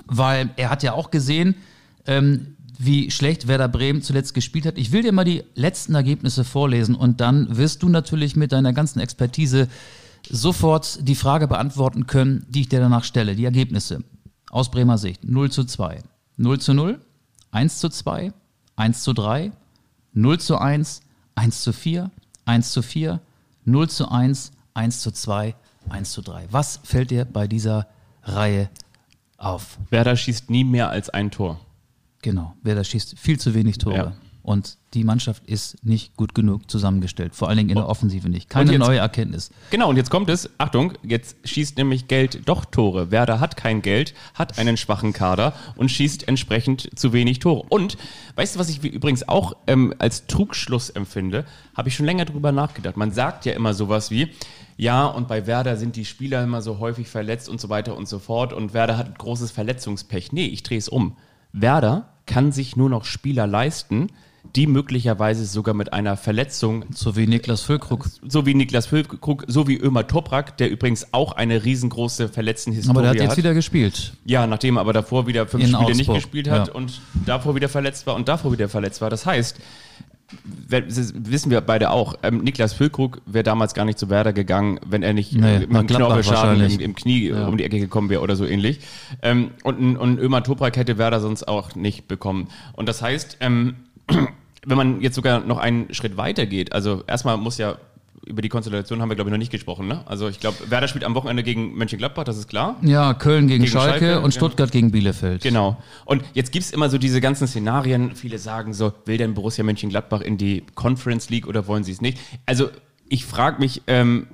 weil 0.06 0.50
er 0.56 0.70
hat 0.70 0.82
ja 0.82 0.94
auch 0.94 1.12
gesehen, 1.12 1.54
ähm, 2.06 2.55
wie 2.78 3.10
schlecht 3.10 3.48
Werder 3.48 3.68
Bremen 3.68 4.02
zuletzt 4.02 4.34
gespielt 4.34 4.66
hat. 4.66 4.78
Ich 4.78 4.92
will 4.92 5.02
dir 5.02 5.12
mal 5.12 5.24
die 5.24 5.44
letzten 5.54 5.94
Ergebnisse 5.94 6.44
vorlesen 6.44 6.94
und 6.94 7.20
dann 7.20 7.56
wirst 7.56 7.82
du 7.82 7.88
natürlich 7.88 8.36
mit 8.36 8.52
deiner 8.52 8.72
ganzen 8.72 9.00
Expertise 9.00 9.68
sofort 10.28 10.98
die 11.06 11.14
Frage 11.14 11.48
beantworten 11.48 12.06
können, 12.06 12.46
die 12.48 12.62
ich 12.62 12.68
dir 12.68 12.80
danach 12.80 13.04
stelle. 13.04 13.36
Die 13.36 13.44
Ergebnisse 13.44 14.02
aus 14.50 14.70
Bremer 14.70 14.98
Sicht. 14.98 15.24
0 15.24 15.50
zu 15.50 15.64
2, 15.64 16.02
0 16.36 16.60
zu 16.60 16.74
0, 16.74 17.00
1 17.50 17.78
zu 17.78 17.88
2, 17.88 18.32
1 18.76 19.02
zu 19.02 19.12
3, 19.12 19.52
0 20.12 20.40
zu 20.40 20.58
1, 20.58 21.02
1 21.34 21.62
zu 21.62 21.72
4, 21.72 22.10
1 22.44 22.72
zu 22.72 22.82
4, 22.82 23.20
0 23.64 23.88
zu 23.88 24.10
1, 24.10 24.52
1 24.74 25.00
zu 25.00 25.10
2, 25.10 25.54
1 25.88 26.12
zu 26.12 26.22
3. 26.22 26.46
Was 26.50 26.80
fällt 26.82 27.10
dir 27.10 27.24
bei 27.24 27.46
dieser 27.46 27.86
Reihe 28.22 28.70
auf? 29.36 29.78
Werder 29.90 30.16
schießt 30.16 30.50
nie 30.50 30.64
mehr 30.64 30.90
als 30.90 31.10
ein 31.10 31.30
Tor. 31.30 31.60
Genau, 32.26 32.56
Werder 32.64 32.82
schießt 32.82 33.16
viel 33.16 33.38
zu 33.38 33.54
wenig 33.54 33.78
Tore. 33.78 33.96
Ja. 33.96 34.12
Und 34.42 34.78
die 34.94 35.04
Mannschaft 35.04 35.46
ist 35.46 35.84
nicht 35.84 36.16
gut 36.16 36.34
genug 36.34 36.68
zusammengestellt. 36.68 37.36
Vor 37.36 37.48
allen 37.48 37.58
Dingen 37.58 37.70
in 37.70 37.76
der 37.76 37.88
Offensive 37.88 38.28
nicht. 38.28 38.48
Keine 38.50 38.72
jetzt- 38.72 38.80
neue 38.80 38.98
Erkenntnis. 38.98 39.50
Genau, 39.70 39.88
und 39.88 39.96
jetzt 39.96 40.10
kommt 40.10 40.28
es, 40.28 40.50
Achtung, 40.58 40.94
jetzt 41.04 41.36
schießt 41.44 41.76
nämlich 41.78 42.08
Geld 42.08 42.48
doch 42.48 42.64
Tore. 42.64 43.12
Werder 43.12 43.38
hat 43.38 43.56
kein 43.56 43.80
Geld, 43.80 44.12
hat 44.34 44.58
einen 44.58 44.76
schwachen 44.76 45.12
Kader 45.12 45.52
und 45.76 45.88
schießt 45.88 46.26
entsprechend 46.26 46.90
zu 46.98 47.12
wenig 47.12 47.38
Tore. 47.38 47.64
Und 47.68 47.96
weißt 48.34 48.56
du, 48.56 48.58
was 48.58 48.68
ich 48.70 48.82
übrigens 48.82 49.28
auch 49.28 49.52
ähm, 49.68 49.94
als 49.98 50.26
Trugschluss 50.26 50.90
empfinde? 50.90 51.44
Habe 51.76 51.90
ich 51.90 51.94
schon 51.94 52.06
länger 52.06 52.24
drüber 52.24 52.50
nachgedacht. 52.50 52.96
Man 52.96 53.12
sagt 53.12 53.44
ja 53.44 53.52
immer 53.52 53.72
sowas 53.72 54.10
wie, 54.10 54.30
ja, 54.76 55.06
und 55.06 55.28
bei 55.28 55.46
Werder 55.46 55.76
sind 55.76 55.94
die 55.94 56.04
Spieler 56.04 56.42
immer 56.42 56.60
so 56.60 56.80
häufig 56.80 57.06
verletzt 57.06 57.48
und 57.48 57.60
so 57.60 57.68
weiter 57.68 57.96
und 57.96 58.08
so 58.08 58.18
fort. 58.18 58.52
Und 58.52 58.74
Werder 58.74 58.98
hat 58.98 59.16
großes 59.16 59.52
Verletzungspech. 59.52 60.32
Nee, 60.32 60.46
ich 60.46 60.64
drehe 60.64 60.78
es 60.78 60.88
um. 60.88 61.16
Werder 61.52 62.08
kann 62.26 62.52
sich 62.52 62.76
nur 62.76 62.90
noch 62.90 63.04
Spieler 63.04 63.46
leisten, 63.46 64.08
die 64.54 64.66
möglicherweise 64.66 65.44
sogar 65.44 65.74
mit 65.74 65.92
einer 65.92 66.16
Verletzung 66.16 66.84
So 66.90 67.16
wie 67.16 67.26
Niklas 67.26 67.62
Füllkrug. 67.62 68.06
so 68.26 68.46
wie 68.46 68.54
Niklas 68.54 68.86
Füllkrug, 68.86 69.44
so 69.48 69.66
wie 69.68 69.76
Ömer 69.76 70.06
Toprak, 70.06 70.56
der 70.56 70.70
übrigens 70.70 71.12
auch 71.12 71.32
eine 71.32 71.64
riesengroße 71.64 72.28
Verletztenhistorie 72.28 72.90
Aber 72.96 73.02
der 73.02 73.10
hat 73.10 73.18
hat. 73.18 73.24
jetzt 73.24 73.36
wieder 73.36 73.54
gespielt. 73.54 74.14
ja, 74.24 74.46
nachdem 74.46 74.76
er 74.76 74.80
aber 74.80 74.92
davor 74.92 75.26
wieder 75.26 75.46
fünf 75.46 75.64
In 75.64 75.70
Spiele 75.70 75.90
nicht 75.90 76.08
Augsburg, 76.08 76.16
gespielt 76.16 76.48
hat 76.50 76.68
ja. 76.68 76.74
und 76.74 77.00
davor 77.26 77.54
wieder 77.54 77.68
verletzt 77.68 78.06
war 78.06 78.14
und 78.14 78.28
davor 78.28 78.52
wieder 78.52 78.68
verletzt 78.68 79.00
war. 79.00 79.10
Das 79.10 79.26
heißt, 79.26 79.58
wissen 80.68 81.50
wir 81.50 81.60
beide 81.60 81.90
auch, 81.90 82.14
ähm, 82.22 82.38
Niklas 82.42 82.72
Füllkrug 82.72 83.20
wäre 83.26 83.44
damals 83.44 83.74
gar 83.74 83.84
nicht 83.84 83.98
zu 83.98 84.10
Werder 84.10 84.32
gegangen, 84.32 84.80
wenn 84.84 85.02
er 85.02 85.12
nicht 85.12 85.32
Nee, 85.32 85.56
äh, 85.56 85.58
mit 85.60 85.70
einem 85.70 85.86
Knorpelschaden 85.86 86.60
im, 86.64 86.80
im 86.80 86.94
Knie 86.94 87.28
äh, 87.28 87.44
um 87.44 87.56
die 87.56 87.64
Ecke 87.64 87.78
gekommen 87.78 88.10
wäre 88.10 88.22
oder 88.22 88.34
so 88.34 88.44
ähnlich. 88.44 88.80
Ähm, 89.22 89.50
und, 89.62 89.80
ein- 89.80 89.96
und 89.96 90.18
Ömer 90.18 90.42
Toprak 90.42 90.76
hätte 90.76 90.98
Werder 90.98 91.20
sonst 91.20 91.46
auch 91.46 91.74
nicht 91.76 92.08
bekommen. 92.08 92.48
Und 92.72 92.88
das 92.88 93.02
heißt, 93.02 93.38
ähm, 93.40 93.76
wenn 94.66 94.76
man 94.76 95.00
jetzt 95.00 95.14
sogar 95.14 95.40
noch 95.40 95.58
einen 95.58 95.92
Schritt 95.94 96.16
weiter 96.16 96.46
geht, 96.46 96.72
also 96.72 97.04
erstmal 97.06 97.36
muss 97.36 97.58
ja 97.58 97.76
über 98.26 98.42
die 98.42 98.48
Konstellation 98.48 99.00
haben 99.00 99.08
wir, 99.08 99.14
glaube 99.14 99.30
ich, 99.30 99.32
noch 99.32 99.38
nicht 99.38 99.52
gesprochen. 99.52 99.86
Ne? 99.86 100.02
Also 100.06 100.28
ich 100.28 100.40
glaube, 100.40 100.58
Werder 100.68 100.88
spielt 100.88 101.04
am 101.04 101.14
Wochenende 101.14 101.42
gegen 101.42 101.74
Mönchengladbach, 101.76 102.24
das 102.24 102.36
ist 102.36 102.48
klar. 102.48 102.76
Ja, 102.82 103.14
Köln 103.14 103.46
gegen, 103.46 103.64
Gegen 103.64 103.72
Schalke, 103.72 103.98
Schalke, 103.98 104.20
und. 104.20 104.34
Stuttgart 104.34 104.72
gegen 104.72 104.90
Bielefeld. 104.90 105.42
Genau. 105.42 105.80
Und 106.04 106.22
jetzt 106.34 106.52
gibt's 106.52 106.72
immer 106.72 106.90
so 106.90 106.98
diese 106.98 107.20
ganzen 107.20 107.46
Szenarien. 107.46 108.16
Viele 108.16 108.38
sagen 108.38 108.74
so, 108.74 108.92
will 109.04 109.16
denn 109.16 109.34
Borussia 109.34 109.64
Mönchengladbach 109.64 110.20
in 110.20 110.36
die 110.36 110.64
Conference 110.74 111.30
League 111.30 111.46
oder 111.46 111.66
wollen 111.66 111.84
sie 111.84 111.92
es 111.92 112.00
nicht? 112.00 112.18
Also 112.44 112.68
ich 113.08 113.24
frage 113.24 113.60
mich 113.60 113.82
ähm, 113.86 114.26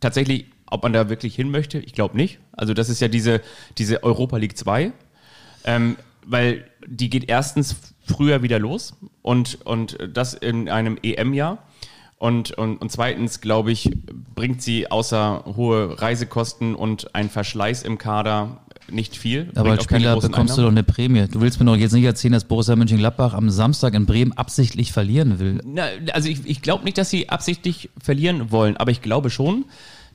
tatsächlich, 0.00 0.46
ob 0.66 0.82
man 0.82 0.92
da 0.92 1.08
wirklich 1.08 1.36
hin 1.36 1.50
möchte. 1.50 1.78
Ich 1.78 1.92
glaube 1.92 2.16
nicht. 2.16 2.40
Also 2.52 2.74
das 2.74 2.88
ist 2.88 3.00
ja 3.00 3.08
diese, 3.08 3.40
diese 3.78 4.02
Europa 4.02 4.36
League 4.36 4.56
2. 4.58 4.92
Ähm, 5.64 5.96
weil 6.26 6.64
die 6.86 7.10
geht 7.10 7.28
erstens 7.28 7.76
früher 8.06 8.42
wieder 8.42 8.58
los 8.58 8.94
und, 9.22 9.60
und 9.64 9.98
das 10.12 10.34
in 10.34 10.68
einem 10.68 10.98
EM-Jahr. 11.02 11.58
Und, 12.24 12.52
und, 12.52 12.78
und 12.78 12.90
zweitens, 12.90 13.42
glaube 13.42 13.70
ich, 13.70 13.90
bringt 14.34 14.62
sie 14.62 14.90
außer 14.90 15.44
hohe 15.56 16.00
Reisekosten 16.00 16.74
und 16.74 17.14
ein 17.14 17.28
Verschleiß 17.28 17.82
im 17.82 17.98
Kader 17.98 18.62
nicht 18.90 19.14
viel. 19.14 19.50
Aber 19.54 19.72
als 19.72 19.84
Spieler 19.84 20.18
bekommst 20.18 20.56
du 20.56 20.62
doch 20.62 20.68
Einnahmen. 20.68 20.78
eine 20.78 20.84
Prämie. 20.84 21.28
Du 21.30 21.42
willst 21.42 21.60
mir 21.60 21.66
doch 21.66 21.76
jetzt 21.76 21.92
nicht 21.92 22.04
erzählen, 22.04 22.32
dass 22.32 22.44
Borussia 22.44 22.76
Mönchengladbach 22.76 23.34
am 23.34 23.50
Samstag 23.50 23.92
in 23.92 24.06
Bremen 24.06 24.32
absichtlich 24.32 24.90
verlieren 24.90 25.38
will. 25.38 25.60
Na, 25.66 25.84
also 26.14 26.30
ich, 26.30 26.46
ich 26.46 26.62
glaube 26.62 26.84
nicht, 26.84 26.96
dass 26.96 27.10
sie 27.10 27.28
absichtlich 27.28 27.90
verlieren 28.02 28.50
wollen, 28.50 28.78
aber 28.78 28.90
ich 28.90 29.02
glaube 29.02 29.28
schon, 29.28 29.66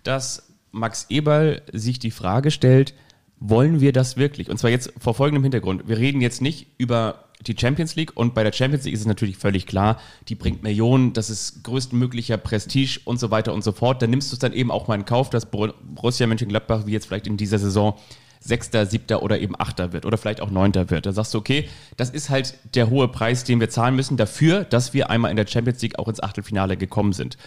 dass 0.02 0.52
Max 0.72 1.06
Eberl 1.10 1.62
sich 1.74 2.00
die 2.00 2.10
Frage 2.10 2.50
stellt, 2.50 2.96
wollen 3.40 3.82
wir 3.82 3.94
das 3.94 4.18
wirklich? 4.18 4.50
Und 4.50 4.58
zwar 4.58 4.72
jetzt 4.72 4.92
vor 4.98 5.14
folgendem 5.14 5.44
Hintergrund. 5.44 5.88
Wir 5.88 6.00
reden 6.00 6.22
jetzt 6.22 6.42
nicht 6.42 6.66
über 6.80 7.26
die 7.48 7.56
Champions 7.58 7.96
League 7.96 8.12
und 8.16 8.34
bei 8.34 8.44
der 8.44 8.52
Champions 8.52 8.84
League 8.84 8.94
ist 8.94 9.02
es 9.02 9.06
natürlich 9.06 9.38
völlig 9.38 9.66
klar, 9.66 10.00
die 10.28 10.36
bringt 10.36 10.62
Millionen, 10.62 11.14
das 11.14 11.30
ist 11.30 11.64
größtmöglicher 11.64 12.38
Prestige 12.38 13.00
und 13.06 13.20
so 13.20 13.32
weiter 13.32 13.54
und 13.54 13.64
so 13.64 13.72
fort. 13.72 14.02
Dann 14.02 14.10
nimmst 14.10 14.32
du 14.32 14.36
es 14.36 14.40
dann 14.40 14.54
eben 14.54 14.72
auch 14.72 14.88
mal 14.88 14.96
in 14.96 15.06
Kauf, 15.06 15.30
dass 15.30 15.46
Bor- 15.46 15.74
Borussia 15.82 16.28
Mönchengladbach 16.28 16.86
wie 16.86 16.92
jetzt 16.92 17.06
vielleicht 17.08 17.28
in 17.28 17.38
dieser 17.38 17.58
Saison 17.60 17.98
Sechster, 18.42 18.86
Siebter 18.86 19.22
oder 19.22 19.40
eben 19.40 19.60
Achter 19.60 19.92
wird 19.92 20.06
oder 20.06 20.18
vielleicht 20.18 20.42
auch 20.42 20.50
Neunter 20.50 20.90
wird. 20.90 21.06
Da 21.06 21.12
sagst 21.12 21.34
du, 21.34 21.38
okay, 21.38 21.68
das 21.98 22.10
ist 22.10 22.30
halt 22.30 22.56
der 22.74 22.90
hohe 22.90 23.10
Preis, 23.10 23.44
den 23.44 23.60
wir 23.60 23.70
zahlen 23.70 23.96
müssen 23.96 24.18
dafür, 24.18 24.64
dass 24.64 24.94
wir 24.94 25.10
einmal 25.10 25.32
in 25.32 25.38
der 25.38 25.48
Champions 25.48 25.82
League 25.82 26.00
auch 26.00 26.08
ins 26.08 26.24
Achtelfinale 26.24 26.78
gekommen 26.78 27.14
sind. 27.14 27.38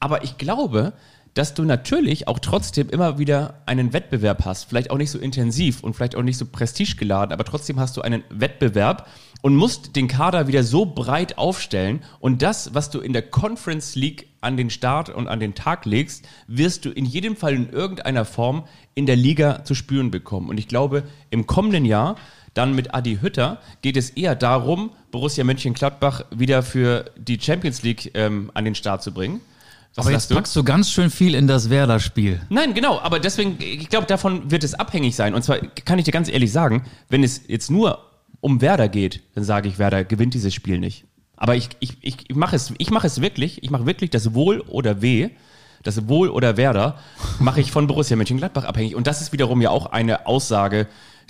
Aber 0.00 0.22
ich 0.22 0.38
glaube, 0.38 0.92
dass 1.34 1.54
du 1.54 1.64
natürlich 1.64 2.26
auch 2.26 2.38
trotzdem 2.38 2.88
immer 2.88 3.18
wieder 3.18 3.62
einen 3.66 3.92
Wettbewerb 3.92 4.44
hast. 4.44 4.64
Vielleicht 4.64 4.90
auch 4.90 4.96
nicht 4.96 5.10
so 5.10 5.18
intensiv 5.18 5.82
und 5.82 5.94
vielleicht 5.94 6.16
auch 6.16 6.22
nicht 6.22 6.38
so 6.38 6.46
prestigegeladen, 6.46 7.32
aber 7.32 7.44
trotzdem 7.44 7.78
hast 7.78 7.96
du 7.96 8.02
einen 8.02 8.24
Wettbewerb 8.30 9.08
und 9.42 9.54
musst 9.54 9.96
den 9.96 10.08
Kader 10.08 10.48
wieder 10.48 10.64
so 10.64 10.84
breit 10.86 11.38
aufstellen. 11.38 12.02
Und 12.20 12.42
das, 12.42 12.74
was 12.74 12.90
du 12.90 13.00
in 13.00 13.12
der 13.12 13.22
Conference 13.22 13.94
League 13.94 14.28
an 14.40 14.56
den 14.56 14.70
Start 14.70 15.10
und 15.10 15.28
an 15.28 15.40
den 15.40 15.54
Tag 15.54 15.84
legst, 15.84 16.26
wirst 16.46 16.84
du 16.84 16.90
in 16.90 17.04
jedem 17.04 17.36
Fall 17.36 17.54
in 17.54 17.70
irgendeiner 17.70 18.24
Form 18.24 18.64
in 18.94 19.06
der 19.06 19.16
Liga 19.16 19.64
zu 19.64 19.74
spüren 19.74 20.10
bekommen. 20.10 20.48
Und 20.48 20.58
ich 20.58 20.68
glaube, 20.68 21.04
im 21.30 21.46
kommenden 21.46 21.84
Jahr 21.84 22.16
dann 22.54 22.74
mit 22.74 22.94
Adi 22.94 23.18
Hütter 23.20 23.60
geht 23.82 23.96
es 23.96 24.10
eher 24.10 24.34
darum, 24.34 24.90
Borussia 25.12 25.44
Mönchengladbach 25.44 26.24
wieder 26.30 26.62
für 26.62 27.04
die 27.16 27.38
Champions 27.40 27.82
League 27.82 28.10
ähm, 28.14 28.50
an 28.54 28.64
den 28.64 28.74
Start 28.74 29.02
zu 29.02 29.12
bringen. 29.12 29.40
Was 29.94 30.06
Aber 30.06 30.12
jetzt 30.12 30.32
packst 30.32 30.54
du 30.54 30.64
ganz 30.64 30.90
schön 30.90 31.10
viel 31.10 31.34
in 31.34 31.46
das 31.46 31.70
Werder-Spiel. 31.70 32.40
Nein, 32.50 32.74
genau, 32.74 33.00
aber 33.00 33.20
deswegen, 33.20 33.56
ich 33.60 33.88
glaube, 33.88 34.06
davon 34.06 34.50
wird 34.50 34.64
es 34.64 34.74
abhängig 34.74 35.16
sein. 35.16 35.34
Und 35.34 35.42
zwar 35.42 35.58
kann 35.58 35.98
ich 35.98 36.04
dir 36.04 36.12
ganz 36.12 36.28
ehrlich 36.28 36.52
sagen, 36.52 36.84
wenn 37.08 37.24
es 37.24 37.42
jetzt 37.48 37.70
nur 37.70 38.07
um 38.40 38.60
Werder 38.60 38.88
geht, 38.88 39.22
dann 39.34 39.44
sage 39.44 39.68
ich, 39.68 39.78
Werder 39.78 40.04
gewinnt 40.04 40.34
dieses 40.34 40.54
Spiel 40.54 40.78
nicht. 40.78 41.04
Aber 41.36 41.54
ich, 41.54 41.68
ich, 41.80 41.98
ich, 42.00 42.16
ich 42.28 42.36
mache 42.36 42.56
es, 42.56 42.72
ich 42.78 42.90
mache 42.90 43.06
es 43.06 43.20
wirklich, 43.20 43.62
ich 43.62 43.70
mache 43.70 43.86
wirklich 43.86 44.10
das 44.10 44.34
Wohl 44.34 44.60
oder 44.60 45.02
Weh, 45.02 45.30
das 45.82 46.08
Wohl 46.08 46.28
oder 46.28 46.56
Werder, 46.56 46.98
mache 47.38 47.60
ich 47.60 47.70
von 47.70 47.86
Borussia 47.86 48.16
Mönchengladbach 48.16 48.64
abhängig. 48.64 48.96
Und 48.96 49.06
das 49.06 49.20
ist 49.20 49.32
wiederum 49.32 49.60
ja 49.60 49.70
auch 49.70 49.86
eine 49.86 50.26
Aussage, 50.26 50.88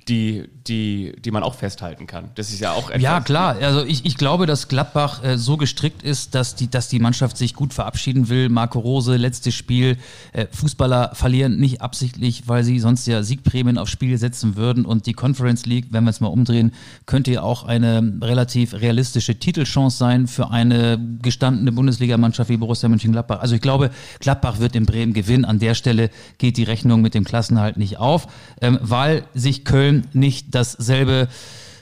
die, 0.08 0.48
die, 0.66 1.12
die 1.24 1.30
man 1.30 1.42
auch 1.42 1.54
festhalten 1.54 2.06
kann. 2.06 2.30
Das 2.34 2.50
ist 2.50 2.60
ja 2.60 2.72
auch 2.72 2.90
etwas. 2.90 3.02
Ja, 3.02 3.20
klar. 3.20 3.56
Also 3.60 3.84
ich, 3.84 4.04
ich 4.04 4.16
glaube, 4.16 4.46
dass 4.46 4.68
Gladbach 4.68 5.22
äh, 5.22 5.36
so 5.36 5.56
gestrickt 5.56 6.02
ist, 6.02 6.34
dass 6.34 6.54
die, 6.54 6.70
dass 6.70 6.88
die 6.88 6.98
Mannschaft 6.98 7.36
sich 7.36 7.54
gut 7.54 7.74
verabschieden 7.74 8.28
will. 8.28 8.48
Marco 8.48 8.78
Rose, 8.78 9.16
letztes 9.16 9.54
Spiel. 9.54 9.98
Äh, 10.32 10.46
Fußballer 10.50 11.10
verlieren 11.14 11.58
nicht 11.58 11.82
absichtlich, 11.82 12.44
weil 12.46 12.64
sie 12.64 12.78
sonst 12.78 13.06
ja 13.06 13.22
Siegprämien 13.22 13.78
aufs 13.78 13.90
Spiel 13.90 14.16
setzen 14.18 14.56
würden. 14.56 14.84
Und 14.84 15.06
die 15.06 15.12
Conference 15.12 15.66
League, 15.66 15.86
wenn 15.90 16.04
wir 16.04 16.10
es 16.10 16.20
mal 16.20 16.28
umdrehen, 16.28 16.72
könnte 17.06 17.32
ja 17.32 17.42
auch 17.42 17.64
eine 17.64 18.18
relativ 18.22 18.74
realistische 18.74 19.38
Titelchance 19.38 19.98
sein 19.98 20.26
für 20.26 20.50
eine 20.50 20.98
gestandene 21.22 21.72
Bundesligamannschaft 21.72 22.50
wie 22.50 22.56
Borussia 22.56 22.88
Mönchengladbach. 22.88 23.40
Also 23.40 23.54
ich 23.54 23.60
glaube, 23.60 23.90
Gladbach 24.20 24.58
wird 24.58 24.74
in 24.74 24.86
Bremen 24.86 25.12
gewinnen. 25.12 25.44
An 25.44 25.58
der 25.58 25.74
Stelle 25.74 26.10
geht 26.38 26.56
die 26.56 26.64
Rechnung 26.64 27.02
mit 27.02 27.14
dem 27.14 27.24
Klassenhalt 27.24 27.76
nicht 27.76 27.98
auf, 27.98 28.26
ähm, 28.60 28.78
weil 28.80 29.24
sich 29.34 29.64
Köln 29.64 29.97
nicht 30.12 30.54
dasselbe 30.54 31.28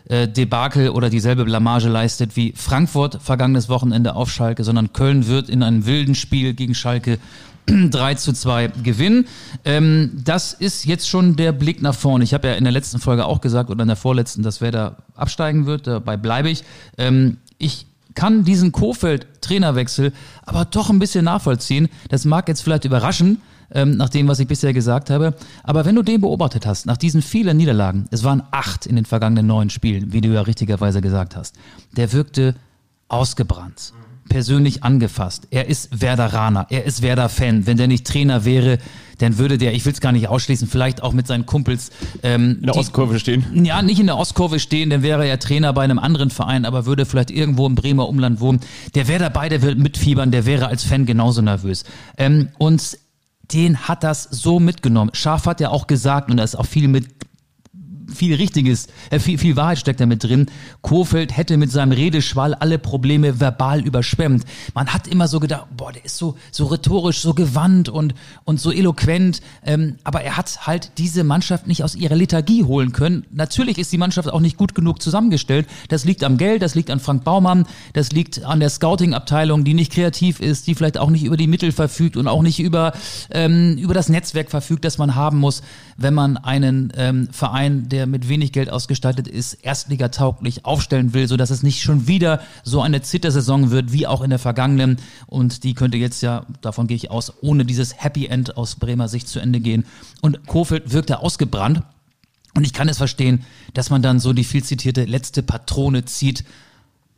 äh, 0.08 0.28
Debakel 0.28 0.90
oder 0.90 1.10
dieselbe 1.10 1.44
Blamage 1.44 1.88
leistet 1.88 2.36
wie 2.36 2.52
Frankfurt 2.56 3.18
vergangenes 3.22 3.68
Wochenende 3.68 4.14
auf 4.14 4.30
Schalke, 4.30 4.62
sondern 4.62 4.92
Köln 4.92 5.26
wird 5.26 5.48
in 5.48 5.62
einem 5.62 5.86
wilden 5.86 6.14
Spiel 6.14 6.54
gegen 6.54 6.74
Schalke 6.74 7.18
3 7.66 8.14
zu 8.14 8.32
2 8.32 8.68
gewinnen. 8.82 9.26
Ähm, 9.64 10.12
das 10.24 10.52
ist 10.52 10.84
jetzt 10.84 11.08
schon 11.08 11.34
der 11.36 11.52
Blick 11.52 11.82
nach 11.82 11.94
vorne. 11.94 12.22
Ich 12.22 12.34
habe 12.34 12.48
ja 12.48 12.54
in 12.54 12.64
der 12.64 12.72
letzten 12.72 13.00
Folge 13.00 13.24
auch 13.24 13.40
gesagt 13.40 13.70
oder 13.70 13.82
in 13.82 13.88
der 13.88 13.96
vorletzten, 13.96 14.42
dass 14.42 14.60
wer 14.60 14.70
da 14.70 14.96
absteigen 15.16 15.66
wird, 15.66 15.86
dabei 15.86 16.16
bleibe 16.16 16.50
ich. 16.50 16.62
Ähm, 16.98 17.38
ich 17.58 17.86
kann 18.14 18.44
diesen 18.44 18.72
Kofeld-Trainerwechsel 18.72 20.12
aber 20.44 20.64
doch 20.64 20.90
ein 20.90 20.98
bisschen 20.98 21.24
nachvollziehen. 21.24 21.88
Das 22.08 22.24
mag 22.24 22.48
jetzt 22.48 22.62
vielleicht 22.62 22.84
überraschen, 22.84 23.42
ähm, 23.72 23.96
nach 23.96 24.08
dem, 24.08 24.28
was 24.28 24.38
ich 24.40 24.48
bisher 24.48 24.72
gesagt 24.72 25.10
habe. 25.10 25.34
Aber 25.62 25.84
wenn 25.84 25.94
du 25.94 26.02
den 26.02 26.20
beobachtet 26.20 26.66
hast, 26.66 26.86
nach 26.86 26.96
diesen 26.96 27.22
vielen 27.22 27.56
Niederlagen, 27.56 28.06
es 28.10 28.24
waren 28.24 28.42
acht 28.50 28.86
in 28.86 28.96
den 28.96 29.04
vergangenen 29.04 29.46
neun 29.46 29.70
Spielen, 29.70 30.12
wie 30.12 30.20
du 30.20 30.28
ja 30.28 30.42
richtigerweise 30.42 31.00
gesagt 31.00 31.36
hast, 31.36 31.54
der 31.96 32.12
wirkte 32.12 32.54
ausgebrannt, 33.08 33.92
persönlich 34.28 34.82
angefasst. 34.82 35.46
Er 35.50 35.68
ist 35.68 36.00
Werderaner, 36.00 36.66
er 36.70 36.84
ist 36.84 37.00
Werder-Fan. 37.02 37.66
Wenn 37.66 37.76
der 37.76 37.86
nicht 37.86 38.04
Trainer 38.06 38.44
wäre, 38.44 38.78
dann 39.18 39.38
würde 39.38 39.56
der, 39.56 39.72
ich 39.72 39.84
will 39.84 39.92
es 39.92 40.00
gar 40.00 40.10
nicht 40.10 40.26
ausschließen, 40.28 40.66
vielleicht 40.66 41.02
auch 41.02 41.12
mit 41.12 41.26
seinen 41.28 41.46
Kumpels 41.46 41.90
ähm, 42.24 42.56
in 42.60 42.62
der 42.62 42.72
die- 42.72 42.78
Ostkurve 42.80 43.20
stehen. 43.20 43.64
ja, 43.64 43.80
nicht 43.82 44.00
in 44.00 44.06
der 44.06 44.18
Ostkurve 44.18 44.58
stehen, 44.58 44.90
dann 44.90 45.02
wäre 45.02 45.26
er 45.26 45.38
Trainer 45.38 45.72
bei 45.72 45.84
einem 45.84 46.00
anderen 46.00 46.30
Verein, 46.30 46.64
aber 46.64 46.86
würde 46.86 47.06
vielleicht 47.06 47.30
irgendwo 47.30 47.66
im 47.66 47.76
Bremer 47.76 48.08
Umland 48.08 48.40
wohnen. 48.40 48.58
Der 48.96 49.06
wäre 49.06 49.20
dabei, 49.20 49.48
der 49.48 49.62
wird 49.62 49.78
mitfiebern, 49.78 50.32
der 50.32 50.44
wäre 50.44 50.66
als 50.66 50.82
Fan 50.82 51.06
genauso 51.06 51.40
nervös. 51.40 51.84
Ähm, 52.18 52.48
und 52.58 52.98
den 53.52 53.88
hat 53.88 54.02
das 54.02 54.24
so 54.24 54.60
mitgenommen. 54.60 55.10
Scharf 55.14 55.46
hat 55.46 55.60
ja 55.60 55.70
auch 55.70 55.86
gesagt, 55.86 56.30
und 56.30 56.38
da 56.38 56.44
ist 56.44 56.56
auch 56.56 56.66
viel 56.66 56.88
mit 56.88 57.15
viel 58.12 58.34
Richtiges, 58.34 58.88
äh, 59.10 59.18
viel, 59.18 59.38
viel 59.38 59.56
Wahrheit 59.56 59.78
steckt 59.78 60.00
da 60.00 60.06
mit 60.06 60.24
drin. 60.24 60.46
Kofeld 60.82 61.36
hätte 61.36 61.56
mit 61.56 61.70
seinem 61.70 61.92
Redeschwall 61.92 62.54
alle 62.54 62.78
Probleme 62.78 63.40
verbal 63.40 63.80
überschwemmt. 63.80 64.44
Man 64.74 64.88
hat 64.88 65.06
immer 65.08 65.28
so 65.28 65.40
gedacht, 65.40 65.66
boah, 65.76 65.92
der 65.92 66.04
ist 66.04 66.16
so, 66.16 66.36
so 66.50 66.66
rhetorisch, 66.66 67.20
so 67.20 67.34
gewandt 67.34 67.88
und, 67.88 68.14
und 68.44 68.60
so 68.60 68.72
eloquent. 68.72 69.40
Ähm, 69.64 69.96
aber 70.04 70.22
er 70.22 70.36
hat 70.36 70.66
halt 70.66 70.92
diese 70.98 71.24
Mannschaft 71.24 71.66
nicht 71.66 71.82
aus 71.82 71.94
ihrer 71.94 72.16
Lethargie 72.16 72.64
holen 72.64 72.92
können. 72.92 73.24
Natürlich 73.30 73.78
ist 73.78 73.92
die 73.92 73.98
Mannschaft 73.98 74.32
auch 74.32 74.40
nicht 74.40 74.56
gut 74.56 74.74
genug 74.74 75.02
zusammengestellt. 75.02 75.66
Das 75.88 76.04
liegt 76.04 76.24
am 76.24 76.36
Geld, 76.36 76.62
das 76.62 76.74
liegt 76.74 76.90
an 76.90 77.00
Frank 77.00 77.24
Baumann, 77.24 77.66
das 77.92 78.12
liegt 78.12 78.44
an 78.44 78.60
der 78.60 78.70
Scouting-Abteilung, 78.70 79.64
die 79.64 79.74
nicht 79.74 79.92
kreativ 79.92 80.40
ist, 80.40 80.66
die 80.66 80.74
vielleicht 80.74 80.98
auch 80.98 81.10
nicht 81.10 81.24
über 81.24 81.36
die 81.36 81.46
Mittel 81.46 81.72
verfügt 81.72 82.16
und 82.16 82.28
auch 82.28 82.42
nicht 82.42 82.60
über, 82.60 82.92
ähm, 83.30 83.76
über 83.78 83.94
das 83.94 84.08
Netzwerk 84.08 84.50
verfügt, 84.50 84.84
das 84.84 84.98
man 84.98 85.14
haben 85.14 85.38
muss, 85.38 85.62
wenn 85.96 86.14
man 86.14 86.36
einen 86.36 86.92
ähm, 86.96 87.28
Verein, 87.32 87.88
der 87.96 88.06
mit 88.06 88.28
wenig 88.28 88.52
Geld 88.52 88.68
ausgestattet 88.68 89.26
ist, 89.26 89.54
erstligatauglich 89.54 90.66
aufstellen 90.66 91.14
will, 91.14 91.26
sodass 91.28 91.48
es 91.48 91.62
nicht 91.62 91.80
schon 91.80 92.06
wieder 92.06 92.42
so 92.62 92.82
eine 92.82 93.00
Zittersaison 93.00 93.70
wird, 93.70 93.90
wie 93.90 94.06
auch 94.06 94.20
in 94.20 94.28
der 94.28 94.38
vergangenen. 94.38 94.98
Und 95.26 95.64
die 95.64 95.72
könnte 95.72 95.96
jetzt 95.96 96.20
ja, 96.20 96.44
davon 96.60 96.88
gehe 96.88 96.96
ich 96.96 97.10
aus, 97.10 97.32
ohne 97.40 97.64
dieses 97.64 97.96
Happy 98.02 98.26
End 98.26 98.58
aus 98.58 98.74
Bremer 98.74 99.08
Sicht 99.08 99.28
zu 99.28 99.40
Ende 99.40 99.60
gehen. 99.60 99.86
Und 100.20 100.46
Kofeld 100.46 100.92
wirkte 100.92 101.20
ausgebrannt. 101.20 101.80
Und 102.54 102.64
ich 102.64 102.74
kann 102.74 102.90
es 102.90 102.98
verstehen, 102.98 103.44
dass 103.72 103.88
man 103.88 104.02
dann 104.02 104.20
so 104.20 104.34
die 104.34 104.44
viel 104.44 104.62
zitierte 104.62 105.06
letzte 105.06 105.42
Patrone 105.42 106.04
zieht. 106.04 106.44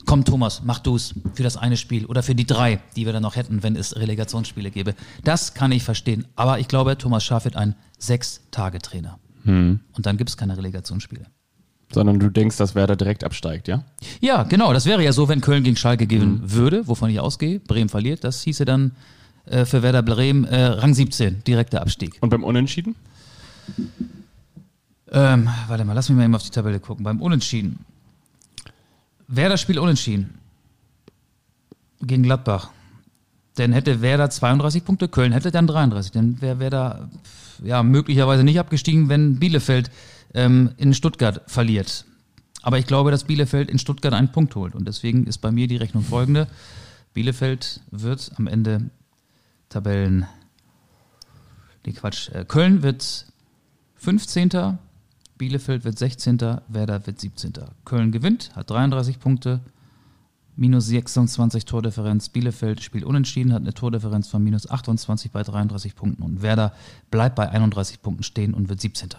Komm, 0.05 0.23
Thomas, 0.23 0.61
mach 0.63 0.79
du's 0.79 1.13
für 1.33 1.43
das 1.43 1.57
eine 1.57 1.75
Spiel 1.75 2.05
oder 2.05 2.23
für 2.23 2.35
die 2.35 2.47
drei, 2.47 2.79
die 2.95 3.05
wir 3.05 3.11
dann 3.11 3.23
noch 3.23 3.35
hätten, 3.35 3.63
wenn 3.63 3.75
es 3.75 3.97
Relegationsspiele 3.97 4.71
gäbe. 4.71 4.95
Das 5.25 5.53
kann 5.53 5.73
ich 5.73 5.83
verstehen. 5.83 6.25
Aber 6.37 6.59
ich 6.59 6.69
glaube, 6.69 6.97
Thomas 6.97 7.25
Schaaf 7.25 7.43
wird 7.43 7.57
ein 7.57 7.75
Sechs-Tage-Trainer. 7.97 9.19
Und 9.49 10.05
dann 10.05 10.17
gibt 10.17 10.29
es 10.29 10.37
keine 10.37 10.57
Relegationsspiele. 10.57 11.25
Sondern 11.91 12.19
du 12.19 12.29
denkst, 12.29 12.57
dass 12.57 12.75
Werder 12.75 12.95
direkt 12.95 13.23
absteigt, 13.23 13.67
ja? 13.67 13.83
Ja, 14.21 14.43
genau. 14.43 14.73
Das 14.73 14.85
wäre 14.85 15.03
ja 15.03 15.11
so, 15.11 15.27
wenn 15.27 15.41
Köln 15.41 15.63
gegen 15.63 15.75
Schalke 15.75 16.05
gewinnen 16.05 16.41
würde, 16.43 16.87
wovon 16.87 17.09
ich 17.09 17.19
ausgehe. 17.19 17.59
Bremen 17.59 17.89
verliert. 17.89 18.23
Das 18.23 18.43
hieße 18.43 18.63
dann 18.63 18.91
äh, 19.45 19.65
für 19.65 19.81
Werder 19.81 20.03
Bremen 20.03 20.45
äh, 20.45 20.65
Rang 20.65 20.93
17, 20.93 21.43
direkter 21.43 21.81
Abstieg. 21.81 22.17
Und 22.21 22.29
beim 22.29 22.43
Unentschieden? 22.43 22.95
Ähm, 25.11 25.49
warte 25.67 25.85
mal, 25.85 25.93
lass 25.93 26.09
mich 26.09 26.17
mal 26.17 26.25
eben 26.25 26.35
auf 26.35 26.43
die 26.43 26.51
Tabelle 26.51 26.79
gucken. 26.79 27.03
Beim 27.03 27.21
Unentschieden. 27.21 27.79
Werder 29.27 29.57
spielt 29.57 29.79
Unentschieden. 29.79 30.35
Gegen 32.01 32.23
Gladbach. 32.23 32.69
Dann 33.59 33.73
hätte 33.73 34.01
Werder 34.01 34.29
32 34.29 34.85
Punkte, 34.85 35.07
Köln 35.07 35.33
hätte 35.33 35.51
dann 35.51 35.67
33. 35.67 36.11
Dann 36.11 36.41
wäre 36.41 36.59
Werder 36.59 37.09
ja, 37.63 37.83
möglicherweise 37.83 38.43
nicht 38.43 38.59
abgestiegen, 38.59 39.09
wenn 39.09 39.39
Bielefeld 39.39 39.91
ähm, 40.33 40.71
in 40.77 40.93
Stuttgart 40.93 41.41
verliert. 41.47 42.05
Aber 42.61 42.77
ich 42.77 42.85
glaube, 42.85 43.11
dass 43.11 43.25
Bielefeld 43.25 43.69
in 43.69 43.79
Stuttgart 43.79 44.13
einen 44.13 44.31
Punkt 44.31 44.55
holt. 44.55 44.75
Und 44.75 44.87
deswegen 44.87 45.25
ist 45.27 45.39
bei 45.39 45.51
mir 45.51 45.67
die 45.67 45.77
Rechnung 45.77 46.03
folgende. 46.03 46.47
Bielefeld 47.13 47.81
wird 47.91 48.31
am 48.37 48.47
Ende 48.47 48.89
Tabellen. 49.69 50.25
Nee, 51.85 51.93
Quatsch. 51.93 52.29
Äh, 52.29 52.45
Köln 52.45 52.81
wird 52.81 53.25
15. 53.95 54.77
Bielefeld 55.37 55.85
wird 55.85 55.97
16. 55.97 56.39
Werder 56.67 57.05
wird 57.07 57.19
17. 57.19 57.53
Köln 57.85 58.11
gewinnt, 58.11 58.51
hat 58.55 58.69
33 58.69 59.19
Punkte, 59.19 59.61
minus 60.59 60.87
26 60.87 61.65
Tordifferenz. 61.65 62.29
Bielefeld 62.29 62.83
spielt 62.83 63.05
unentschieden, 63.05 63.53
hat 63.53 63.61
eine 63.61 63.73
Tordifferenz 63.73 64.27
von 64.27 64.43
minus 64.43 64.69
28 64.69 65.31
bei 65.31 65.41
33 65.41 65.95
Punkten. 65.95 66.23
Und 66.23 66.41
Werder 66.41 66.73
bleibt 67.09 67.35
bei 67.35 67.49
31 67.49 68.01
Punkten 68.01 68.23
stehen 68.23 68.53
und 68.53 68.69
wird 68.69 68.81
17. 68.81 69.09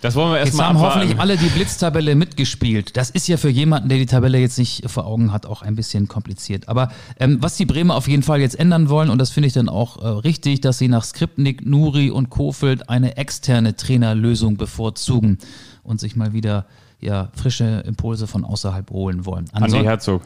Das 0.00 0.14
wollen 0.16 0.32
wir 0.32 0.36
Jetzt 0.38 0.48
erstmal 0.48 0.66
haben 0.68 0.76
abwarten. 0.76 0.96
hoffentlich 1.00 1.18
alle 1.18 1.38
die 1.38 1.48
Blitztabelle 1.48 2.14
mitgespielt. 2.14 2.94
Das 2.96 3.08
ist 3.08 3.26
ja 3.26 3.38
für 3.38 3.48
jemanden, 3.48 3.88
der 3.88 3.96
die 3.96 4.04
Tabelle 4.04 4.38
jetzt 4.38 4.58
nicht 4.58 4.90
vor 4.90 5.06
Augen 5.06 5.32
hat, 5.32 5.46
auch 5.46 5.62
ein 5.62 5.76
bisschen 5.76 6.08
kompliziert. 6.08 6.68
Aber 6.68 6.90
ähm, 7.18 7.38
was 7.40 7.56
die 7.56 7.64
Bremer 7.64 7.94
auf 7.94 8.06
jeden 8.06 8.22
Fall 8.22 8.40
jetzt 8.40 8.58
ändern 8.58 8.90
wollen, 8.90 9.08
und 9.08 9.18
das 9.18 9.30
finde 9.30 9.46
ich 9.46 9.54
dann 9.54 9.70
auch 9.70 10.02
äh, 10.02 10.06
richtig, 10.06 10.60
dass 10.60 10.76
sie 10.76 10.88
nach 10.88 11.04
Skripnik, 11.04 11.64
Nuri 11.64 12.10
und 12.10 12.28
Kofeld 12.28 12.90
eine 12.90 13.16
externe 13.16 13.76
Trainerlösung 13.76 14.58
bevorzugen 14.58 15.38
und 15.84 16.00
sich 16.00 16.16
mal 16.16 16.34
wieder 16.34 16.66
ja, 17.04 17.28
frische 17.34 17.82
Impulse 17.86 18.26
von 18.26 18.44
außerhalb 18.44 18.90
holen 18.90 19.26
wollen. 19.26 19.44
Andi 19.52 19.64
Ansonsten- 19.64 19.86
Herzog. 19.88 20.22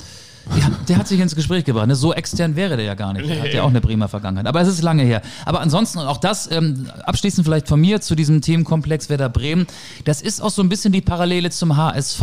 Der 0.88 0.98
hat 0.98 1.08
sich 1.08 1.20
ins 1.20 1.34
Gespräch 1.34 1.64
gebracht. 1.64 1.86
Ne? 1.86 1.94
So 1.94 2.12
extern 2.14 2.56
wäre 2.56 2.76
der 2.76 2.86
ja 2.86 2.94
gar 2.94 3.12
nicht. 3.12 3.28
Der 3.28 3.42
hat 3.42 3.52
ja 3.52 3.62
auch 3.62 3.68
eine 3.68 3.80
Bremer 3.80 4.08
Vergangenheit. 4.08 4.46
Aber 4.46 4.60
es 4.60 4.68
ist 4.68 4.82
lange 4.82 5.02
her. 5.02 5.22
Aber 5.44 5.60
ansonsten, 5.60 5.98
und 5.98 6.06
auch 6.06 6.18
das, 6.18 6.50
ähm, 6.50 6.88
abschließend 7.04 7.46
vielleicht 7.46 7.68
von 7.68 7.80
mir 7.80 8.00
zu 8.00 8.14
diesem 8.14 8.40
Themenkomplex 8.40 9.08
Werder 9.10 9.28
Bremen, 9.28 9.66
das 10.04 10.22
ist 10.22 10.40
auch 10.40 10.50
so 10.50 10.62
ein 10.62 10.68
bisschen 10.68 10.92
die 10.92 11.00
Parallele 11.00 11.50
zum 11.50 11.76
HSV. 11.76 12.22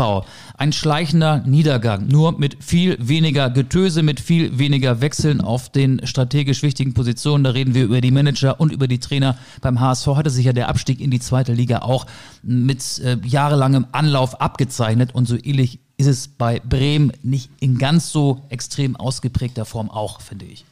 Ein 0.57 0.71
schleichender 0.71 1.43
Niedergang, 1.45 2.07
nur 2.07 2.37
mit 2.37 2.63
viel 2.63 2.97
weniger 2.99 3.49
Getöse, 3.49 4.03
mit 4.03 4.19
viel 4.19 4.57
weniger 4.57 5.01
Wechseln 5.01 5.41
auf 5.41 5.69
den 5.69 6.05
strategisch 6.05 6.63
wichtigen 6.63 6.93
Positionen. 6.93 7.43
Da 7.43 7.51
reden 7.51 7.73
wir 7.73 7.83
über 7.83 8.01
die 8.01 8.11
Manager 8.11 8.59
und 8.59 8.71
über 8.71 8.87
die 8.87 8.99
Trainer. 8.99 9.37
Beim 9.61 9.79
HSV 9.79 10.07
hatte 10.07 10.29
sich 10.29 10.45
ja 10.45 10.53
der 10.53 10.69
Abstieg 10.69 10.99
in 10.99 11.11
die 11.11 11.19
zweite 11.19 11.53
Liga 11.53 11.79
auch 11.79 12.05
mit 12.41 12.99
äh, 12.99 13.17
jahrelangem 13.23 13.87
Anlauf 13.91 14.41
abgezeichnet 14.41 15.13
und 15.13 15.27
so 15.27 15.37
ähnlich 15.41 15.79
ist 15.97 16.07
es 16.07 16.27
bei 16.27 16.59
Bremen 16.59 17.11
nicht 17.23 17.49
in 17.59 17.77
ganz 17.77 18.11
so 18.11 18.41
extrem 18.49 18.95
ausgeprägter 18.95 19.65
Form 19.65 19.89
auch, 19.89 20.21
finde 20.21 20.45
ich. 20.45 20.65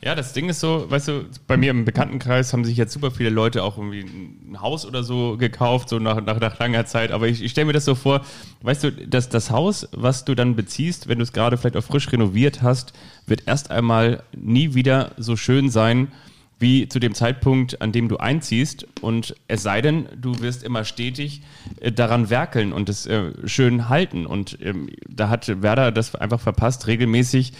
Ja, 0.00 0.14
das 0.14 0.32
Ding 0.32 0.48
ist 0.48 0.60
so, 0.60 0.88
weißt 0.88 1.08
du, 1.08 1.24
bei 1.48 1.56
mir 1.56 1.72
im 1.72 1.84
Bekanntenkreis 1.84 2.52
haben 2.52 2.64
sich 2.64 2.76
jetzt 2.76 2.92
super 2.92 3.10
viele 3.10 3.30
Leute 3.30 3.64
auch 3.64 3.78
irgendwie 3.78 4.02
ein 4.02 4.60
Haus 4.60 4.86
oder 4.86 5.02
so 5.02 5.36
gekauft, 5.36 5.88
so 5.88 5.98
nach, 5.98 6.20
nach, 6.20 6.38
nach 6.38 6.56
langer 6.60 6.86
Zeit. 6.86 7.10
Aber 7.10 7.26
ich, 7.26 7.42
ich 7.42 7.50
stelle 7.50 7.66
mir 7.66 7.72
das 7.72 7.84
so 7.84 7.96
vor, 7.96 8.24
weißt 8.62 8.84
du, 8.84 8.92
dass 8.92 9.28
das 9.28 9.50
Haus, 9.50 9.88
was 9.90 10.24
du 10.24 10.36
dann 10.36 10.54
beziehst, 10.54 11.08
wenn 11.08 11.18
du 11.18 11.24
es 11.24 11.32
gerade 11.32 11.56
vielleicht 11.56 11.76
auch 11.76 11.82
frisch 11.82 12.12
renoviert 12.12 12.62
hast, 12.62 12.92
wird 13.26 13.42
erst 13.46 13.72
einmal 13.72 14.22
nie 14.36 14.74
wieder 14.74 15.12
so 15.16 15.34
schön 15.34 15.68
sein, 15.68 16.12
wie 16.58 16.88
zu 16.88 16.98
dem 16.98 17.14
Zeitpunkt, 17.14 17.80
an 17.80 17.92
dem 17.92 18.08
du 18.08 18.16
einziehst. 18.18 18.86
Und 19.00 19.34
es 19.46 19.62
sei 19.62 19.80
denn, 19.80 20.08
du 20.20 20.40
wirst 20.40 20.62
immer 20.64 20.84
stetig 20.84 21.42
äh, 21.80 21.92
daran 21.92 22.30
werkeln 22.30 22.72
und 22.72 22.88
es 22.88 23.06
äh, 23.06 23.32
schön 23.46 23.88
halten. 23.88 24.26
Und 24.26 24.58
ähm, 24.60 24.88
da 25.08 25.28
hat 25.28 25.62
Werder 25.62 25.92
das 25.92 26.14
einfach 26.14 26.40
verpasst, 26.40 26.86
regelmäßig 26.86 27.52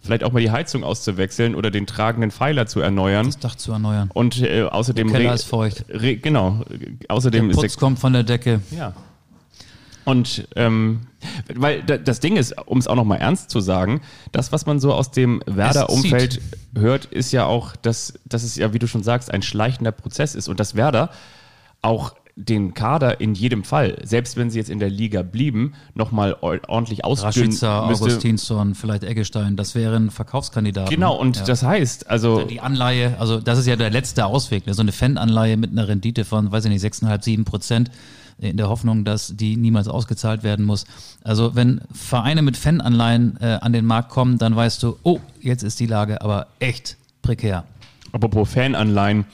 vielleicht 0.00 0.22
auch 0.22 0.32
mal 0.32 0.40
die 0.40 0.50
Heizung 0.50 0.84
auszuwechseln 0.84 1.54
oder 1.54 1.70
den 1.70 1.86
tragenden 1.86 2.30
Pfeiler 2.30 2.66
zu 2.66 2.80
erneuern. 2.80 3.26
Das 3.26 3.38
Dach 3.38 3.54
zu 3.54 3.72
erneuern. 3.72 4.10
Und 4.12 4.42
äh, 4.42 4.62
außerdem 4.62 5.08
Der 5.08 5.20
Keller 5.20 5.34
ist 5.34 5.44
feucht. 5.44 5.84
Genau. 5.88 6.62
Außerdem 7.08 7.48
Der 7.48 7.50
ist 7.50 7.56
Putz 7.56 7.76
kommt 7.76 7.98
von 7.98 8.12
der 8.12 8.22
Decke. 8.22 8.60
ja. 8.70 8.92
Und 10.04 10.46
ähm, 10.56 11.06
weil 11.54 11.82
da- 11.82 11.96
das 11.96 12.20
Ding 12.20 12.36
ist, 12.36 12.54
um 12.66 12.78
es 12.78 12.86
auch 12.86 12.94
noch 12.96 13.04
mal 13.04 13.16
ernst 13.16 13.48
zu 13.50 13.60
sagen, 13.60 14.00
das, 14.32 14.52
was 14.52 14.66
man 14.66 14.78
so 14.80 14.92
aus 14.92 15.10
dem 15.10 15.42
Werder-Umfeld 15.46 16.40
hört, 16.76 17.06
ist 17.06 17.32
ja 17.32 17.46
auch, 17.46 17.74
dass, 17.76 18.14
dass 18.26 18.42
es 18.42 18.56
ja, 18.56 18.72
wie 18.74 18.78
du 18.78 18.86
schon 18.86 19.02
sagst, 19.02 19.30
ein 19.32 19.42
schleichender 19.42 19.92
Prozess 19.92 20.34
ist 20.34 20.48
und 20.48 20.60
dass 20.60 20.74
Werder 20.74 21.10
auch 21.82 22.14
den 22.36 22.74
Kader 22.74 23.20
in 23.20 23.34
jedem 23.34 23.62
Fall, 23.62 23.96
selbst 24.02 24.36
wenn 24.36 24.50
sie 24.50 24.58
jetzt 24.58 24.68
in 24.68 24.80
der 24.80 24.90
Liga 24.90 25.22
blieben, 25.22 25.74
nochmal 25.94 26.34
ordentlich 26.40 27.04
ausdünnen 27.04 27.50
Rashica, 27.52 27.86
müsste. 27.86 28.04
Augustinsson, 28.06 28.74
vielleicht 28.74 29.04
Eggestein, 29.04 29.54
das 29.56 29.76
wären 29.76 30.10
Kandidaten. 30.52 30.90
Genau, 30.90 31.14
und 31.16 31.36
Ja. 31.36 31.44
das 31.44 31.62
heißt, 31.62 32.10
also 32.10 32.42
Die 32.42 32.60
Anleihe, 32.60 33.14
also 33.20 33.38
das 33.40 33.60
ist 33.60 33.66
ja 33.66 33.76
der 33.76 33.90
letzte 33.90 34.26
Ausweg, 34.26 34.66
ne? 34.66 34.74
so 34.74 34.82
eine 34.82 34.90
Fan-Anleihe 34.90 35.56
mit 35.56 35.70
einer 35.70 35.86
Rendite 35.86 36.24
von, 36.24 36.50
weiß 36.50 36.64
ich 36.64 36.70
nicht, 36.72 36.82
6,5, 36.84 37.22
7 37.22 37.44
Prozent, 37.44 37.90
in 38.38 38.56
der 38.56 38.68
Hoffnung, 38.68 39.04
dass 39.04 39.36
die 39.36 39.56
niemals 39.56 39.88
ausgezahlt 39.88 40.42
werden 40.42 40.64
muss. 40.64 40.84
Also 41.22 41.54
wenn 41.54 41.80
Vereine 41.92 42.42
mit 42.42 42.56
Fan-Anleihen 42.56 43.38
äh, 43.40 43.58
an 43.60 43.72
den 43.72 43.86
Markt 43.86 44.10
kommen, 44.10 44.38
dann 44.38 44.54
weißt 44.56 44.82
du, 44.82 44.96
oh, 45.02 45.20
jetzt 45.40 45.62
ist 45.62 45.80
die 45.80 45.86
Lage 45.86 46.20
aber 46.22 46.48
echt 46.58 46.96
prekär. 47.22 47.64
apropos 48.12 48.50
Fananleihen, 48.50 49.24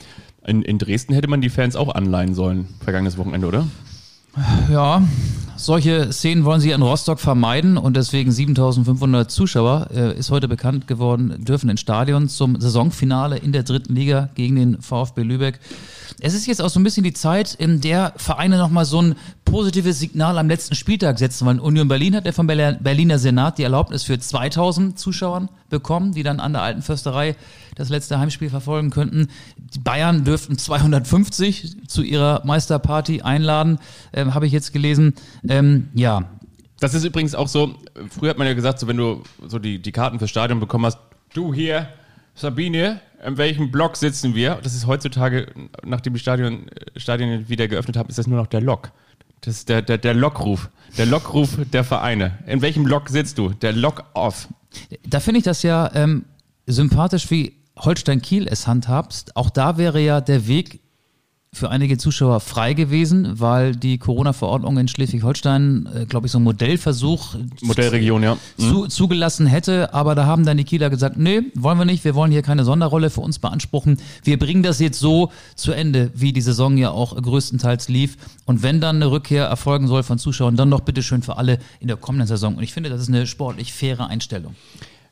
in, 0.47 0.63
in 0.63 0.79
Dresden 0.79 1.13
hätte 1.13 1.29
man 1.29 1.41
die 1.41 1.51
Fans 1.51 1.77
auch 1.77 1.95
anleihen 1.95 2.35
sollen, 2.35 2.69
vergangenes 2.83 3.19
Wochenende, 3.19 3.47
oder? 3.47 3.67
Ja, 4.71 5.03
solche 5.57 6.13
Szenen 6.13 6.45
wollen 6.45 6.61
sie 6.61 6.71
in 6.71 6.83
Rostock 6.83 7.21
vermeiden 7.21 7.77
und 7.77 7.97
deswegen 7.97 8.31
7500 8.33 9.31
Zuschauer, 9.31 9.89
äh, 9.93 10.17
ist 10.17 10.31
heute 10.31 10.49
bekannt 10.49 10.87
geworden, 10.87 11.45
dürfen 11.45 11.69
ins 11.69 11.81
Stadion 11.81 12.29
zum 12.29 12.59
Saisonfinale 12.61 13.37
in 13.39 13.53
der 13.53 13.65
dritten 13.65 13.95
Liga 13.95 14.31
gegen 14.35 14.57
den 14.57 14.81
VfB 14.81 15.23
Lübeck. 15.23 15.59
Es 16.21 16.35
ist 16.35 16.47
jetzt 16.47 16.63
auch 16.63 16.71
so 16.71 16.79
ein 16.81 16.85
bisschen 16.85 17.03
die 17.05 17.13
Zeit, 17.13 17.55
in 17.55 17.81
der 17.81 18.13
Vereine 18.17 18.59
nochmal 18.59 18.85
so 18.85 19.03
ein 19.03 19.17
positives 19.45 19.99
Signal 19.99 20.39
am 20.39 20.49
letzten 20.49 20.75
Spieltag 20.75 21.19
setzen 21.19 21.47
wollen. 21.47 21.61
Union 21.61 21.89
Berlin 21.89 22.15
hat 22.15 22.25
ja 22.25 22.33
vom 22.33 22.47
Berl- 22.47 22.79
Berliner 22.81 23.19
Senat 23.19 23.59
die 23.59 23.65
Erlaubnis 23.65 24.05
für 24.05 24.19
2000 24.19 24.99
Zuschauern 24.99 25.49
bekommen, 25.71 26.13
die 26.13 26.23
dann 26.23 26.41
an 26.41 26.53
der 26.53 26.63
alten 26.63 26.83
Försterei 26.83 27.37
das 27.81 27.89
letzte 27.89 28.19
Heimspiel 28.19 28.51
verfolgen 28.51 28.91
könnten. 28.91 29.29
Die 29.57 29.79
Bayern 29.79 30.25
dürften 30.25 30.59
250 30.59 31.89
zu 31.89 32.03
ihrer 32.03 32.43
Meisterparty 32.45 33.23
einladen, 33.23 33.79
ähm, 34.13 34.35
habe 34.35 34.47
ich 34.47 34.53
jetzt 34.53 34.73
gelesen. 34.73 35.15
Ähm, 35.49 35.89
ja, 35.95 36.25
Das 36.79 36.95
ist 36.95 37.05
übrigens 37.05 37.35
auch 37.35 37.49
so, 37.49 37.75
früher 38.11 38.31
hat 38.31 38.39
man 38.39 38.47
ja 38.47 38.55
gesagt, 38.55 38.79
so 38.79 38.87
wenn 38.87 38.97
du 38.97 39.23
so 39.47 39.59
die, 39.59 39.81
die 39.81 39.93
Karten 39.93 40.19
fürs 40.19 40.31
Stadion 40.31 40.61
bekommen 40.61 40.87
hast, 40.87 40.99
du 41.35 41.53
hier, 41.55 41.89
Sabine, 42.35 43.01
in 43.27 43.37
welchem 43.37 43.71
Block 43.71 43.97
sitzen 43.97 44.35
wir? 44.35 44.59
Das 44.63 44.75
ist 44.75 44.87
heutzutage, 44.87 45.47
nachdem 45.85 46.15
die 46.15 46.21
Stadion, 46.21 46.67
Stadien 46.97 47.49
wieder 47.49 47.69
geöffnet 47.69 47.97
haben, 47.97 48.09
ist 48.09 48.19
das 48.19 48.27
nur 48.27 48.39
noch 48.39 48.47
der 48.47 48.61
Lok. 48.61 48.93
Das 49.43 49.57
ist 49.57 49.69
der, 49.69 49.83
der, 49.83 49.99
der 49.99 50.15
Lockruf. 50.15 50.71
Der 50.99 51.07
Lockruf 51.07 51.57
der 51.73 51.85
Vereine. 51.85 52.39
In 52.47 52.61
welchem 52.63 52.85
Block 52.85 53.09
sitzt 53.09 53.39
du? 53.39 53.51
Der 53.51 53.73
Lock-Off. 53.73 54.49
Da 55.07 55.21
finde 55.21 55.39
ich 55.39 55.45
das 55.45 55.63
ja 55.63 55.91
ähm, 55.95 56.25
sympathisch, 56.67 57.31
wie 57.31 57.60
Holstein 57.81 58.23
Kiel 58.23 58.47
es 58.49 58.67
handhabst. 58.67 59.37
Auch 59.37 59.51
da 59.51 59.77
wäre 59.77 60.01
ja 60.01 60.21
der 60.21 60.47
Weg 60.47 60.81
für 61.53 61.69
einige 61.69 61.99
Zuschauer 61.99 62.39
frei 62.39 62.75
gewesen, 62.75 63.41
weil 63.41 63.75
die 63.75 63.99
Corona-Verordnung 63.99 64.79
in 64.79 64.87
Schleswig-Holstein, 64.87 65.89
äh, 65.93 66.07
glaube 66.07 66.27
ich, 66.27 66.33
so 66.33 66.39
einen 66.39 66.45
Modellversuch 66.45 67.35
Modellregion, 67.63 68.23
ja. 68.23 68.37
zu, 68.57 68.87
zugelassen 68.87 69.47
hätte, 69.47 69.93
aber 69.93 70.15
da 70.15 70.27
haben 70.27 70.47
dann 70.47 70.59
die 70.59 70.65
Kieler 70.65 70.91
gesagt, 70.91 71.17
nee, 71.17 71.43
wollen 71.55 71.77
wir 71.77 71.85
nicht, 71.85 72.05
wir 72.05 72.15
wollen 72.15 72.31
hier 72.31 72.43
keine 72.43 72.65
Sonderrolle 72.65 73.11
für 73.11 73.21
uns 73.21 73.41
beanspruchen. 73.41 73.99
Wir 74.23 74.39
bringen 74.39 74.63
das 74.63 74.79
jetzt 74.79 75.01
so 75.01 75.33
zu 75.57 75.73
Ende, 75.73 76.13
wie 76.15 76.33
die 76.33 76.41
Saison 76.41 76.77
ja 76.77 76.93
auch 76.93 77.21
größtenteils 77.21 77.89
lief. 77.89 78.17
Und 78.45 78.63
wenn 78.63 78.81
dann 78.81 78.97
eine 78.97 79.11
Rückkehr 79.11 79.47
erfolgen 79.47 79.89
soll 79.89 80.05
von 80.05 80.21
Zuschauern, 80.21 80.55
dann 80.55 80.71
doch 80.71 80.81
bitteschön 80.81 81.23
für 81.23 81.37
alle 81.37 81.59
in 81.81 81.89
der 81.89 81.97
kommenden 81.97 82.29
Saison. 82.29 82.55
Und 82.57 82.63
ich 82.63 82.73
finde, 82.73 82.91
das 82.91 83.01
ist 83.01 83.09
eine 83.09 83.27
sportlich 83.27 83.73
faire 83.73 84.07
Einstellung. 84.07 84.55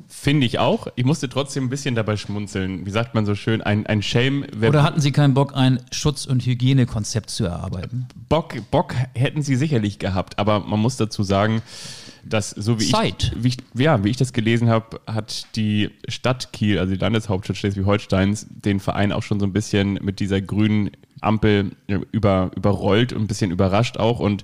Finde 0.06 0.46
ich 0.46 0.58
auch. 0.58 0.86
Ich 0.96 1.04
musste 1.04 1.28
trotzdem 1.28 1.64
ein 1.64 1.68
bisschen 1.68 1.94
dabei 1.94 2.16
schmunzeln. 2.16 2.86
Wie 2.86 2.90
sagt 2.90 3.14
man 3.14 3.26
so 3.26 3.34
schön, 3.34 3.60
ein, 3.60 3.86
ein 3.86 4.00
Shame. 4.02 4.46
Oder 4.66 4.82
hatten 4.82 5.00
Sie 5.00 5.12
keinen 5.12 5.34
Bock, 5.34 5.54
ein 5.54 5.80
Schutz- 5.90 6.24
und 6.24 6.46
Hygienekonzept 6.46 7.28
zu 7.28 7.44
erarbeiten? 7.44 8.06
Bock, 8.28 8.54
Bock 8.70 8.94
hätten 9.14 9.42
sie 9.42 9.56
sicherlich 9.56 9.98
gehabt, 9.98 10.38
aber 10.38 10.60
man 10.60 10.80
muss 10.80 10.96
dazu 10.96 11.22
sagen, 11.22 11.62
dass 12.24 12.50
so 12.50 12.80
wie 12.80 12.90
Zeit. 12.90 13.32
ich, 13.36 13.44
wie 13.44 13.48
ich, 13.48 13.56
ja, 13.74 14.02
wie 14.04 14.08
ich 14.08 14.16
das 14.16 14.32
gelesen 14.32 14.68
habe, 14.68 15.00
hat 15.06 15.46
die 15.56 15.90
Stadt 16.08 16.52
Kiel, 16.52 16.78
also 16.78 16.94
die 16.94 17.00
Landeshauptstadt 17.00 17.56
Schleswig-Holsteins, 17.56 18.46
den 18.50 18.80
Verein 18.80 19.12
auch 19.12 19.22
schon 19.22 19.40
so 19.40 19.46
ein 19.46 19.52
bisschen 19.52 19.94
mit 20.02 20.20
dieser 20.20 20.40
grünen 20.40 20.90
Ampel 21.20 21.72
äh, 21.86 21.98
über, 22.12 22.50
überrollt 22.56 23.12
und 23.12 23.22
ein 23.22 23.26
bisschen 23.26 23.50
überrascht 23.50 23.96
auch. 23.98 24.20
Und 24.20 24.42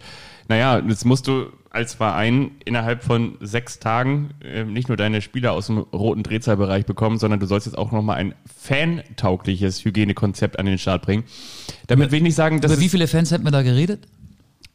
naja, 0.48 0.78
jetzt 0.86 1.04
musst 1.04 1.26
du 1.26 1.46
als 1.70 1.94
Verein 1.94 2.52
innerhalb 2.64 3.02
von 3.02 3.36
sechs 3.40 3.80
Tagen 3.80 4.30
äh, 4.42 4.64
nicht 4.64 4.88
nur 4.88 4.96
deine 4.96 5.20
Spieler 5.20 5.52
aus 5.52 5.66
dem 5.66 5.78
roten 5.78 6.22
Drehzahlbereich 6.22 6.86
bekommen, 6.86 7.18
sondern 7.18 7.40
du 7.40 7.46
sollst 7.46 7.66
jetzt 7.66 7.76
auch 7.76 7.90
nochmal 7.90 8.16
ein 8.16 8.34
fantaugliches 8.46 9.84
Hygienekonzept 9.84 10.58
an 10.58 10.66
den 10.66 10.78
Start 10.78 11.02
bringen. 11.02 11.24
Damit 11.88 12.12
will 12.12 12.18
ich 12.18 12.22
nicht 12.22 12.36
sagen, 12.36 12.60
dass 12.60 12.72
Über 12.72 12.80
wie 12.80 12.88
viele 12.88 13.08
Fans 13.08 13.32
hätten 13.32 13.44
wir 13.44 13.50
da 13.50 13.62
geredet? 13.62 14.06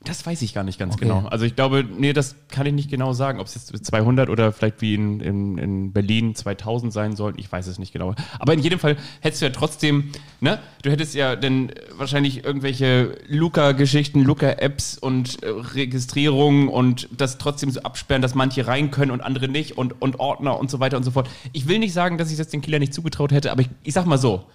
Das 0.02 0.26
weiß 0.26 0.42
ich 0.44 0.54
gar 0.54 0.64
nicht 0.64 0.80
ganz 0.80 0.96
Okay. 0.96 1.06
genau. 1.06 1.28
Also 1.28 1.44
ich 1.46 1.58
glaube, 1.58 1.84
nee, 1.84 2.14
das 2.14 2.36
kann 2.48 2.66
ich 2.66 2.72
nicht 2.74 2.90
genau 2.90 3.12
sagen, 3.12 3.40
ob 3.40 3.48
es 3.48 3.56
jetzt 3.56 3.86
200 3.86 4.30
oder 4.30 4.54
vielleicht 4.54 4.82
wie 4.82 4.94
in, 4.96 5.20
in, 5.20 5.58
in 5.58 5.92
Berlin 5.92 6.36
2000 6.36 6.94
sein 6.94 7.18
sollen. 7.18 7.36
Ich 7.38 7.52
weiß 7.52 7.68
es 7.68 7.80
nicht 7.80 7.92
genau. 7.92 8.16
Aber 8.40 8.54
in 8.54 8.60
jedem 8.60 8.80
Fall 8.80 8.96
hättest 9.20 9.42
du 9.42 9.48
ja 9.48 9.52
trotzdem, 9.52 10.12
ne? 10.40 10.60
Du 10.84 10.90
hättest 10.90 11.16
ja 11.16 11.36
dann 11.36 11.74
wahrscheinlich 11.98 12.46
irgendwelche 12.46 13.18
Luca-Geschichten, 13.28 14.24
Luca-Apps 14.24 14.98
und 14.98 15.44
äh, 15.44 15.50
Registrierungen 15.50 16.70
und 16.70 17.10
das 17.12 17.38
trotzdem 17.38 17.70
so 17.70 17.82
absperren, 17.82 18.22
dass 18.22 18.36
manche 18.36 18.68
rein 18.68 18.92
können 18.92 19.12
und 19.12 19.20
andere 19.20 19.50
nicht 19.50 19.78
und, 19.78 20.02
und 20.02 20.22
Ordner 20.22 20.58
und 20.58 20.72
so 20.72 20.80
weiter 20.80 20.96
und 20.96 21.04
so 21.04 21.12
fort. 21.12 21.30
Ich 21.52 21.68
will 21.68 21.80
nicht 21.80 21.92
sagen, 21.94 22.18
dass 22.18 22.32
ich 22.32 22.38
das 22.38 22.48
den 22.48 22.62
Kieler 22.62 22.80
nicht 22.80 22.94
zugetraut 22.94 23.34
hätte, 23.34 23.52
aber 23.52 23.62
ich, 23.62 23.70
ich 23.84 23.94
sag 23.94 24.06
mal 24.06 24.18
so, 24.18 24.46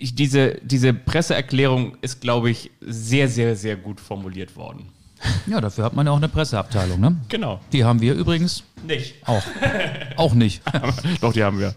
diese, 0.00 0.56
diese 0.62 0.94
Presseerklärung 0.94 1.96
ist, 2.00 2.20
glaube 2.20 2.50
ich, 2.50 2.70
sehr, 2.80 3.28
sehr, 3.28 3.56
sehr 3.56 3.76
gut 3.76 4.00
formuliert 4.00 4.56
worden. 4.56 4.88
Ja, 5.46 5.60
dafür 5.60 5.84
hat 5.84 5.94
man 5.94 6.06
ja 6.06 6.12
auch 6.12 6.18
eine 6.18 6.28
Presseabteilung, 6.28 7.00
ne? 7.00 7.16
Genau. 7.28 7.60
Die 7.72 7.84
haben 7.84 8.00
wir 8.00 8.14
übrigens 8.14 8.62
Nicht. 8.86 9.14
auch. 9.26 9.42
auch 10.16 10.34
nicht. 10.34 10.62
Doch, 11.20 11.32
die 11.32 11.42
haben 11.42 11.58
wir. 11.58 11.74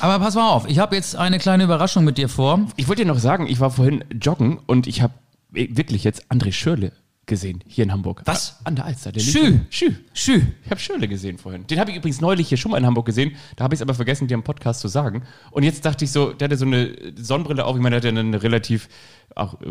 Aber 0.00 0.18
pass 0.18 0.34
mal 0.34 0.50
auf, 0.50 0.68
ich 0.68 0.78
habe 0.78 0.96
jetzt 0.96 1.14
eine 1.16 1.38
kleine 1.38 1.64
Überraschung 1.64 2.04
mit 2.04 2.18
dir 2.18 2.28
vor. 2.28 2.66
Ich 2.76 2.88
wollte 2.88 3.02
dir 3.02 3.08
noch 3.08 3.18
sagen, 3.20 3.46
ich 3.46 3.60
war 3.60 3.70
vorhin 3.70 4.04
joggen 4.20 4.58
und 4.66 4.86
ich 4.86 5.02
habe 5.02 5.14
wirklich 5.50 6.02
jetzt 6.02 6.30
André 6.30 6.52
Schürle 6.52 6.92
gesehen, 7.26 7.62
hier 7.66 7.84
in 7.84 7.92
Hamburg. 7.92 8.22
Was? 8.24 8.58
An 8.64 8.76
der 8.76 8.84
Alster. 8.84 9.12
Der 9.12 9.20
Schü. 9.20 9.60
Schü. 9.70 9.92
Schü. 10.12 10.42
Ich 10.64 10.70
habe 10.70 10.80
Schürle 10.80 11.08
gesehen 11.08 11.38
vorhin. 11.38 11.66
Den 11.66 11.78
habe 11.80 11.90
ich 11.90 11.96
übrigens 11.96 12.20
neulich 12.20 12.48
hier 12.48 12.58
schon 12.58 12.70
mal 12.70 12.78
in 12.78 12.86
Hamburg 12.86 13.06
gesehen. 13.06 13.36
Da 13.56 13.64
habe 13.64 13.74
ich 13.74 13.78
es 13.78 13.82
aber 13.82 13.94
vergessen, 13.94 14.28
dir 14.28 14.34
im 14.34 14.42
Podcast 14.42 14.80
zu 14.80 14.88
sagen. 14.88 15.22
Und 15.50 15.62
jetzt 15.62 15.84
dachte 15.84 16.04
ich 16.04 16.12
so, 16.12 16.32
der 16.32 16.46
hatte 16.48 16.56
so 16.56 16.66
eine 16.66 16.94
Sonnenbrille 17.16 17.64
auf. 17.64 17.76
Ich 17.76 17.82
meine, 17.82 18.00
der 18.00 18.10
hatte 18.12 18.20
eine 18.20 18.42
relativ 18.42 18.88
auch 19.34 19.54
äh, 19.62 19.66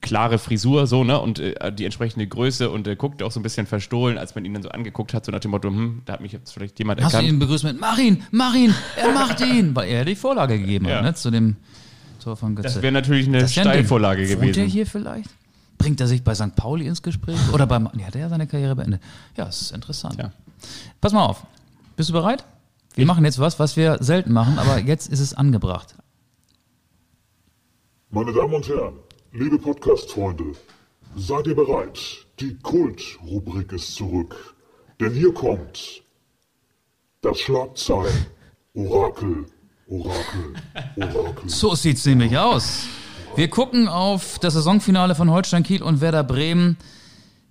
klare 0.00 0.38
Frisur, 0.38 0.86
so, 0.86 1.04
ne? 1.04 1.20
Und 1.20 1.38
äh, 1.40 1.72
die 1.72 1.84
entsprechende 1.84 2.26
Größe 2.26 2.70
und 2.70 2.86
er 2.86 2.96
guckte 2.96 3.26
auch 3.26 3.32
so 3.32 3.40
ein 3.40 3.42
bisschen 3.42 3.66
verstohlen, 3.66 4.16
als 4.16 4.34
man 4.34 4.44
ihn 4.46 4.54
dann 4.54 4.62
so 4.62 4.70
angeguckt 4.70 5.12
hat, 5.12 5.26
so 5.26 5.32
nach 5.32 5.40
dem 5.40 5.50
Motto, 5.50 5.68
hm, 5.68 6.02
da 6.06 6.14
hat 6.14 6.20
mich 6.22 6.32
jetzt 6.32 6.52
vielleicht 6.52 6.78
jemand 6.78 7.02
Hast 7.02 7.12
du 7.12 7.16
erkannt. 7.18 7.32
ihn 7.34 7.38
begrüßt 7.38 7.64
mit 7.64 7.78
Mach 7.80 7.98
ihn, 7.98 8.22
mach 8.30 8.54
ihn, 8.54 8.74
er 8.96 9.12
macht 9.12 9.40
ihn, 9.40 9.74
weil 9.76 9.88
er 9.90 10.04
die 10.06 10.14
Vorlage 10.14 10.58
gegeben 10.58 10.86
Ja. 10.88 10.96
hat, 10.96 11.02
ne, 11.04 11.14
zu 11.14 11.30
dem 11.30 11.56
Tor 12.22 12.36
von 12.36 12.54
Götze. 12.54 12.68
Das 12.74 12.82
wäre 12.82 12.92
natürlich 12.92 13.26
eine. 13.28 13.46
Steilvorlage 13.48 14.22
Wohnt 14.22 14.30
er 14.30 14.36
gewesen. 14.46 14.66
hier 14.68 14.86
vielleicht? 14.86 15.28
Bringt 15.80 15.98
er 15.98 16.06
sich 16.06 16.22
bei 16.22 16.34
St. 16.34 16.54
Pauli 16.56 16.86
ins 16.86 17.00
Gespräch? 17.00 17.38
Oder 17.54 17.66
beim. 17.66 17.88
Nee, 17.94 18.04
hat 18.04 18.14
er 18.14 18.20
ja 18.20 18.28
seine 18.28 18.46
Karriere 18.46 18.76
beendet. 18.76 19.00
Ja, 19.34 19.46
das 19.46 19.62
ist 19.62 19.72
interessant. 19.72 20.14
Ja. 20.18 20.30
Pass 21.00 21.14
mal 21.14 21.24
auf. 21.24 21.46
Bist 21.96 22.10
du 22.10 22.12
bereit? 22.12 22.44
Wir 22.96 23.06
machen 23.06 23.24
jetzt 23.24 23.38
was, 23.38 23.58
was 23.58 23.78
wir 23.78 23.96
selten 24.00 24.30
machen, 24.30 24.58
aber 24.58 24.78
jetzt 24.78 25.08
ist 25.08 25.20
es 25.20 25.32
angebracht. 25.32 25.94
Meine 28.10 28.30
Damen 28.30 28.52
und 28.52 28.68
Herren, 28.68 28.98
liebe 29.32 29.58
Podcast-Freunde, 29.58 30.52
seid 31.16 31.46
ihr 31.46 31.56
bereit? 31.56 31.98
Die 32.40 32.58
Kult-Rubrik 32.58 33.72
ist 33.72 33.94
zurück. 33.94 34.54
Denn 35.00 35.14
hier 35.14 35.32
kommt 35.32 36.02
das 37.22 37.38
Schlagzeilen 37.38 38.26
Orakel, 38.74 39.46
Orakel, 39.88 40.54
Orakel. 40.96 41.48
So 41.48 41.74
sieht's 41.74 42.04
nämlich 42.04 42.36
aus. 42.36 42.84
Wir 43.36 43.48
gucken 43.48 43.88
auf 43.88 44.38
das 44.40 44.54
Saisonfinale 44.54 45.14
von 45.14 45.30
Holstein 45.30 45.62
Kiel 45.62 45.82
und 45.82 46.00
Werder 46.00 46.24
Bremen. 46.24 46.76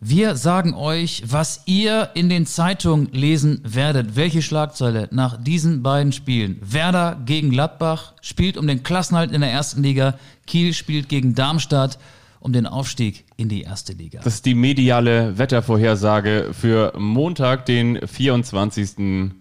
Wir 0.02 0.36
sagen 0.36 0.74
euch, 0.74 1.24
was 1.26 1.64
ihr 1.66 2.10
in 2.14 2.30
den 2.30 2.46
Zeitungen 2.46 3.10
lesen 3.12 3.62
werdet. 3.64 4.16
Welche 4.16 4.42
Schlagzeile 4.42 5.08
nach 5.12 5.42
diesen 5.42 5.82
beiden 5.82 6.12
Spielen? 6.12 6.60
Werder 6.62 7.20
gegen 7.26 7.50
Gladbach 7.50 8.14
spielt 8.22 8.58
um 8.58 8.68
den 8.68 8.84
Klassenhalt 8.84 9.32
in 9.32 9.42
der 9.42 9.52
ersten 9.52 9.82
Liga. 9.82 10.16
Kiel 10.46 10.74
spielt 10.74 11.10
gegen 11.10 11.34
Darmstadt 11.34 11.98
um 12.40 12.54
den 12.54 12.68
Aufstieg 12.68 13.26
in 13.38 13.50
die 13.50 13.62
erste 13.62 13.94
Liga. 13.94 14.22
Das 14.24 14.36
ist 14.36 14.46
die 14.46 14.56
mediale 14.56 15.38
Wettervorhersage 15.38 16.50
für 16.52 16.94
Montag, 16.98 17.66
den 17.66 18.00
24. 18.06 19.32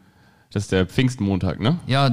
Das 0.59 0.65
ist 0.65 0.73
der 0.73 0.87
Pfingstmontag, 0.87 1.61
ne? 1.61 1.79
Ja, 1.87 2.09
äh, 2.09 2.11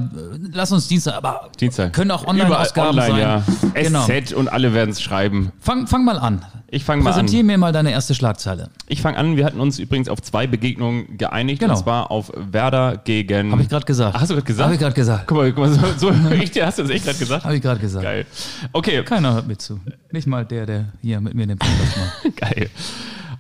lass 0.53 0.71
uns 0.71 0.87
Dienstag, 0.87 1.15
aber 1.15 1.49
Dienstag. 1.59 1.93
können 1.93 2.11
auch 2.11 2.27
Online-Ausgaben 2.27 2.89
online, 2.89 3.43
sein. 3.43 3.73
Ja. 3.73 3.81
Genau. 3.81 4.05
SZ 4.05 4.33
und 4.33 4.49
alle 4.49 4.71
werden 4.75 4.91
es 4.91 5.01
schreiben. 5.01 5.51
Fang, 5.59 5.87
fang 5.87 6.05
mal 6.05 6.19
an. 6.19 6.45
Ich 6.67 6.83
fange 6.83 7.01
mal 7.01 7.09
an. 7.09 7.15
Präsentier 7.15 7.43
mir 7.43 7.57
mal 7.57 7.71
deine 7.71 7.89
erste 7.89 8.13
Schlagzeile. 8.13 8.69
Ich 8.87 9.01
fange 9.01 9.17
an. 9.17 9.35
Wir 9.35 9.45
hatten 9.45 9.59
uns 9.59 9.79
übrigens 9.79 10.09
auf 10.09 10.21
zwei 10.21 10.45
Begegnungen 10.45 11.17
geeinigt. 11.17 11.59
Genau. 11.59 11.73
Und 11.73 11.79
zwar 11.79 12.11
auf 12.11 12.31
Werder 12.35 12.97
gegen. 12.97 13.51
Habe 13.51 13.63
ich 13.63 13.69
gerade 13.69 13.87
gesagt. 13.87 14.15
Ach, 14.15 14.21
hast 14.21 14.29
du 14.29 14.35
gerade 14.35 14.45
gesagt? 14.45 14.63
Habe 14.65 14.75
ich 14.75 14.79
gerade 14.79 14.93
gesagt. 14.93 15.23
Guck 15.25 15.37
mal, 15.37 15.51
guck 15.51 15.65
mal 15.65 15.71
so, 15.97 16.11
so 16.11 16.29
echt, 16.29 16.61
hast 16.61 16.77
du 16.77 16.83
das 16.83 16.91
echt 16.91 17.05
gerade 17.05 17.17
gesagt? 17.17 17.45
Habe 17.45 17.55
ich 17.55 17.63
gerade 17.63 17.79
gesagt. 17.79 18.03
Geil. 18.03 18.27
Okay, 18.73 19.03
Keiner 19.03 19.33
hört 19.33 19.47
mir 19.47 19.57
zu. 19.57 19.79
Nicht 20.11 20.27
mal 20.27 20.45
der, 20.45 20.67
der 20.67 20.85
hier 21.01 21.19
mit 21.19 21.33
mir 21.33 21.47
den 21.47 21.57
Podcast 21.57 21.97
macht. 21.97 22.35
geil. 22.37 22.69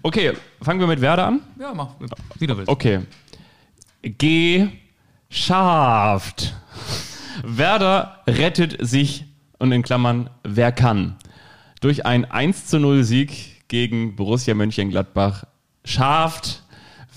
Okay, 0.01 0.33
fangen 0.63 0.79
wir 0.79 0.87
mit 0.87 0.99
Werder 0.99 1.27
an. 1.27 1.41
Ja, 1.59 1.75
mach, 1.75 1.89
wie 2.39 2.47
du 2.47 2.57
willst. 2.57 2.69
Okay. 2.69 3.01
Geschafft. 5.35 6.53
Werder 7.43 8.19
rettet 8.25 8.77
sich 8.79 9.25
und 9.59 9.73
in 9.73 9.83
Klammern, 9.83 10.29
wer 10.43 10.71
kann. 10.71 11.17
Durch 11.81 12.05
einen 12.05 12.23
1 12.23 12.67
zu 12.67 12.79
0 12.79 13.03
Sieg 13.03 13.67
gegen 13.67 14.15
Borussia 14.15 14.53
Mönchengladbach 14.53 15.43
schafft 15.83 16.63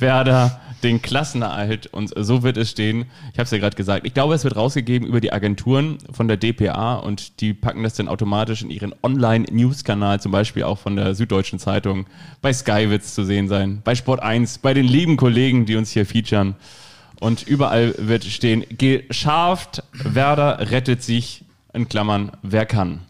Werder 0.00 0.60
den 0.82 1.00
Klassenerhalt 1.00 1.86
und 1.86 2.12
so 2.16 2.42
wird 2.42 2.56
es 2.56 2.72
stehen. 2.72 3.06
Ich 3.32 3.38
habe 3.38 3.44
es 3.44 3.52
ja 3.52 3.58
gerade 3.58 3.76
gesagt. 3.76 4.04
Ich 4.04 4.14
glaube, 4.14 4.34
es 4.34 4.42
wird 4.42 4.56
rausgegeben 4.56 5.06
über 5.06 5.20
die 5.20 5.32
Agenturen 5.32 5.98
von 6.10 6.26
der 6.26 6.38
DPA 6.38 6.96
und 6.96 7.40
die 7.40 7.54
packen 7.54 7.84
das 7.84 7.94
dann 7.94 8.08
automatisch 8.08 8.62
in 8.62 8.70
ihren 8.70 8.96
Online-News-Kanal, 9.00 10.18
zum 10.20 10.32
Beispiel 10.32 10.64
auch 10.64 10.78
von 10.78 10.96
der 10.96 11.14
Süddeutschen 11.14 11.60
Zeitung. 11.60 12.06
Bei 12.42 12.52
Sky 12.52 12.90
wird 12.90 13.02
es 13.02 13.14
zu 13.14 13.24
sehen 13.24 13.46
sein, 13.46 13.80
bei 13.84 13.94
Sport 13.94 14.20
1, 14.20 14.58
bei 14.58 14.74
den 14.74 14.86
lieben 14.86 15.16
Kollegen, 15.16 15.66
die 15.66 15.76
uns 15.76 15.92
hier 15.92 16.04
featuren. 16.04 16.56
Und 17.20 17.42
überall 17.42 17.94
wird 17.98 18.24
stehen, 18.24 18.64
geschafft, 18.70 19.82
Werder 19.92 20.70
rettet 20.70 21.02
sich, 21.02 21.44
in 21.72 21.88
Klammern, 21.88 22.32
wer 22.42 22.66
kann. 22.66 23.00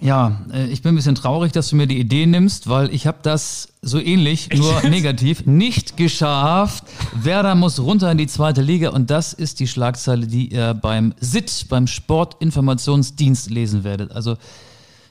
Ja, 0.00 0.42
äh, 0.52 0.66
ich 0.66 0.82
bin 0.82 0.92
ein 0.92 0.96
bisschen 0.96 1.14
traurig, 1.14 1.52
dass 1.52 1.70
du 1.70 1.76
mir 1.76 1.86
die 1.86 1.98
Idee 1.98 2.26
nimmst, 2.26 2.68
weil 2.68 2.92
ich 2.92 3.06
habe 3.06 3.18
das 3.22 3.68
so 3.80 3.98
ähnlich, 3.98 4.50
nur 4.54 4.82
negativ, 4.82 5.46
nicht 5.46 5.96
geschafft. 5.96 6.84
Werder 7.14 7.54
muss 7.54 7.80
runter 7.80 8.10
in 8.12 8.18
die 8.18 8.26
zweite 8.26 8.60
Liga 8.60 8.90
und 8.90 9.10
das 9.10 9.32
ist 9.32 9.60
die 9.60 9.66
Schlagzeile, 9.66 10.26
die 10.26 10.52
ihr 10.52 10.74
beim 10.74 11.14
SIT, 11.20 11.66
beim 11.70 11.86
Sportinformationsdienst 11.86 13.50
lesen 13.50 13.82
werdet. 13.82 14.12
Also 14.12 14.36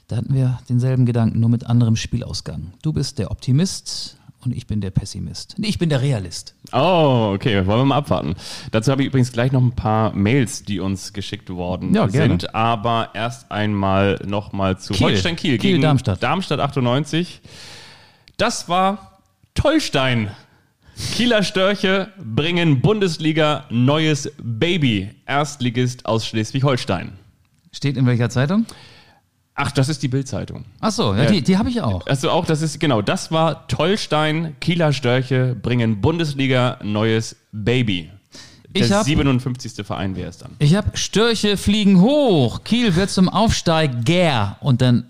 da 0.08 0.16
hatten 0.16 0.34
wir 0.34 0.60
denselben 0.68 1.06
Gedanken, 1.06 1.40
nur 1.40 1.50
mit 1.50 1.66
anderem 1.66 1.96
Spielausgang. 1.96 2.72
Du 2.82 2.92
bist 2.92 3.18
der 3.18 3.30
Optimist 3.30 4.16
und 4.44 4.54
ich 4.54 4.66
bin 4.66 4.80
der 4.80 4.90
Pessimist. 4.90 5.54
Nee, 5.58 5.68
ich 5.68 5.78
bin 5.78 5.88
der 5.88 6.02
Realist. 6.02 6.54
Oh, 6.72 7.32
okay, 7.34 7.66
wollen 7.66 7.80
wir 7.80 7.84
mal 7.84 7.96
abwarten. 7.96 8.34
Dazu 8.72 8.90
habe 8.90 9.02
ich 9.02 9.08
übrigens 9.08 9.32
gleich 9.32 9.52
noch 9.52 9.62
ein 9.62 9.72
paar 9.72 10.12
Mails, 10.14 10.62
die 10.64 10.80
uns 10.80 11.12
geschickt 11.12 11.50
worden 11.50 11.94
Ja, 11.94 12.06
gerne. 12.06 12.28
sind. 12.28 12.54
Aber 12.54 13.10
erst 13.14 13.50
einmal 13.50 14.20
nochmal 14.26 14.78
zu 14.78 14.92
Kiel. 14.94 15.06
Holstein 15.06 15.36
Kiel, 15.36 15.58
Kiel, 15.58 15.70
gegen 15.72 15.82
Darmstadt. 15.82 16.22
Darmstadt 16.22 16.60
98. 16.60 17.40
Das 18.36 18.68
war 18.68 19.20
Tollstein. 19.54 20.30
Kieler 21.14 21.42
Störche 21.42 22.12
bringen 22.22 22.80
Bundesliga 22.80 23.64
neues 23.70 24.30
Baby. 24.42 25.10
Erstligist 25.26 26.06
aus 26.06 26.26
Schleswig-Holstein. 26.26 27.12
Steht 27.72 27.96
in 27.96 28.06
welcher 28.06 28.30
Zeitung? 28.30 28.66
Ach, 29.56 29.70
das 29.70 29.88
ist 29.88 30.02
die 30.02 30.08
Bildzeitung. 30.08 30.64
Ach 30.80 30.90
so, 30.90 31.14
ja, 31.14 31.26
die, 31.26 31.40
die 31.42 31.56
habe 31.56 31.68
ich 31.68 31.80
auch. 31.80 32.04
Also 32.06 32.30
auch, 32.30 32.44
das 32.44 32.60
ist, 32.60 32.80
genau, 32.80 33.02
das 33.02 33.30
war 33.30 33.68
Tollstein, 33.68 34.56
Kieler 34.60 34.92
Störche 34.92 35.54
bringen 35.54 36.00
Bundesliga 36.00 36.78
neues 36.82 37.36
Baby. 37.52 38.10
Der 38.70 38.84
Ich 38.86 38.92
hab- 38.92 39.04
57. 39.04 39.86
Verein 39.86 40.16
wäre 40.16 40.28
es 40.30 40.38
dann. 40.38 40.50
Ich 40.58 40.74
habe 40.74 40.96
Störche 40.96 41.56
fliegen 41.56 42.00
hoch. 42.00 42.64
Kiel 42.64 42.96
wird 42.96 43.10
zum 43.10 43.28
Aufsteiger 43.28 44.56
und 44.60 44.82
dann 44.82 45.04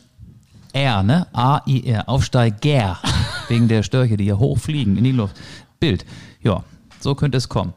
R, 0.75 1.03
ne? 1.03 1.27
A-I-R, 1.33 2.07
Aufsteiger. 2.09 2.99
Wegen 3.49 3.69
der 3.69 3.83
Störche, 3.83 4.19
die 4.19 4.25
hier 4.25 4.39
hochfliegen 4.39 4.99
in 4.99 5.05
die 5.05 5.13
Luft. 5.13 5.37
Bild. 5.81 6.05
Ja, 6.43 6.65
so 7.01 7.15
könnte 7.15 7.39
es 7.39 7.49
kommen. 7.49 7.73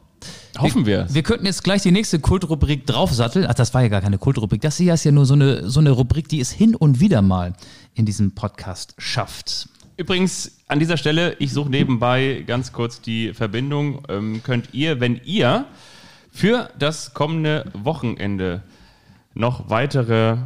Hoffen 0.58 0.86
wir. 0.86 1.06
Wir 1.10 1.22
könnten 1.22 1.46
jetzt 1.46 1.64
gleich 1.64 1.82
die 1.82 1.92
nächste 1.92 2.18
Kultrubrik 2.18 2.86
draufsatteln. 2.86 3.46
Ach, 3.48 3.54
das 3.54 3.74
war 3.74 3.82
ja 3.82 3.88
gar 3.88 4.00
keine 4.00 4.18
Kultrubrik. 4.18 4.60
Das 4.60 4.76
hier 4.76 4.94
ist 4.94 5.04
ja 5.04 5.12
nur 5.12 5.26
so 5.26 5.34
eine, 5.34 5.68
so 5.68 5.80
eine 5.80 5.90
Rubrik, 5.90 6.28
die 6.28 6.40
es 6.40 6.50
hin 6.50 6.74
und 6.74 7.00
wieder 7.00 7.22
mal 7.22 7.54
in 7.94 8.06
diesem 8.06 8.32
Podcast 8.34 8.94
schafft. 8.98 9.68
Übrigens, 9.96 10.58
an 10.68 10.78
dieser 10.78 10.96
Stelle, 10.96 11.34
ich 11.38 11.52
suche 11.52 11.70
nebenbei 11.70 12.44
ganz 12.46 12.72
kurz 12.72 13.00
die 13.00 13.34
Verbindung. 13.34 14.02
Ähm, 14.08 14.42
könnt 14.44 14.68
ihr, 14.72 15.00
wenn 15.00 15.20
ihr 15.24 15.66
für 16.30 16.70
das 16.78 17.14
kommende 17.14 17.64
Wochenende 17.74 18.62
noch 19.34 19.70
weitere 19.70 20.36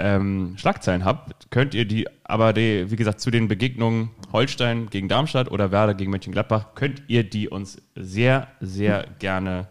ähm, 0.00 0.54
Schlagzeilen 0.56 1.04
habt, 1.04 1.50
könnt 1.50 1.74
ihr 1.74 1.84
die, 1.84 2.08
aber 2.24 2.52
die, 2.52 2.90
wie 2.90 2.96
gesagt, 2.96 3.20
zu 3.20 3.30
den 3.30 3.48
Begegnungen 3.48 4.10
Holstein 4.32 4.90
gegen 4.90 5.08
Darmstadt 5.08 5.50
oder 5.50 5.70
Werder 5.70 5.94
gegen 5.94 6.10
Mönchengladbach, 6.10 6.74
könnt 6.74 7.02
ihr 7.08 7.24
die 7.24 7.48
uns 7.48 7.80
sehr, 7.94 8.48
sehr 8.60 9.06
gerne 9.18 9.68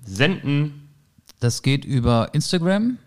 senden. 0.00 0.88
Das 1.40 1.62
geht 1.62 1.84
über 1.84 2.30
Instagram, 2.32 2.98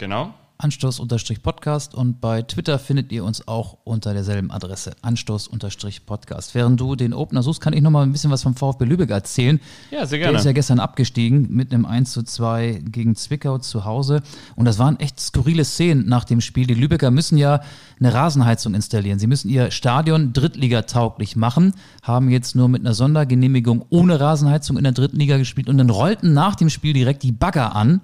Genau. 0.00 0.32
Anstoß-Podcast 0.60 1.94
und 1.94 2.20
bei 2.20 2.42
Twitter 2.42 2.78
findet 2.78 3.10
ihr 3.12 3.24
uns 3.24 3.48
auch 3.48 3.78
unter 3.84 4.12
derselben 4.12 4.50
Adresse, 4.50 4.92
Anstoß-Podcast. 5.02 6.54
Während 6.54 6.80
du 6.80 6.96
den 6.96 7.14
Opener 7.14 7.42
suchst, 7.42 7.60
kann 7.60 7.72
ich 7.72 7.80
noch 7.82 7.90
mal 7.90 8.02
ein 8.02 8.12
bisschen 8.12 8.30
was 8.30 8.42
vom 8.42 8.54
VfB 8.54 8.84
Lübeck 8.84 9.10
erzählen. 9.10 9.60
Ja, 9.90 10.06
sehr 10.06 10.18
Der 10.18 10.26
gerne. 10.26 10.38
ist 10.38 10.44
ja 10.44 10.52
gestern 10.52 10.80
abgestiegen 10.80 11.48
mit 11.50 11.72
einem 11.72 11.86
1 11.86 12.12
zu 12.12 12.22
2 12.22 12.82
gegen 12.84 13.16
Zwickau 13.16 13.58
zu 13.58 13.84
Hause. 13.84 14.22
Und 14.54 14.66
das 14.66 14.78
waren 14.78 15.00
echt 15.00 15.18
skurrile 15.18 15.64
Szenen 15.64 16.06
nach 16.06 16.24
dem 16.24 16.40
Spiel. 16.40 16.66
Die 16.66 16.74
Lübecker 16.74 17.10
müssen 17.10 17.38
ja 17.38 17.62
eine 17.98 18.12
Rasenheizung 18.12 18.74
installieren. 18.74 19.18
Sie 19.18 19.26
müssen 19.26 19.48
ihr 19.48 19.70
Stadion 19.70 20.32
Drittliga-tauglich 20.32 21.36
machen, 21.36 21.74
haben 22.02 22.30
jetzt 22.30 22.54
nur 22.54 22.68
mit 22.68 22.82
einer 22.82 22.94
Sondergenehmigung 22.94 23.84
ohne 23.88 24.20
Rasenheizung 24.20 24.76
in 24.76 24.84
der 24.84 24.92
Drittliga 24.92 25.38
gespielt 25.38 25.68
und 25.68 25.78
dann 25.78 25.90
rollten 25.90 26.32
nach 26.32 26.54
dem 26.54 26.70
Spiel 26.70 26.92
direkt 26.92 27.22
die 27.22 27.32
Bagger 27.32 27.74
an 27.74 28.00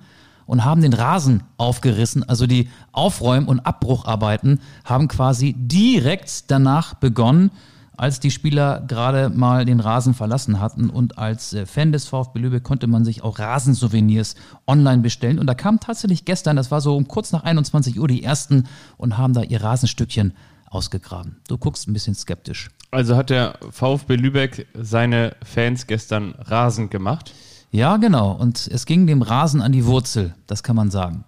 und 0.46 0.64
haben 0.64 0.80
den 0.80 0.92
Rasen 0.94 1.42
aufgerissen. 1.56 2.22
Also 2.28 2.46
die 2.46 2.68
Aufräum- 2.92 3.48
und 3.48 3.60
Abbrucharbeiten 3.60 4.60
haben 4.84 5.08
quasi 5.08 5.54
direkt 5.58 6.50
danach 6.50 6.94
begonnen. 6.94 7.50
als 7.98 8.20
die 8.20 8.30
Spieler 8.30 8.84
gerade 8.86 9.30
mal 9.30 9.64
den 9.64 9.80
Rasen 9.80 10.12
verlassen 10.12 10.60
hatten 10.60 10.90
und 10.90 11.16
als 11.16 11.54
äh, 11.54 11.64
Fan 11.64 11.92
des 11.92 12.06
VfB 12.06 12.40
Lübeck 12.40 12.62
konnte 12.62 12.86
man 12.86 13.06
sich 13.06 13.24
auch 13.24 13.38
Rasensouvenirs 13.38 14.34
online 14.66 15.00
bestellen 15.00 15.38
und 15.38 15.46
da 15.46 15.54
kamen 15.54 15.80
tatsächlich 15.80 16.26
gestern, 16.26 16.56
das 16.56 16.70
war 16.70 16.82
so 16.82 16.94
um 16.94 17.08
kurz 17.08 17.32
nach 17.32 17.44
21 17.44 17.98
Uhr 17.98 18.06
die 18.06 18.22
ersten 18.22 18.64
und 18.98 19.16
haben 19.16 19.32
da 19.32 19.40
ihr 19.42 19.62
Rasenstückchen 19.62 20.34
ausgegraben. 20.68 21.36
Du 21.48 21.56
guckst 21.56 21.88
ein 21.88 21.94
bisschen 21.94 22.14
skeptisch. 22.14 22.68
Also 22.90 23.16
hat 23.16 23.30
der 23.30 23.58
VfB 23.70 24.16
Lübeck 24.16 24.66
seine 24.74 25.34
Fans 25.42 25.86
gestern 25.86 26.34
rasend 26.38 26.90
gemacht. 26.90 27.32
Ja, 27.70 27.96
genau. 27.98 28.32
Und 28.32 28.66
es 28.72 28.86
ging 28.86 29.06
dem 29.06 29.22
Rasen 29.22 29.60
an 29.60 29.72
die 29.72 29.84
Wurzel, 29.86 30.34
das 30.46 30.62
kann 30.62 30.76
man 30.76 30.90
sagen. 30.90 31.24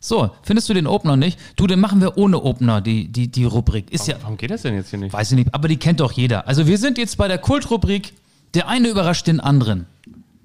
So, 0.00 0.30
findest 0.42 0.68
du 0.68 0.74
den 0.74 0.88
Opener 0.88 1.16
nicht? 1.16 1.38
Du, 1.54 1.68
den 1.68 1.78
machen 1.78 2.00
wir 2.00 2.18
ohne 2.18 2.42
Opener, 2.42 2.80
die, 2.80 3.06
die, 3.06 3.28
die 3.28 3.44
Rubrik. 3.44 3.90
Ist 3.92 4.08
ja, 4.08 4.16
Warum 4.22 4.36
geht 4.36 4.50
das 4.50 4.62
denn 4.62 4.74
jetzt 4.74 4.90
hier 4.90 4.98
nicht? 4.98 5.12
weiß 5.12 5.30
ich 5.30 5.36
nicht, 5.36 5.54
aber 5.54 5.68
die 5.68 5.76
kennt 5.76 6.00
doch 6.00 6.10
jeder. 6.12 6.48
Also 6.48 6.66
wir 6.66 6.76
sind 6.78 6.98
jetzt 6.98 7.16
bei 7.18 7.28
der 7.28 7.38
Kultrubrik, 7.38 8.12
der 8.54 8.66
eine 8.68 8.88
überrascht 8.88 9.28
den 9.28 9.38
anderen. 9.38 9.86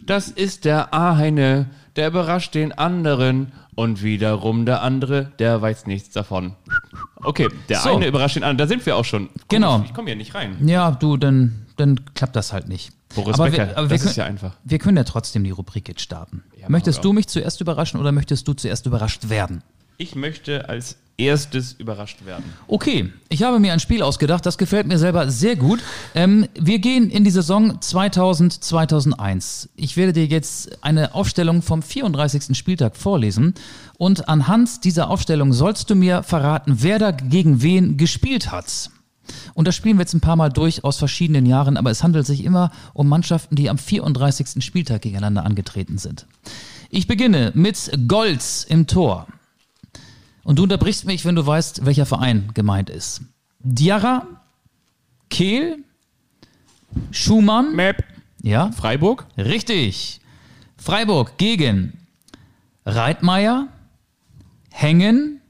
Das 0.06 0.28
ist 0.30 0.64
der 0.66 0.94
eine, 0.94 1.66
der 1.96 2.10
überrascht 2.10 2.54
den 2.54 2.72
anderen 2.72 3.52
und 3.74 4.04
wiederum 4.04 4.66
der 4.68 4.84
andere, 4.84 5.32
der 5.40 5.60
weiß 5.62 5.88
nichts 5.88 6.10
davon. 6.12 6.54
Okay, 7.16 7.48
der 7.68 7.80
So. 7.80 7.96
eine 7.96 8.08
überrascht 8.08 8.36
den 8.36 8.44
anderen. 8.44 8.60
Da 8.60 8.68
sind 8.68 8.86
wir 8.86 8.96
auch 8.96 9.06
schon. 9.06 9.28
Komisch, 9.28 9.44
Genau. 9.50 9.82
Ich 9.86 9.94
komme 9.94 10.08
hier 10.10 10.16
nicht 10.16 10.36
rein. 10.36 10.56
Ja, 10.68 10.92
du, 10.92 11.18
dann, 11.18 11.66
dann 11.78 12.00
klappt 12.14 12.36
das 12.36 12.54
halt 12.54 12.68
nicht. 12.70 12.92
Boris 13.16 13.36
aber 13.36 13.50
Becker, 13.50 13.68
wir, 13.68 13.78
aber 13.78 13.88
das 13.88 13.90
wir 13.90 13.96
ist 13.96 14.04
können, 14.04 14.16
ja 14.16 14.26
einfach. 14.26 14.54
Wir 14.64 14.80
können 14.80 14.98
ja 14.98 15.04
trotzdem 15.04 15.44
die 15.44 15.52
Rubrik 15.52 15.88
jetzt 15.88 16.02
starten. 16.02 16.44
machen 16.60 16.72
möchtest 16.72 17.04
du 17.04 17.14
mich 17.14 17.28
zuerst 17.28 17.62
überraschen 17.62 18.00
oder 18.00 18.12
möchtest 18.12 18.48
du 18.48 18.54
zuerst 18.54 18.86
überrascht 18.86 19.30
werden? 19.30 19.64
Ich 19.98 20.16
möchte 20.16 20.70
als 20.70 20.98
erstes 21.18 21.74
überrascht 21.74 22.26
werden. 22.26 22.46
Okay, 22.68 23.12
ich 23.30 23.42
habe 23.42 23.60
mir 23.60 23.74
ein 23.74 23.80
Spiel 23.80 24.04
ausgedacht, 24.04 24.46
das 24.46 24.58
gefällt 24.58 24.86
mir 24.86 25.00
selber 25.00 25.32
sehr 25.32 25.56
gut. 25.56 25.80
Ähm, 26.14 26.48
wir 26.54 26.78
gehen 26.80 27.10
in 27.10 27.24
die 27.24 27.32
Saison 27.32 27.82
2000, 27.82 28.64
2001. 28.64 29.70
Ich 29.76 29.98
werde 29.98 30.14
dir 30.14 30.26
jetzt 30.26 30.84
eine 30.84 31.16
Aufstellung 31.16 31.64
vom 31.64 31.82
34. 31.82 32.56
Spieltag 32.56 32.96
vorlesen 32.96 33.56
und 33.98 34.30
anhand 34.30 34.84
dieser 34.84 35.10
Aufstellung 35.10 35.54
sollst 35.54 35.90
du 35.90 35.96
mir 35.96 36.22
verraten, 36.22 36.78
wer 36.78 37.00
da 37.00 37.12
gegen 37.12 37.64
wen 37.64 37.98
gespielt 37.98 38.52
hat. 38.52 38.92
Und 39.54 39.68
das 39.68 39.76
spielen 39.76 39.98
wir 39.98 40.02
jetzt 40.04 40.14
ein 40.14 40.22
paar 40.22 40.36
Mal 40.36 40.50
durch 40.50 40.84
aus 40.84 40.98
verschiedenen 40.98 41.46
Jahren, 41.46 41.78
aber 41.78 41.92
es 41.92 42.04
handelt 42.04 42.26
sich 42.26 42.44
immer 42.44 42.72
um 42.94 43.08
Mannschaften, 43.08 43.56
die 43.56 43.70
am 43.70 43.78
34. 43.78 44.64
Spieltag 44.64 45.02
gegeneinander 45.02 45.46
angetreten 45.46 45.98
sind. 45.98 46.26
Ich 46.90 47.08
beginne 47.08 47.52
mit 47.56 47.92
Golz 48.08 48.66
im 48.68 48.88
Tor. 48.88 49.28
Und 50.44 50.60
du 50.60 50.64
unterbrichst 50.64 51.06
mich, 51.06 51.26
wenn 51.26 51.36
du 51.36 51.46
weißt, 51.46 51.86
welcher 51.86 52.06
Verein 52.06 52.52
gemeint 52.54 52.90
ist. 52.90 53.22
Diarra, 53.60 54.26
Kehl, 55.30 55.80
Schumann, 57.12 57.76
Map. 57.76 58.04
ja, 58.42 58.72
Freiburg. 58.72 59.26
richtig. 59.38 60.22
Freiburg 60.78 61.38
gegen 61.38 61.94
Reitmeier, 62.86 63.68
Hengen, 64.70 65.42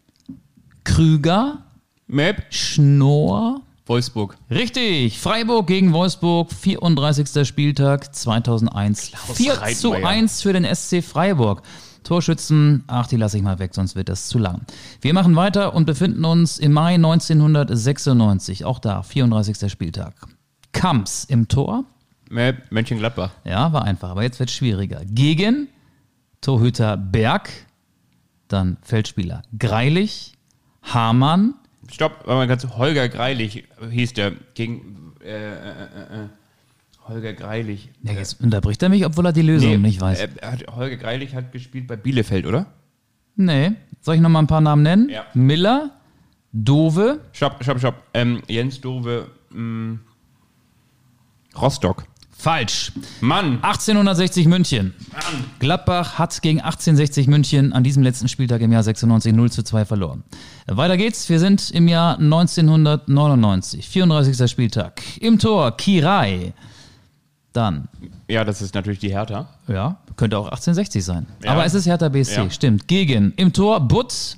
Krüger, 0.84 1.64
Map. 2.08 2.46
Schnorr, 2.50 3.62
Wolfsburg. 3.90 4.38
Richtig, 4.50 5.20
Freiburg 5.20 5.68
gegen 5.68 5.94
Wolfsburg, 5.94 6.52
34. 6.52 7.48
Spieltag 7.48 8.14
2001. 8.14 9.12
4 9.34 9.54
zu 9.76 9.90
Reitmeier. 9.90 10.08
1 10.08 10.42
für 10.42 10.54
den 10.54 10.66
SC 10.76 11.04
Freiburg. 11.04 11.62
Torschützen, 12.04 12.84
ach, 12.88 13.08
die 13.08 13.18
lasse 13.18 13.38
ich 13.38 13.44
mal 13.44 13.60
weg, 13.60 13.74
sonst 13.74 13.96
wird 13.96 14.08
das 14.08 14.28
zu 14.28 14.40
lang. 14.40 14.62
Wir 15.02 15.14
machen 15.14 15.36
weiter 15.36 15.74
und 15.74 15.86
befinden 15.86 16.24
uns 16.24 16.58
im 16.58 16.72
Mai 16.72 16.96
1996, 16.96 18.64
auch 18.64 18.80
da, 18.80 19.04
34. 19.04 19.70
Spieltag. 19.70 20.14
Kamps 20.72 21.26
im 21.26 21.48
Tor. 21.48 21.84
Mönchengladbach. 22.30 23.32
ja, 23.44 23.72
war 23.74 23.84
einfach, 23.84 24.10
aber 24.10 24.24
jetzt 24.24 24.40
wird 24.40 24.52
schwieriger. 24.52 25.02
Gegen 25.06 25.68
Torhüter 26.42 26.98
Berg, 26.98 27.50
dann 28.48 28.78
Feldspieler 28.82 29.44
Greilich, 29.58 30.34
Hamann, 30.82 31.56
Stopp, 31.92 32.20
warte 32.26 32.32
mal 32.34 32.48
ganz. 32.48 32.66
Holger 32.78 33.10
Greilich 33.10 33.64
hieß 33.90 34.14
der. 34.14 34.34
Gegen. 34.54 35.14
Äh, 35.24 35.30
äh, 35.30 35.50
äh, 35.50 36.24
äh, 36.24 36.28
Holger 37.08 37.34
Greilich. 37.34 37.90
ja, 38.04 38.12
jetzt 38.14 38.42
unterbricht 38.42 38.84
er 38.84 38.90
mich, 38.90 39.06
obwohl 39.06 39.26
er 39.26 39.32
die 39.34 39.42
Lösung 39.42 39.82
nicht 39.82 40.02
weiß. 40.02 40.20
äh, 40.20 40.28
hat, 40.42 40.66
Holger 40.76 40.98
Greilich 40.98 41.34
hat 41.36 41.52
gespielt 41.54 41.88
bei 41.88 41.96
Bielefeld, 41.96 42.46
oder? 42.46 42.66
Nee. 43.36 43.72
Soll 44.02 44.16
ich 44.16 44.22
noch 44.22 44.30
mal 44.30 44.40
ein 44.40 44.48
paar 44.48 44.62
Namen 44.62 44.84
nennen? 44.84 45.10
Ja. 45.10 45.26
Miller, 45.34 45.92
Dove, 46.52 47.22
Stopp, 47.32 47.64
stopp, 47.64 47.80
stopp. 47.80 47.96
Ähm, 48.14 48.42
Jens 48.48 48.82
Dove. 48.82 49.28
Mh, 49.52 50.00
Rostock. 51.60 52.04
Falsch. 52.38 52.92
Mann. 53.22 53.60
1860 53.64 54.48
München. 54.48 54.94
Gladbach 55.60 56.20
hat 56.20 56.42
gegen 56.42 56.60
1860 56.62 57.28
München 57.28 57.74
an 57.74 57.84
diesem 57.84 58.04
letzten 58.04 58.28
Spieltag 58.28 58.62
im 58.62 58.72
Jahr 58.72 58.84
96 58.84 59.34
0 59.34 59.52
zu 59.52 59.64
2 59.64 59.86
verloren. 59.86 60.24
Weiter 60.68 60.98
geht's. 60.98 61.28
Wir 61.30 61.40
sind 61.40 61.72
im 61.72 61.88
Jahr 61.88 62.18
1999. 62.20 63.88
34. 63.88 64.50
Spieltag. 64.50 65.02
Im 65.20 65.40
Tor 65.40 65.76
Kirai. 65.78 66.54
Dann, 67.54 67.88
Ja, 68.28 68.44
das 68.44 68.62
ist 68.62 68.76
natürlich 68.76 69.00
die 69.00 69.10
Hertha. 69.10 69.48
ja, 69.68 69.98
könnte 70.16 70.38
auch 70.38 70.46
1860 70.46 71.04
sein. 71.04 71.26
Ja. 71.44 71.52
Aber 71.54 71.66
es 71.66 71.74
ist 71.74 71.88
Hertha 71.88 72.08
BSC, 72.10 72.36
Ja. 72.36 72.50
stimmt. 72.52 72.88
Gegen, 72.88 73.34
im 73.38 73.52
Tor 73.52 73.80
Butz 73.80 74.38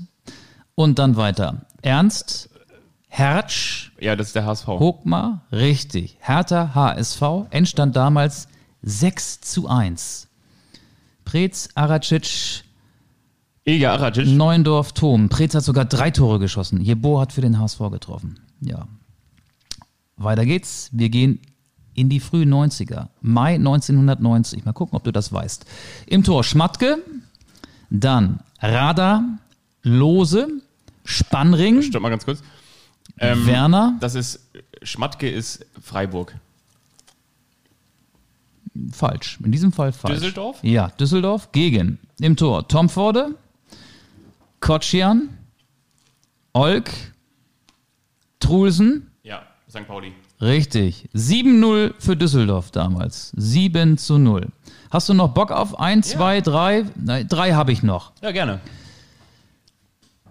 und 0.75 0.99
dann 0.99 1.17
weiter. 1.17 1.65
Ernst, 1.81 2.49
Hertsch, 3.09 3.91
Ja, 3.99 4.15
das 4.15 4.27
ist 4.27 4.35
der 4.35 4.45
HSV. 4.45 4.67
Hochmar, 4.67 5.41
richtig. 5.51 6.17
Hertha 6.21 6.73
HSV, 6.73 7.21
Endstand 7.49 7.95
damals 7.95 8.47
6 8.83 9.41
zu 9.41 9.67
1. 9.67 10.27
Preetz, 11.25 11.69
Aracic, 11.75 12.63
Ilja 13.65 13.93
Aracic. 13.93 14.25
Neuendorf, 14.27 14.93
Thom. 14.93 15.29
Preetz 15.29 15.53
hat 15.53 15.63
sogar 15.63 15.85
drei 15.85 16.11
Tore 16.11 16.39
geschossen. 16.39 16.81
Jebo 16.81 17.19
hat 17.19 17.33
für 17.33 17.41
den 17.41 17.59
HSV 17.59 17.79
getroffen. 17.91 18.39
Ja. 18.61 18.87
Weiter 20.17 20.45
geht's. 20.45 20.89
Wir 20.91 21.09
gehen 21.09 21.39
in 21.93 22.09
die 22.09 22.19
frühen 22.19 22.51
90er. 22.53 23.07
Mai 23.21 23.55
1990. 23.55 24.65
Mal 24.65 24.73
gucken, 24.73 24.95
ob 24.95 25.03
du 25.03 25.11
das 25.11 25.31
weißt. 25.33 25.65
Im 26.07 26.23
Tor 26.23 26.43
Schmatke, 26.43 26.97
dann 27.89 28.39
Rada, 28.59 29.23
Lose, 29.83 30.47
Spannring, 31.03 31.81
Stopp 31.81 32.01
mal 32.01 32.09
ganz 32.09 32.25
kurz. 32.25 32.41
Ähm, 33.19 33.45
Werner, 33.45 33.97
Das 33.99 34.15
ist. 34.15 34.39
Schmatke 34.81 35.29
ist 35.29 35.65
Freiburg. 35.81 36.35
Falsch. 38.91 39.37
In 39.43 39.51
diesem 39.51 39.71
Fall 39.73 39.91
falsch. 39.91 40.15
Düsseldorf? 40.15 40.59
Ja, 40.63 40.87
Düsseldorf 40.99 41.51
gegen. 41.51 41.99
Im 42.21 42.37
Tor 42.37 42.67
Tom 42.67 42.87
Forde, 42.87 43.35
Kotschian, 44.61 45.29
Olk, 46.53 46.89
Trulsen. 48.39 49.11
Ja, 49.23 49.41
St. 49.69 49.85
Pauli. 49.85 50.13
Richtig. 50.39 51.09
7-0 51.13 51.93
für 51.99 52.15
Düsseldorf 52.15 52.71
damals. 52.71 53.33
7 53.35 53.97
zu 53.97 54.17
0. 54.17 54.47
Hast 54.91 55.09
du 55.09 55.13
noch 55.13 55.33
Bock 55.33 55.51
auf 55.51 55.77
1, 55.77 56.07
2, 56.11 56.39
3? 56.41 56.85
Nein, 56.95 57.27
3 57.27 57.53
habe 57.53 57.73
ich 57.73 57.83
noch. 57.83 58.13
Ja, 58.21 58.31
gerne. 58.31 58.61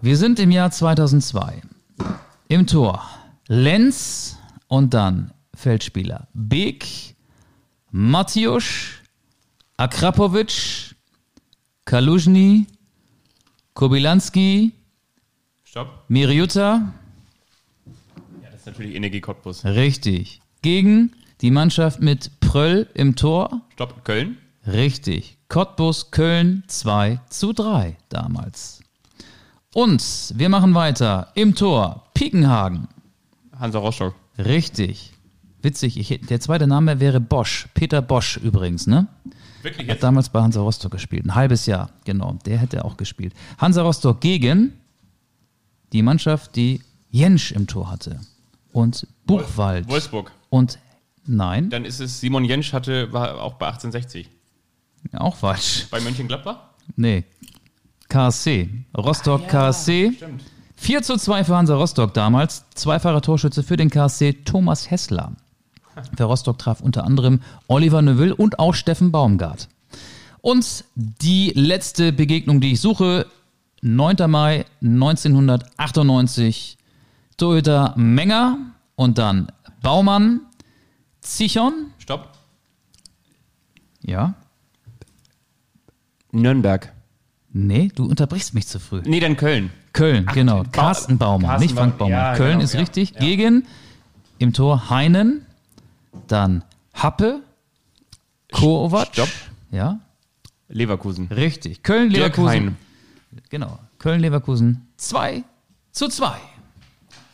Wir 0.01 0.17
sind 0.17 0.39
im 0.39 0.49
Jahr 0.49 0.71
2002. 0.71 1.61
Im 2.51 2.65
Tor 2.65 3.07
Lenz 3.47 4.35
und 4.67 4.91
dann 4.95 5.31
Feldspieler 5.53 6.27
Beek, 6.33 7.15
Matjusz, 7.91 8.87
Akrapovic, 9.77 10.95
Kalużny, 11.85 12.65
Kobylanski, 13.75 14.71
Stopp. 15.63 16.05
Miriuta. 16.07 16.91
Ja, 18.41 18.49
das 18.49 18.61
ist 18.61 18.65
natürlich 18.65 18.95
Energie 18.95 19.21
Cottbus. 19.21 19.63
Richtig. 19.63 20.41
Gegen 20.63 21.11
die 21.41 21.51
Mannschaft 21.51 22.01
mit 22.01 22.39
Pröll 22.39 22.87
im 22.95 23.15
Tor. 23.15 23.61
Stopp. 23.73 24.03
Köln. 24.03 24.39
Richtig. 24.65 25.37
Cottbus 25.49 26.09
Köln 26.09 26.63
2 26.65 27.19
zu 27.29 27.53
3 27.53 27.95
damals. 28.09 28.81
Und 29.71 30.33
wir 30.35 30.49
machen 30.49 30.73
weiter. 30.73 31.31
Im 31.35 31.53
Tor 31.53 32.08
Piekenhagen. 32.19 32.89
Hansa 33.57 33.79
Rostock. 33.79 34.13
Richtig. 34.37 35.13
Witzig, 35.61 35.97
ich, 35.97 36.19
der 36.27 36.41
zweite 36.41 36.67
Name 36.67 36.99
wäre 36.99 37.21
Bosch. 37.21 37.69
Peter 37.73 38.01
Bosch 38.01 38.35
übrigens, 38.35 38.87
ne? 38.87 39.07
Wirklich 39.61 39.87
Hat 39.87 39.95
jetzt? 39.95 40.03
damals 40.03 40.27
bei 40.27 40.41
Hansa 40.41 40.59
Rostock 40.59 40.91
gespielt. 40.91 41.23
Ein 41.25 41.35
halbes 41.35 41.65
Jahr, 41.65 41.91
genau. 42.03 42.37
Der 42.45 42.57
hätte 42.57 42.83
auch 42.83 42.97
gespielt. 42.97 43.33
Hansa 43.57 43.83
Rostock 43.83 44.19
gegen 44.19 44.73
die 45.93 46.01
Mannschaft, 46.01 46.57
die 46.57 46.81
Jensch 47.09 47.53
im 47.53 47.67
Tor 47.67 47.89
hatte. 47.89 48.19
Und 48.73 49.07
Buchwald. 49.25 49.87
Wolfsburg. 49.87 50.33
Und 50.49 50.77
nein, 51.25 51.69
Dann 51.69 51.85
ist 51.85 52.01
es 52.01 52.19
Simon 52.19 52.43
Jensch 52.43 52.73
hatte, 52.73 53.13
war 53.13 53.41
auch 53.41 53.53
bei 53.53 53.67
1860. 53.67 54.29
auch 55.13 55.37
falsch. 55.37 55.87
Bei 55.89 56.01
Mönchengladbach? 56.01 56.57
Nee. 56.97 57.23
KSC. 58.09 58.69
Rostock 58.97 59.47
KSC. 59.47 60.11
Stimmt. 60.17 60.43
4 60.79 61.01
zu 61.03 61.17
2 61.17 61.43
für 61.43 61.55
Hansa 61.57 61.75
Rostock 61.75 62.13
damals. 62.13 62.63
Zweifacher 62.73 63.21
Torschütze 63.21 63.63
für 63.63 63.75
den 63.77 63.89
KSC 63.89 64.33
Thomas 64.45 64.89
Hessler. 64.89 65.33
Für 66.15 66.23
Rostock 66.23 66.57
traf 66.57 66.79
unter 66.81 67.03
anderem 67.03 67.41
Oliver 67.67 68.01
Neuville 68.01 68.33
und 68.35 68.57
auch 68.59 68.73
Steffen 68.73 69.11
Baumgart. 69.11 69.67
Und 70.41 70.85
die 70.95 71.51
letzte 71.53 72.13
Begegnung, 72.13 72.61
die 72.61 72.71
ich 72.71 72.79
suche, 72.79 73.25
9. 73.81 74.15
Mai 74.29 74.65
1998, 74.81 76.77
Torhüter 77.35 77.93
Menger 77.97 78.57
und 78.95 79.17
dann 79.17 79.51
Baumann, 79.81 80.39
Zichon, 81.21 81.87
Stopp. 81.97 82.29
ja, 84.01 84.33
Nürnberg. 86.31 86.93
nee, 87.51 87.89
du 87.93 88.05
unterbrichst 88.05 88.53
mich 88.53 88.67
zu 88.67 88.79
früh. 88.79 89.01
Nee, 89.05 89.19
dann 89.19 89.35
Köln. 89.35 89.71
Köln, 89.93 90.25
genau, 90.33 90.63
Carsten 90.71 91.17
Baumann, 91.17 91.49
Carsten 91.49 91.65
nicht 91.65 91.75
Frank 91.75 91.97
Baumann, 91.97 92.13
Baumann. 92.13 92.31
ja, 92.31 92.37
Köln 92.37 92.51
genau, 92.51 92.63
ist 92.63 92.73
ja, 92.73 92.79
richtig, 92.79 93.11
ja. 93.11 93.19
gegen 93.19 93.65
im 94.37 94.53
Tor 94.53 94.89
Heinen, 94.89 95.45
dann 96.27 96.63
Happe, 96.93 97.41
Kovac, 98.51 99.09
Stopp. 99.13 99.29
ja, 99.71 99.99
Leverkusen. 100.67 101.27
richtig, 101.27 101.83
Köln, 101.83 102.09
Leverkusen, 102.09 102.77
genau, 103.49 103.79
Köln, 103.97 104.21
Leverkusen, 104.21 104.87
2 104.97 105.43
zu 105.91 106.07
2. 106.07 106.31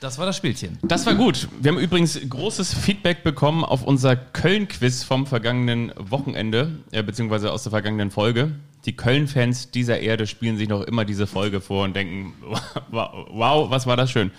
Das 0.01 0.19
war 0.19 0.25
das 0.25 0.37
Spielchen. 0.37 0.77
Das 0.83 1.05
war 1.05 1.15
gut. 1.15 1.47
Wir 1.59 1.71
haben 1.71 1.79
übrigens 1.79 2.19
großes 2.29 2.73
Feedback 2.73 3.23
bekommen 3.23 3.63
auf 3.63 3.81
unser 3.81 4.15
Köln-Quiz 4.15 5.03
vom 5.03 5.25
vergangenen 5.25 5.93
Wochenende, 5.97 6.77
äh, 6.91 7.01
beziehungsweise 7.01 7.51
aus 7.51 7.63
der 7.63 7.71
vergangenen 7.71 8.11
Folge. 8.11 8.51
Die 8.85 8.95
Köln-Fans 8.95 9.71
dieser 9.71 9.99
Erde 9.99 10.27
spielen 10.27 10.57
sich 10.57 10.69
noch 10.69 10.81
immer 10.81 11.05
diese 11.05 11.25
Folge 11.27 11.59
vor 11.61 11.83
und 11.83 11.95
denken, 11.95 12.33
wow, 12.91 13.69
was 13.69 13.87
war 13.87 13.97
das 13.97 14.11
schön. 14.11 14.31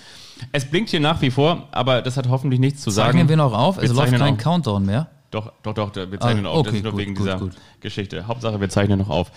Es 0.53 0.65
blinkt 0.65 0.91
hier 0.91 1.01
nach 1.01 1.21
wie 1.23 1.31
vor, 1.31 1.69
aber 1.73 2.03
das 2.03 2.17
hat 2.17 2.29
hoffentlich 2.29 2.61
nichts 2.61 2.83
zu 2.83 2.91
sagen. 2.91 3.13
Zeichnen 3.13 3.29
wir 3.29 3.37
noch 3.37 3.53
auf, 3.53 3.79
es 3.79 3.93
läuft 3.93 4.13
kein 4.13 4.35
auf. 4.35 4.39
Countdown 4.39 4.85
mehr. 4.87 5.09
Doch, 5.31 5.53
doch, 5.63 5.75
doch, 5.75 5.95
wir 5.95 6.21
zeichnen 6.21 6.47
Ah, 6.47 6.51
auf. 6.51 6.63
Das 6.63 6.69
okay, 6.69 6.77
ist 6.79 6.85
nur 6.85 6.97
wegen 6.97 7.15
gut, 7.15 7.27
dieser 7.27 7.39
gut. 7.39 7.53
Geschichte. 7.81 8.27
Hauptsache, 8.27 8.61
wir 8.61 8.69
zeichnen 8.69 8.99
noch 8.99 9.09
auf. 9.11 9.33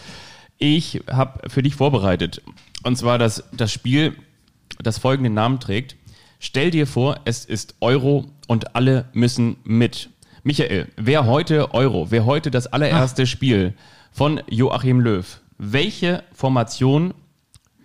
Ich 0.57 1.01
habe 1.09 1.49
für 1.49 1.63
dich 1.63 1.75
vorbereitet. 1.75 2.41
Und 2.83 2.97
zwar 2.97 3.17
das, 3.17 3.43
das 3.53 3.71
Spiel, 3.71 4.15
das 4.83 4.97
folgenden 4.97 5.33
Namen 5.33 5.59
trägt. 5.59 5.95
Stell 6.39 6.69
dir 6.69 6.85
vor, 6.85 7.19
es 7.25 7.45
ist 7.45 7.75
Euro 7.81 8.25
und 8.47 8.75
alle 8.75 9.05
müssen 9.13 9.57
mit. 9.63 10.09
Michael, 10.43 10.87
wer 10.95 11.25
heute 11.25 11.73
Euro, 11.73 12.11
wer 12.11 12.25
heute 12.25 12.51
das 12.51 12.67
allererste 12.67 13.25
Spiel 13.25 13.73
von 14.11 14.41
Joachim 14.49 14.99
Löw, 14.99 15.39
welche 15.57 16.23
Formation 16.33 17.13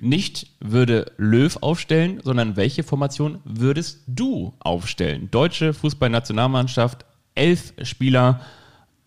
nicht 0.01 0.49
würde 0.61 1.12
Löw 1.16 1.57
aufstellen, 1.61 2.20
sondern 2.22 2.57
welche 2.57 2.83
Formation 2.83 3.39
würdest 3.45 4.01
du 4.07 4.53
aufstellen? 4.59 5.29
Deutsche 5.31 5.72
Fußballnationalmannschaft, 5.72 7.05
elf 7.35 7.72
Spieler 7.83 8.41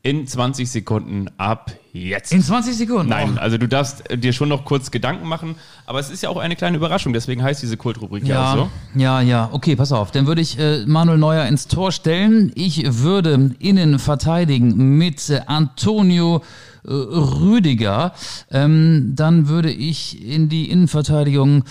in 0.03 0.26
20 0.26 0.70
Sekunden 0.72 1.28
ab 1.38 1.72
jetzt. 1.91 2.32
In 2.32 2.41
20 2.41 2.78
Sekunden. 2.78 3.09
Nein, 3.09 3.34
Oh. 3.36 3.39
also 3.41 3.57
du 3.57 3.68
darfst 3.68 4.09
äh, 4.09 4.18
dir 4.18 4.32
schon 4.32 4.47
noch 4.47 4.63
kurz 4.63 4.89
Gedanken 4.89 5.28
machen, 5.28 5.55
aber 5.86 5.99
es 5.99 6.09
ist 6.09 6.24
ja 6.24 6.30
auch 6.30 6.38
eine 6.38 6.55
kleine 6.55 6.78
Überraschung, 6.78 7.11
deswegen 7.13 7.43
heißt 7.43 7.61
diese 7.61 7.76
Kultrubrik 7.76 8.26
ja, 8.26 8.53
auch 8.53 8.55
Ja, 8.55 8.61
so. 8.95 8.99
ja, 8.99 9.22
ja, 9.22 9.49
okay, 9.51 9.76
pass 9.76 9.91
auf. 9.91 10.11
Dann 10.11 10.26
würde 10.26 10.41
ich 10.41 10.57
äh, 10.57 10.86
Manuel 10.86 11.18
Neuer 11.18 11.45
ins 11.47 11.68
Tor 11.68 11.91
stellen. 11.91 12.51
Ich 12.55 12.84
würde 13.03 13.51
innen 13.59 13.99
verteidigen 13.99 14.97
mit 14.97 15.30
äh, 15.30 15.41
Antonio 15.45 16.41
Rüdiger. 16.86 18.13
Ähm, 18.51 19.13
dann 19.15 19.47
würde 19.47 19.71
ich 19.71 20.23
in 20.25 20.49
die 20.49 20.69
Innenverteidigung. 20.69 21.63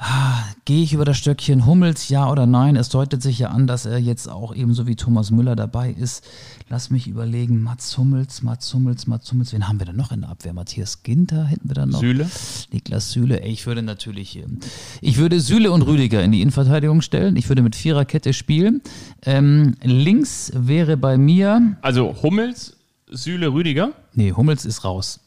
Ah, 0.00 0.44
Gehe 0.64 0.84
ich 0.84 0.92
über 0.92 1.04
das 1.04 1.16
Stöckchen 1.18 1.66
Hummels, 1.66 2.08
ja 2.08 2.30
oder 2.30 2.46
nein? 2.46 2.76
Es 2.76 2.88
deutet 2.88 3.20
sich 3.20 3.40
ja 3.40 3.48
an, 3.48 3.66
dass 3.66 3.84
er 3.84 3.98
jetzt 3.98 4.28
auch 4.28 4.54
ebenso 4.54 4.86
wie 4.86 4.94
Thomas 4.94 5.30
Müller 5.32 5.56
dabei 5.56 5.90
ist. 5.90 6.24
Lass 6.68 6.90
mich 6.90 7.08
überlegen, 7.08 7.62
Mats 7.62 7.96
Hummels, 7.98 8.42
Mats 8.42 8.72
Hummels, 8.72 9.06
Mats 9.08 9.32
Hummels. 9.32 9.52
Wen 9.52 9.66
haben 9.66 9.80
wir 9.80 9.86
denn 9.86 9.96
noch 9.96 10.12
in 10.12 10.20
der 10.20 10.30
Abwehr? 10.30 10.52
Matthias 10.52 11.02
Ginter 11.02 11.46
hätten 11.46 11.68
wir 11.68 11.74
dann 11.74 11.88
noch. 11.88 11.98
Süle? 12.00 12.28
Niklas 12.70 13.10
Süle. 13.10 13.40
Ey, 13.42 13.50
Ich 13.50 13.66
würde 13.66 13.82
natürlich, 13.82 14.36
ähm, 14.36 14.60
ich 15.00 15.16
würde 15.16 15.40
Süle 15.40 15.72
und 15.72 15.82
Rüdiger 15.82 16.22
in 16.22 16.30
die 16.30 16.42
Innenverteidigung 16.42 17.00
stellen. 17.00 17.34
Ich 17.36 17.48
würde 17.48 17.62
mit 17.62 17.74
Viererkette 17.74 18.32
spielen. 18.34 18.82
Ähm, 19.24 19.74
links 19.82 20.52
wäre 20.54 20.96
bei 20.96 21.16
mir, 21.18 21.76
Also 21.80 22.14
Hummels, 22.22 22.76
Süle, 23.10 23.52
Rüdiger, 23.52 23.92
nee, 24.14 24.32
Hummels 24.32 24.64
ist 24.64 24.84
raus. 24.84 25.20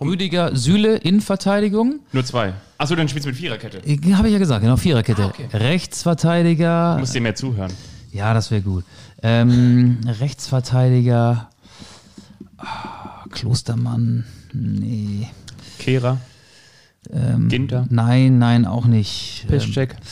Rüdiger, 0.00 0.54
Süle, 0.54 0.96
Innenverteidigung. 0.98 2.00
nur 2.12 2.24
zwei. 2.24 2.54
Achso, 2.78 2.94
dann 2.94 3.08
spielst 3.08 3.26
du 3.26 3.30
mit 3.30 3.38
Viererkette. 3.38 3.78
Äh, 3.84 3.98
Habe 4.14 4.28
ich 4.28 4.32
ja 4.34 4.38
gesagt, 4.38 4.62
genau, 4.62 4.76
Viererkette. 4.76 5.24
okay. 5.24 5.48
Rechtsverteidiger, 5.52 6.94
Du 6.94 7.00
musst 7.00 7.14
dir 7.14 7.20
mehr 7.20 7.34
zuhören. 7.34 7.72
ja, 8.12 8.32
das 8.32 8.50
wäre 8.50 8.62
gut. 8.62 8.84
Ähm, 9.22 9.98
Rechtsverteidiger, 10.06 11.50
ah, 12.58 13.24
Klostermann, 13.30 14.24
nee. 14.52 15.26
Kehrer, 15.78 16.18
Ähm, 17.12 17.48
Ginter, 17.48 17.86
Nein, 17.90 18.38
nein, 18.38 18.66
auch 18.66 18.84
nicht. 18.86 19.44
Ähm, 19.44 19.50
Piszczek. 19.58 19.96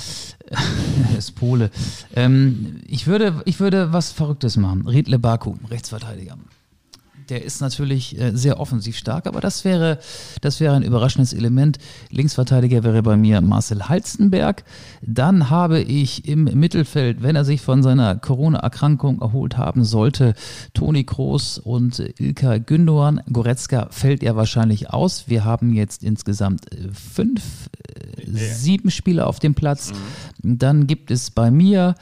Er 1.13 1.19
ist 1.19 1.33
Pole. 1.37 1.71
Ähm, 2.17 2.81
ich, 2.87 3.07
würde, 3.07 3.43
ich 3.45 3.61
würde 3.61 3.93
was 3.93 4.11
Verrücktes 4.13 4.57
machen. 4.57 4.89
Riedle 4.89 5.19
Baku, 5.19 5.57
Rechtsverteidiger. 5.71 6.39
Der 7.29 7.45
ist 7.45 7.61
natürlich 7.61 8.19
äh, 8.19 8.35
sehr 8.35 8.59
offensiv 8.59 8.97
stark, 8.97 9.27
aber 9.27 9.41
das 9.41 9.65
wäre, 9.65 9.99
das 10.41 10.61
wäre 10.61 10.75
ein 10.75 10.83
überraschendes 10.83 11.33
Element. 11.33 11.79
Linksverteidiger 12.11 12.85
wäre 12.85 13.03
bei 13.03 13.17
mir 13.17 13.41
Marcel 13.41 13.89
Halstenberg. 13.89 14.65
Dann 15.03 15.51
habe 15.51 15.81
ich 15.81 16.27
im 16.27 16.45
Mittelfeld, 16.45 17.23
wenn 17.23 17.37
er 17.37 17.45
sich 17.45 17.61
von 17.61 17.83
seiner 17.83 18.17
Corona-Erkrankung 18.17 19.21
erholt 19.21 19.57
haben 19.59 19.85
sollte, 19.85 20.35
Toni 20.73 21.05
Kroos 21.05 21.59
und 21.59 21.99
Ilka 22.19 22.59
Gündogan. 22.59 23.21
Goretzka 23.31 23.89
fällt 23.91 24.23
er 24.23 24.37
wahrscheinlich 24.37 24.91
aus. 24.91 25.29
Wir 25.29 25.45
haben 25.45 25.75
jetzt 25.75 26.03
insgesamt 26.03 26.73
äh, 26.73 26.89
fünf, 26.93 27.69
äh, 27.97 28.31
sieben 28.31 28.91
Spieler 28.91 29.27
auf 29.27 29.39
dem 29.39 29.55
Platz. 29.55 29.93
Dann 30.43 30.87
gibt 30.87 31.11
es 31.11 31.31
bei 31.31 31.51
mir 31.51 31.95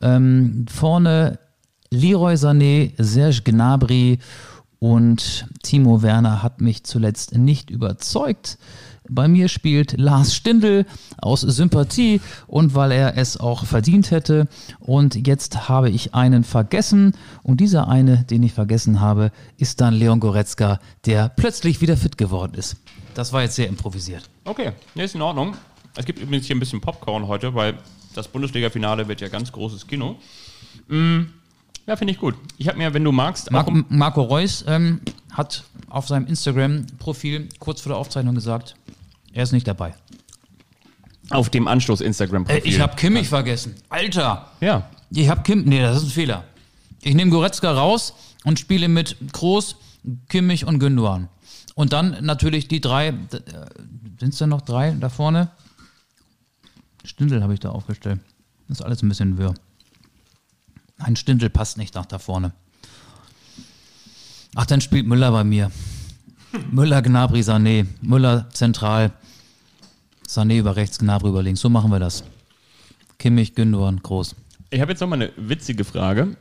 ähm, 0.00 0.66
vorne 0.70 1.38
Leroy 1.90 2.34
Sané, 2.34 2.92
Serge 2.98 3.42
Gnabry 3.44 4.18
und 4.78 5.46
Timo 5.62 6.02
Werner 6.02 6.42
hat 6.42 6.60
mich 6.60 6.84
zuletzt 6.84 7.36
nicht 7.36 7.70
überzeugt. 7.70 8.58
Bei 9.10 9.26
mir 9.26 9.48
spielt 9.48 9.96
Lars 9.98 10.34
Stindl 10.34 10.84
aus 11.16 11.40
Sympathie 11.40 12.20
und 12.46 12.74
weil 12.74 12.92
er 12.92 13.16
es 13.16 13.38
auch 13.38 13.64
verdient 13.64 14.10
hätte. 14.10 14.48
Und 14.80 15.26
jetzt 15.26 15.68
habe 15.68 15.88
ich 15.90 16.14
einen 16.14 16.44
vergessen. 16.44 17.14
Und 17.42 17.60
dieser 17.60 17.88
eine, 17.88 18.24
den 18.24 18.42
ich 18.42 18.52
vergessen 18.52 19.00
habe, 19.00 19.32
ist 19.56 19.80
dann 19.80 19.94
Leon 19.94 20.20
Goretzka, 20.20 20.78
der 21.06 21.30
plötzlich 21.30 21.80
wieder 21.80 21.96
fit 21.96 22.18
geworden 22.18 22.54
ist. 22.54 22.76
Das 23.14 23.32
war 23.32 23.42
jetzt 23.42 23.56
sehr 23.56 23.68
improvisiert. 23.68 24.28
Okay, 24.44 24.72
nee, 24.94 25.04
ist 25.04 25.14
in 25.14 25.22
Ordnung. 25.22 25.56
Es 25.96 26.04
gibt 26.04 26.20
übrigens 26.20 26.46
hier 26.46 26.54
ein 26.54 26.60
bisschen 26.60 26.80
Popcorn 26.80 27.26
heute, 27.26 27.54
weil 27.54 27.78
das 28.14 28.28
Bundesliga-Finale 28.28 29.08
wird 29.08 29.20
ja 29.20 29.28
ganz 29.28 29.50
großes 29.50 29.86
Kino. 29.86 30.16
Mm, 30.88 31.22
ja, 31.88 31.96
finde 31.96 32.12
ich 32.12 32.20
gut. 32.20 32.36
Ich 32.58 32.68
habe 32.68 32.78
mir, 32.78 32.94
wenn 32.94 33.02
du 33.02 33.10
magst, 33.10 33.50
Marco, 33.50 33.72
Marco 33.88 34.22
Reus 34.22 34.64
ähm, 34.68 35.00
hat 35.32 35.64
auf 35.88 36.06
seinem 36.06 36.26
Instagram-Profil 36.26 37.48
kurz 37.58 37.80
vor 37.80 37.90
der 37.90 37.96
Aufzeichnung 37.98 38.34
gesagt, 38.36 38.76
er 39.32 39.42
ist 39.42 39.52
nicht 39.52 39.66
dabei. 39.66 39.94
auf 41.30 41.50
dem 41.50 41.66
Äh, 41.66 41.70
Anstoß-Instagram-Profil. 41.70 42.62
ich 42.64 42.78
habe 42.80 42.94
Kimmich 42.96 43.28
vergessen. 43.28 43.74
Alter! 43.88 44.52
Ja, 44.60 44.88
Ich 45.10 45.28
habe 45.28 45.42
Kim. 45.42 45.64
Nee, 45.64 45.80
das 45.80 45.96
ist 45.98 46.04
ein 46.04 46.10
Fehler. 46.10 46.44
Ich 47.02 47.14
nehme 47.14 47.30
Goretzka 47.30 47.72
raus 47.72 48.12
und 48.44 48.58
spiele 48.58 48.88
mit 48.88 49.16
Kroos, 49.32 49.76
Kimmich 50.28 50.64
und 50.66 50.78
Gündogan. 50.78 51.28
Und 51.74 51.92
dann 51.92 52.16
natürlich 52.24 52.68
die 52.68 52.80
drei. 52.80 53.14
Sind 54.20 54.32
es 54.32 54.38
denn 54.38 54.48
noch 54.50 54.62
drei 54.62 54.90
da 54.92 55.08
vorne? 55.08 55.48
Stindel 57.04 57.42
habe 57.42 57.54
ich 57.54 57.60
da 57.60 57.70
aufgestellt. 57.70 58.20
Das 58.68 58.80
ist 58.80 58.84
alles 58.84 59.02
ein 59.02 59.08
bisschen 59.08 59.38
wirr. 59.38 59.54
Nein, 60.98 61.16
Stindel 61.16 61.50
passt 61.50 61.78
nicht 61.78 61.94
nach 61.94 62.06
da 62.06 62.18
vorne. 62.18 62.52
Ach, 64.54 64.66
dann 64.66 64.80
spielt 64.80 65.06
Müller 65.06 65.30
bei 65.30 65.44
mir. 65.44 65.70
Müller, 66.70 67.02
Gnabry, 67.02 67.40
Sané. 67.40 67.86
Müller 68.00 68.48
zentral. 68.50 69.12
Sané 70.26 70.58
über 70.58 70.76
rechts, 70.76 70.98
Gnabry 70.98 71.28
über 71.28 71.42
links. 71.42 71.60
So 71.60 71.68
machen 71.68 71.90
wir 71.90 71.98
das. 72.00 72.24
Kimmich, 73.18 73.54
Gündogan, 73.54 74.00
Groß. 74.02 74.36
ich 74.70 74.80
habe 74.80 74.92
jetzt 74.92 75.00
noch 75.00 75.08
mal 75.08 75.16
eine 75.16 75.32
witzige 75.36 75.84
Frage. 75.84 76.36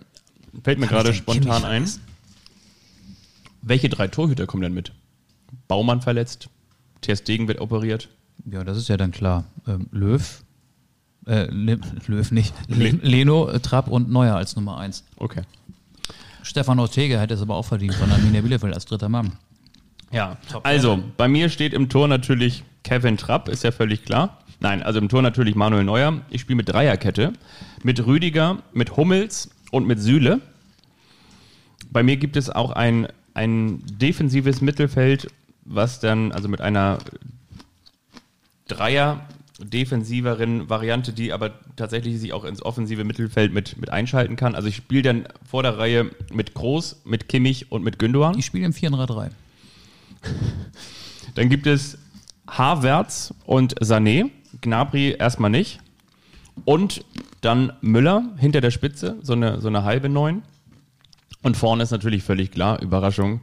Fällt 0.64 0.80
mir 0.80 0.88
gerade 0.88 1.14
spontan 1.14 1.64
Kimmich 1.64 1.66
ein. 1.66 1.90
Welche 3.62 3.90
drei 3.90 4.08
Torhüter 4.08 4.46
kommen 4.46 4.64
denn 4.64 4.74
mit? 4.74 4.92
Baumann 5.68 6.02
verletzt, 6.02 6.50
Ter 7.02 7.16
Stegen 7.16 7.48
wird 7.48 7.60
operiert. 7.60 8.10
Ja, 8.50 8.64
das 8.64 8.78
ist 8.78 8.88
ja 8.90 8.98
dann 8.98 9.12
klar. 9.12 9.46
Ähm, 9.68 9.88
Löw, 9.92 10.44
äh, 11.28 11.48
Löw 11.52 12.32
nicht, 12.32 12.54
Le 12.68 12.90
Le- 12.90 13.00
Leno, 13.02 13.50
äh, 13.50 13.60
Trapp 13.60 13.88
und 13.88 14.10
Neuer 14.10 14.36
als 14.36 14.56
Nummer 14.56 14.78
eins. 14.78 15.04
Okay. 15.18 15.42
Stefan 16.44 16.80
Ortega 16.80 17.20
hätte 17.20 17.34
es 17.34 17.42
aber 17.42 17.56
auch 17.56 17.66
verdient 17.66 17.94
von 17.94 18.12
Arminia 18.12 18.42
Bielefeld 18.42 18.74
als 18.74 18.86
dritter 18.86 19.10
Mann. 19.10 19.34
Ja, 20.12 20.38
also 20.64 21.04
bei 21.18 21.28
mir 21.28 21.50
steht 21.50 21.74
im 21.74 21.90
Tor 21.90 22.08
natürlich 22.08 22.64
Kevin 22.84 23.18
Trapp, 23.18 23.50
ist 23.50 23.64
ja 23.64 23.72
völlig 23.72 24.06
klar. 24.06 24.40
Nein, 24.62 24.82
also 24.82 25.00
im 25.00 25.10
Tor 25.10 25.22
natürlich 25.22 25.56
Manuel 25.56 25.84
Neuer. 25.84 26.22
Ich 26.30 26.42
spiele 26.42 26.56
mit 26.56 26.70
Dreierkette, 26.70 27.34
mit 27.84 28.06
Rüdiger, 28.06 28.60
mit 28.74 28.96
Hummels, 28.96 29.50
und 29.72 29.86
mit 29.86 30.00
Süle. 30.00 30.40
Bei 31.92 32.04
mir 32.04 32.16
gibt 32.16 32.38
es 32.38 32.50
auch 32.50 32.72
ein, 32.72 33.08
ein 33.34 33.84
defensives 33.86 34.62
Mittelfeld, 34.62 35.28
was 35.66 36.00
dann, 36.00 36.32
also 36.32 36.48
mit 36.48 36.62
einer 36.62 37.00
Dreier 38.70 39.26
defensiveren 39.60 40.70
Variante, 40.70 41.14
die 41.14 41.34
aber 41.34 41.52
tatsächlich 41.76 42.20
sich 42.20 42.34
auch 42.34 42.44
ins 42.44 42.62
offensive 42.62 43.04
Mittelfeld 43.04 43.54
mit, 43.54 43.78
mit 43.78 43.90
einschalten 43.90 44.36
kann. 44.36 44.56
Also 44.56 44.68
ich 44.68 44.76
spiele 44.76 45.02
dann 45.02 45.28
vor 45.50 45.64
der 45.64 45.78
Reihe 45.78 46.12
mit 46.32 46.54
Groß, 46.54 47.02
mit 47.06 47.28
Kimmich 47.28 47.72
und 47.72 47.84
mit 47.84 47.98
Gündogan. 47.98 48.38
Ich 48.38 48.46
spiele 48.46 48.66
im 48.66 48.74
4-3-3. 48.74 49.30
Dann 51.36 51.50
gibt 51.50 51.68
es 51.68 51.98
Havertz 52.48 53.34
und 53.46 53.80
Sané. 53.80 54.32
Gnabry 54.62 55.16
erstmal 55.20 55.52
nicht. 55.52 55.80
Und 56.66 57.06
dann 57.42 57.74
Müller 57.82 58.24
hinter 58.38 58.62
der 58.62 58.72
Spitze, 58.72 59.18
so 59.22 59.34
eine, 59.34 59.62
so 59.62 59.68
eine 59.68 59.84
halbe 59.84 60.10
Neun. 60.10 60.42
Und 61.44 61.56
vorne 61.56 61.84
ist 61.84 61.92
natürlich 61.92 62.24
völlig 62.24 62.52
klar, 62.52 62.82
Überraschung, 62.82 63.42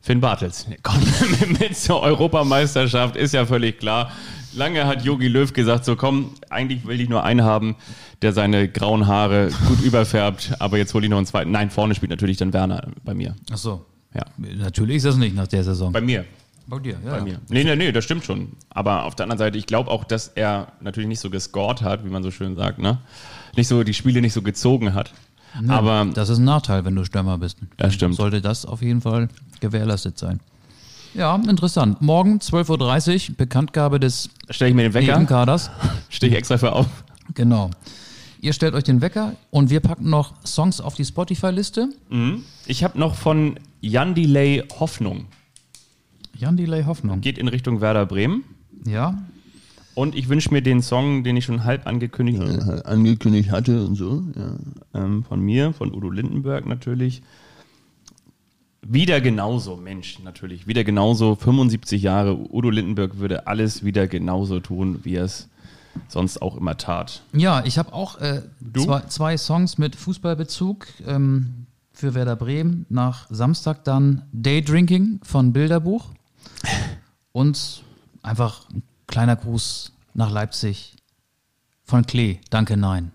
Finn 0.00 0.20
Bartels. 0.20 0.66
Kommt 0.82 1.60
mit 1.60 1.76
zur 1.76 2.00
Europameisterschaft, 2.00 3.16
ist 3.16 3.34
ja 3.34 3.44
völlig 3.44 3.78
klar. 3.78 4.10
Lange 4.56 4.86
hat 4.86 5.04
Jogi 5.04 5.28
Löw 5.28 5.52
gesagt, 5.52 5.84
so 5.84 5.96
komm, 5.96 6.30
eigentlich 6.50 6.86
will 6.86 7.00
ich 7.00 7.08
nur 7.08 7.22
einen 7.22 7.42
haben, 7.42 7.76
der 8.22 8.32
seine 8.32 8.68
grauen 8.68 9.06
Haare 9.06 9.50
gut 9.68 9.80
überfärbt, 9.82 10.56
aber 10.58 10.78
jetzt 10.78 10.94
hole 10.94 11.04
ich 11.04 11.10
noch 11.10 11.18
einen 11.18 11.26
zweiten. 11.26 11.50
Nein, 11.50 11.70
vorne 11.70 11.94
spielt 11.94 12.10
natürlich 12.10 12.38
dann 12.38 12.52
Werner 12.52 12.88
bei 13.04 13.14
mir. 13.14 13.36
Ach 13.52 13.58
so. 13.58 13.84
Ja. 14.14 14.24
Natürlich 14.38 14.96
ist 14.96 15.06
das 15.06 15.16
nicht 15.16 15.36
nach 15.36 15.46
der 15.46 15.62
Saison. 15.62 15.92
Bei 15.92 16.00
mir. 16.00 16.24
Bei 16.66 16.78
dir, 16.80 16.98
ja. 17.04 17.10
Bei 17.12 17.20
mir. 17.20 17.38
Nee, 17.48 17.62
nee, 17.62 17.76
nee, 17.76 17.92
das 17.92 18.04
stimmt 18.04 18.24
schon. 18.24 18.52
Aber 18.70 19.04
auf 19.04 19.14
der 19.14 19.24
anderen 19.24 19.38
Seite, 19.38 19.58
ich 19.58 19.66
glaube 19.66 19.90
auch, 19.90 20.04
dass 20.04 20.28
er 20.28 20.72
natürlich 20.80 21.08
nicht 21.08 21.20
so 21.20 21.30
gescored 21.30 21.82
hat, 21.82 22.04
wie 22.04 22.08
man 22.08 22.22
so 22.22 22.30
schön 22.30 22.56
sagt, 22.56 22.78
ne? 22.78 22.98
Nicht 23.56 23.68
so, 23.68 23.84
die 23.84 23.94
Spiele 23.94 24.20
nicht 24.20 24.32
so 24.32 24.42
gezogen 24.42 24.94
hat. 24.94 25.12
Nee, 25.60 25.70
aber 25.70 26.06
das 26.12 26.28
ist 26.28 26.38
ein 26.38 26.44
Nachteil, 26.44 26.84
wenn 26.84 26.94
du 26.96 27.04
Stürmer 27.04 27.38
bist. 27.38 27.58
Das 27.76 27.94
stimmt. 27.94 28.16
Sollte 28.16 28.40
das 28.40 28.66
auf 28.66 28.82
jeden 28.82 29.00
Fall 29.00 29.28
gewährleistet 29.60 30.18
sein. 30.18 30.40
Ja, 31.16 31.34
interessant. 31.36 32.02
Morgen 32.02 32.38
12.30 32.38 33.30
Uhr, 33.30 33.36
Bekanntgabe 33.36 33.98
des 34.00 34.28
stelle 34.50 34.70
ich 34.70 34.76
mir 34.76 34.82
den 34.82 34.94
Wecker, 34.94 35.66
stehe 36.10 36.30
ich 36.32 36.38
extra 36.38 36.58
für 36.58 36.72
auf. 36.72 36.86
Genau. 37.34 37.70
Ihr 38.40 38.52
stellt 38.52 38.74
euch 38.74 38.84
den 38.84 39.00
Wecker 39.00 39.32
und 39.50 39.70
wir 39.70 39.80
packen 39.80 40.10
noch 40.10 40.34
Songs 40.46 40.80
auf 40.80 40.94
die 40.94 41.04
Spotify-Liste. 41.04 41.88
Ich 42.66 42.84
habe 42.84 42.98
noch 42.98 43.14
von 43.14 43.58
Jan 43.80 44.14
Delay 44.14 44.62
Hoffnung. 44.78 45.24
Jan 46.36 46.56
Delay 46.56 46.84
Hoffnung. 46.84 47.22
Geht 47.22 47.38
in 47.38 47.48
Richtung 47.48 47.80
Werder 47.80 48.04
Bremen. 48.06 48.44
Ja, 48.84 49.18
Und 49.94 50.14
ich 50.14 50.28
wünsche 50.28 50.52
mir 50.52 50.60
den 50.60 50.82
Song, 50.82 51.24
den 51.24 51.36
ich 51.38 51.46
schon 51.46 51.64
halb 51.64 51.86
angekündigt 51.86 52.38
habe, 52.40 52.82
Äh, 52.84 52.88
angekündigt 52.88 53.50
hatte 53.50 53.84
und 53.86 53.94
so. 53.96 54.22
Ja. 54.36 55.00
ähm, 55.02 55.24
von 55.24 55.40
mir, 55.40 55.72
von 55.72 55.92
Udo 55.94 56.10
Lindenberg 56.10 56.66
natürlich. 56.66 57.22
Wieder 58.88 59.20
genauso, 59.20 59.76
Mensch, 59.76 60.20
natürlich. 60.20 60.66
Wieder 60.66 60.84
genauso, 60.84 61.34
75 61.34 62.02
Jahre. 62.02 62.36
Udo 62.52 62.70
Lindenberg 62.70 63.18
würde 63.18 63.46
alles 63.46 63.84
wieder 63.84 64.06
genauso 64.06 64.60
tun, 64.60 65.00
wie 65.02 65.14
er 65.14 65.24
es 65.24 65.48
sonst 66.08 66.42
auch 66.42 66.56
immer 66.56 66.76
tat. 66.76 67.22
Ja, 67.32 67.64
ich 67.64 67.78
habe 67.78 67.92
auch 67.92 68.20
äh, 68.20 68.42
zwei, 68.74 69.00
zwei 69.02 69.36
Songs 69.36 69.78
mit 69.78 69.96
Fußballbezug 69.96 70.86
ähm, 71.06 71.66
für 71.92 72.14
Werder 72.14 72.36
Bremen. 72.36 72.86
Nach 72.88 73.26
Samstag 73.30 73.84
dann 73.84 74.22
Daydrinking 74.32 75.20
von 75.22 75.52
Bilderbuch 75.52 76.10
und 77.32 77.82
einfach 78.22 78.68
ein 78.70 78.82
kleiner 79.06 79.36
Gruß 79.36 79.92
nach 80.14 80.30
Leipzig 80.30 80.94
von 81.84 82.06
Klee. 82.06 82.38
Danke, 82.50 82.76
nein. 82.76 83.12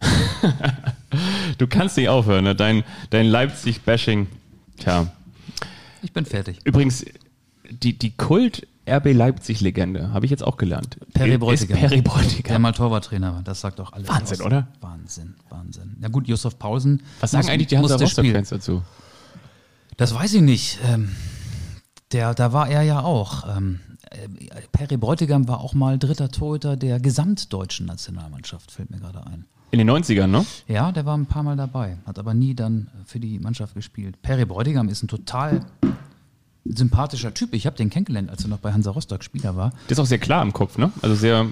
Du 1.58 1.66
kannst 1.66 1.96
nicht 1.96 2.08
aufhören, 2.08 2.44
ne? 2.44 2.54
dein, 2.54 2.84
dein 3.08 3.26
Leipzig-Bashing. 3.26 4.26
Tja. 4.78 5.06
Ich 6.02 6.12
bin 6.12 6.24
fertig. 6.24 6.58
Übrigens, 6.64 7.04
die, 7.70 7.98
die 7.98 8.10
Kult-RB 8.16 9.12
Leipzig-Legende, 9.12 10.12
habe 10.12 10.24
ich 10.26 10.30
jetzt 10.30 10.44
auch 10.44 10.56
gelernt. 10.56 10.96
Perry 11.14 11.38
Bräutigam. 11.38 11.78
Perry 11.78 11.96
Der 11.96 12.02
Bräutigam. 12.02 12.62
mal 12.62 12.72
Torwarttrainer 12.72 13.34
war, 13.34 13.42
das 13.42 13.60
sagt 13.60 13.78
doch 13.78 13.92
alles. 13.92 14.08
Wahnsinn, 14.08 14.40
aus. 14.40 14.46
oder? 14.46 14.68
Wahnsinn, 14.80 15.34
Wahnsinn. 15.48 15.96
Ja 16.00 16.08
gut, 16.08 16.28
Josef 16.28 16.58
Pausen. 16.58 17.02
Was 17.20 17.32
sagen 17.32 17.44
muss- 17.44 17.52
eigentlich 17.52 17.66
die 17.68 17.78
Hansa. 17.78 17.96
Rostock-Fans 17.96 18.50
dazu? 18.50 18.82
Das 19.96 20.14
weiß 20.14 20.34
ich 20.34 20.42
nicht. 20.42 20.78
Ähm, 20.84 21.10
der, 22.12 22.34
da 22.34 22.52
war 22.52 22.68
er 22.68 22.82
ja 22.82 23.00
auch. 23.02 23.56
Ähm, 23.56 23.80
äh, 24.10 24.28
Perry 24.70 24.96
Bräutigam 24.96 25.48
war 25.48 25.60
auch 25.60 25.74
mal 25.74 25.98
dritter 25.98 26.30
Torhüter 26.30 26.76
der 26.76 27.00
gesamtdeutschen 27.00 27.86
Nationalmannschaft, 27.86 28.70
fällt 28.70 28.90
mir 28.90 28.98
gerade 29.00 29.26
ein. 29.26 29.46
In 29.70 29.78
den 29.78 29.90
90ern, 29.90 30.28
ne? 30.28 30.44
Ja, 30.68 30.92
der 30.92 31.04
war 31.06 31.16
ein 31.16 31.26
paar 31.26 31.42
Mal 31.42 31.56
dabei, 31.56 31.98
hat 32.06 32.18
aber 32.18 32.34
nie 32.34 32.54
dann 32.54 32.88
für 33.04 33.20
die 33.20 33.38
Mannschaft 33.38 33.74
gespielt. 33.74 34.20
Perry 34.22 34.44
Bräutigam 34.44 34.88
ist 34.88 35.02
ein 35.02 35.08
total 35.08 35.66
sympathischer 36.64 37.34
Typ. 37.34 37.52
Ich 37.52 37.66
habe 37.66 37.76
den 37.76 37.90
kennengelernt, 37.90 38.30
als 38.30 38.44
er 38.44 38.48
noch 38.48 38.58
bei 38.58 38.72
Hansa 38.72 38.90
Rostock 38.90 39.22
Spieler 39.22 39.56
war. 39.56 39.70
Der 39.88 39.92
ist 39.92 40.00
auch 40.00 40.06
sehr 40.06 40.18
klar 40.18 40.42
im 40.42 40.52
Kopf, 40.52 40.78
ne? 40.78 40.90
Also 41.02 41.14
sehr 41.14 41.46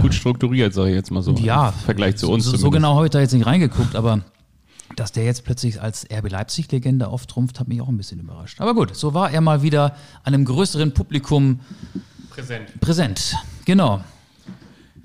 gut 0.00 0.14
strukturiert, 0.14 0.74
sag 0.74 0.86
ich 0.86 0.94
jetzt 0.94 1.10
mal 1.10 1.22
so. 1.22 1.32
Ja, 1.34 1.68
Im 1.68 1.74
Vergleich 1.74 2.16
zu 2.16 2.30
uns. 2.30 2.44
So, 2.44 2.56
so 2.56 2.70
genau 2.70 2.96
habe 2.96 3.06
ich 3.06 3.10
da 3.10 3.20
jetzt 3.20 3.32
nicht 3.32 3.46
reingeguckt, 3.46 3.94
aber 3.94 4.22
dass 4.94 5.12
der 5.12 5.24
jetzt 5.24 5.44
plötzlich 5.44 5.80
als 5.80 6.06
RB 6.10 6.30
Leipzig-Legende 6.30 7.08
auftrumpft, 7.08 7.58
hat 7.60 7.68
mich 7.68 7.80
auch 7.80 7.88
ein 7.88 7.96
bisschen 7.96 8.20
überrascht. 8.20 8.60
Aber 8.60 8.74
gut, 8.74 8.96
so 8.96 9.14
war 9.14 9.30
er 9.30 9.40
mal 9.40 9.62
wieder 9.62 9.96
einem 10.24 10.44
größeren 10.44 10.94
Publikum 10.94 11.60
Präsent. 12.30 12.80
präsent. 12.80 13.36
Genau. 13.64 14.02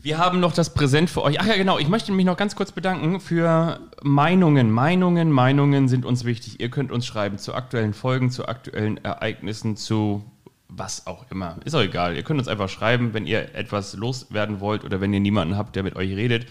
Wir 0.03 0.17
haben 0.17 0.39
noch 0.39 0.51
das 0.51 0.73
Präsent 0.73 1.11
für 1.11 1.21
euch. 1.21 1.39
Ach 1.39 1.45
ja, 1.45 1.55
genau. 1.55 1.77
Ich 1.77 1.87
möchte 1.87 2.11
mich 2.11 2.25
noch 2.25 2.35
ganz 2.35 2.55
kurz 2.55 2.71
bedanken 2.71 3.19
für 3.19 3.79
Meinungen. 4.01 4.71
Meinungen, 4.71 5.29
Meinungen 5.29 5.87
sind 5.87 6.05
uns 6.05 6.25
wichtig. 6.25 6.59
Ihr 6.59 6.71
könnt 6.71 6.91
uns 6.91 7.05
schreiben 7.05 7.37
zu 7.37 7.53
aktuellen 7.53 7.93
Folgen, 7.93 8.31
zu 8.31 8.47
aktuellen 8.47 8.97
Ereignissen, 8.97 9.77
zu 9.77 10.23
was 10.67 11.05
auch 11.05 11.29
immer. 11.29 11.57
Ist 11.65 11.75
auch 11.75 11.81
egal. 11.81 12.15
Ihr 12.15 12.23
könnt 12.23 12.39
uns 12.39 12.47
einfach 12.47 12.67
schreiben, 12.67 13.13
wenn 13.13 13.27
ihr 13.27 13.53
etwas 13.53 13.93
loswerden 13.93 14.59
wollt 14.59 14.83
oder 14.85 15.01
wenn 15.01 15.13
ihr 15.13 15.19
niemanden 15.19 15.55
habt, 15.55 15.75
der 15.75 15.83
mit 15.83 15.95
euch 15.95 16.15
redet. 16.15 16.47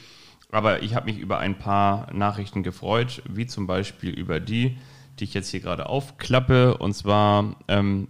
Aber 0.52 0.84
ich 0.84 0.94
habe 0.94 1.06
mich 1.06 1.18
über 1.18 1.38
ein 1.38 1.58
paar 1.58 2.12
Nachrichten 2.12 2.62
gefreut, 2.62 3.20
wie 3.28 3.46
zum 3.46 3.66
Beispiel 3.66 4.10
über 4.10 4.38
die, 4.38 4.78
die 5.18 5.24
ich 5.24 5.34
jetzt 5.34 5.48
hier 5.48 5.60
gerade 5.60 5.86
aufklappe. 5.88 6.78
Und 6.78 6.94
zwar 6.94 7.56
ähm, 7.66 8.08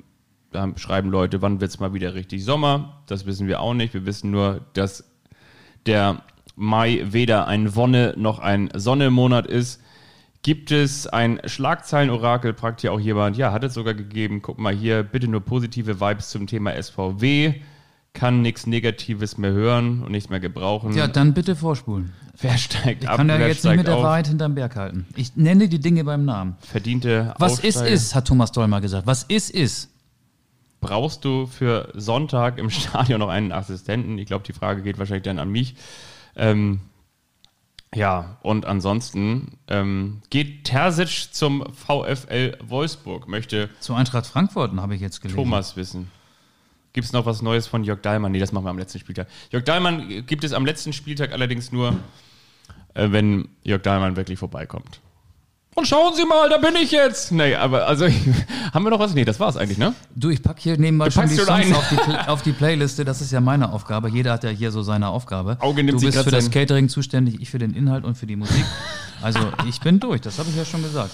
schreiben 0.77 1.09
Leute, 1.09 1.41
wann 1.41 1.63
wird 1.63 1.71
es 1.71 1.81
mal 1.81 1.95
wieder 1.95 2.13
richtig 2.13 2.45
Sommer? 2.45 3.01
Das 3.07 3.25
wissen 3.25 3.47
wir 3.47 3.61
auch 3.61 3.73
nicht. 3.73 3.95
Wir 3.95 4.05
wissen 4.05 4.31
nur, 4.31 4.61
dass 4.75 5.10
der 5.87 6.23
Mai 6.57 7.01
weder 7.05 7.47
ein 7.49 7.75
Wonne 7.75 8.15
noch 8.17 8.39
ein 8.39 8.69
Sonnemonat 8.75 9.47
ist. 9.47 9.81
Gibt 10.43 10.71
es 10.71 11.07
ein 11.07 11.41
Schlagzeilenorakel, 11.45 12.55
fragt 12.55 12.81
hier 12.81 12.93
auch 12.93 13.01
jemand. 13.01 13.37
Ja, 13.37 13.53
hat 13.53 13.63
es 13.65 13.75
sogar 13.75 13.95
gegeben. 13.95 14.41
Guck 14.43 14.59
mal 14.59 14.75
hier, 14.75 15.03
bitte 15.03 15.29
nur 15.29 15.41
positive 15.41 16.01
Vibes 16.01 16.31
zum 16.31 16.47
Thema 16.47 16.73
SVW. 16.83 17.55
Kann 18.13 18.43
nichts 18.43 18.67
Negatives 18.67 19.39
mehr 19.39 19.53
hören 19.53 20.03
und 20.03 20.13
nichts 20.13 20.31
mehr 20.31 20.41
gebrauchen. 20.41 20.95
Ja, 20.97 21.07
dann 21.07 21.33
bitte 21.35 21.55
vorspulen. 21.55 22.13
wer 22.41 22.59
steigt 22.59 23.05
Ich 23.05 23.09
ab? 23.09 23.19
kann 23.19 23.29
ja 23.29 23.39
wer 23.39 23.49
jetzt 23.49 23.65
nicht 23.65 23.77
mit 23.77 23.87
der 23.87 23.97
auf? 23.97 24.03
Wahrheit 24.03 24.27
hinterm 24.27 24.55
Berg 24.55 24.77
halten. 24.77 25.07
Ich 25.15 25.37
nenne 25.37 25.69
die 25.69 25.79
Dinge 25.79 26.03
beim 26.05 26.25
Namen. 26.25 26.57
Verdiente 26.61 27.35
Was 27.39 27.61
ist, 27.61 27.77
Aufsteiger. 27.77 27.89
ist, 27.95 28.15
hat 28.15 28.27
Thomas 28.27 28.51
Doll 28.53 28.67
mal 28.67 28.81
gesagt. 28.81 29.07
Was 29.07 29.23
ist, 29.25 29.51
ist. 29.51 29.91
Brauchst 30.81 31.25
du 31.25 31.47
für 31.47 31.91
Sonntag 31.95 32.59
im 32.59 32.71
Stadion 32.71 33.21
noch 33.21 33.29
einen 33.29 33.53
Assistenten? 33.53 34.19
Ich 34.19 34.27
glaube, 34.27 34.45
die 34.45 34.53
Frage 34.53 34.83
geht 34.83 34.99
wahrscheinlich 34.99 35.25
dann 35.25 35.39
an 35.39 35.51
mich. 35.51 35.75
Ähm, 36.37 36.81
ja, 37.95 38.37
und 38.43 38.67
ansonsten 38.67 39.59
ähm, 39.67 40.23
geht 40.31 40.65
Terzic 40.65 41.33
zum 41.33 41.65
VfL 41.75 42.57
Wolfsburg, 42.63 43.27
möchte 43.27 43.69
Zu 43.81 43.95
Eintracht 43.95 44.27
Frankfurt 44.27 44.73
habe 44.77 44.95
ich 44.95 45.01
jetzt 45.01 45.21
gelesen. 45.21 45.37
Thomas 45.37 45.77
wissen. 45.77 46.11
Gibt 46.93 47.05
es 47.05 47.13
noch 47.13 47.27
was 47.27 47.43
Neues 47.43 47.67
von 47.67 47.85
Jörg 47.85 48.01
Dahlmann? 48.01 48.33
Nee, 48.33 48.39
das 48.39 48.53
machen 48.53 48.65
wir 48.65 48.71
am 48.71 48.79
letzten 48.79 48.99
Spieltag. 49.01 49.29
Jörg 49.51 49.65
Dahlmann 49.65 50.27
gibt 50.27 50.45
es 50.45 50.53
am 50.53 50.67
letzten 50.67 50.93
Spieltag 50.93 51.33
allerdings 51.33 51.73
nur, 51.73 51.97
äh, 52.95 53.11
wenn 53.11 53.49
Jörg 53.63 53.83
Dahlmann 53.83 54.17
wirklich 54.17 54.39
vorbeikommt. 54.39 55.01
Und 55.77 55.87
schauen 55.87 56.15
Sie 56.15 56.25
mal, 56.25 56.49
da 56.49 56.59
bin 56.59 56.75
ich 56.77 56.91
jetzt. 56.91 57.31
Nee, 57.33 57.55
aber 57.55 57.87
also 57.87 58.07
haben 58.75 58.83
wir 58.85 58.91
noch 58.91 58.99
was? 58.99 59.15
Nee, 59.15 59.25
das 59.25 59.39
war's 59.39 59.57
eigentlich, 59.57 59.79
ne? 59.79 59.95
Du, 60.15 60.29
ich 60.31 60.43
packe 60.43 60.61
hier 60.61 60.77
nebenbei 60.77 61.07
Du 61.07 61.13
schon 61.13 61.29
die 61.29 61.37
Songs 61.37 61.47
schon 61.47 61.55
ein. 61.55 61.75
auf 61.75 61.89
die, 61.89 62.29
auf 62.29 62.43
die 62.43 62.53
Playliste. 62.53 63.05
Das 63.05 63.21
ist 63.21 63.31
ja 63.31 63.41
meine 63.41 63.73
Aufgabe. 63.73 64.09
Jeder 64.11 64.33
hat 64.33 64.45
ja 64.45 64.51
hier 64.51 64.73
so 64.73 64.83
seine 64.83 65.09
Aufgabe. 65.09 65.57
Auge 65.61 65.83
nimmt 65.85 66.03
du 66.03 66.07
bist 66.07 66.19
für 66.19 66.31
das 66.31 66.51
Catering 66.51 66.89
zuständig, 66.89 67.41
ich 67.41 67.51
für 67.51 67.59
den 67.59 67.75
Inhalt 67.75 68.05
und 68.05 68.17
für 68.17 68.27
die 68.27 68.37
Musik. 68.37 68.65
Also 69.23 69.39
ich 69.69 69.79
bin 69.83 70.01
durch, 70.01 70.23
das 70.23 70.39
habe 70.39 70.49
ich 70.49 70.57
ja 70.57 70.65
schon 70.65 70.83
gesagt. 70.83 71.11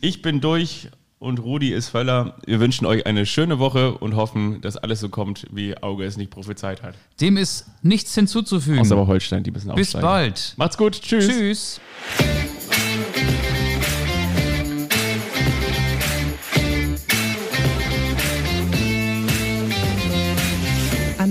Ich 0.00 0.22
bin 0.22 0.40
durch 0.40 0.88
und 1.18 1.40
Rudi 1.40 1.74
ist 1.74 1.90
Völler. 1.90 2.36
Wir 2.46 2.58
wünschen 2.58 2.86
euch 2.86 3.04
eine 3.04 3.26
schöne 3.26 3.58
Woche 3.58 3.92
und 3.98 4.16
hoffen, 4.16 4.62
dass 4.62 4.78
alles 4.78 5.00
so 5.00 5.10
kommt, 5.10 5.46
wie 5.52 5.76
Auge 5.76 6.04
es 6.06 6.16
nicht 6.16 6.30
prophezeit 6.30 6.82
hat. 6.82 6.94
Dem 7.20 7.36
ist 7.36 7.66
nichts 7.82 8.14
hinzuzufügen. 8.14 8.80
Außer 8.80 8.94
aber 8.94 9.08
Holstein, 9.08 9.42
die 9.42 9.50
müssen 9.50 9.74
Bis 9.74 9.94
aufsteigen. 9.94 10.06
bald. 10.06 10.54
Macht's 10.56 10.78
gut. 10.78 11.02
Tschüss. 11.02 11.26
Tschüss. 11.28 11.80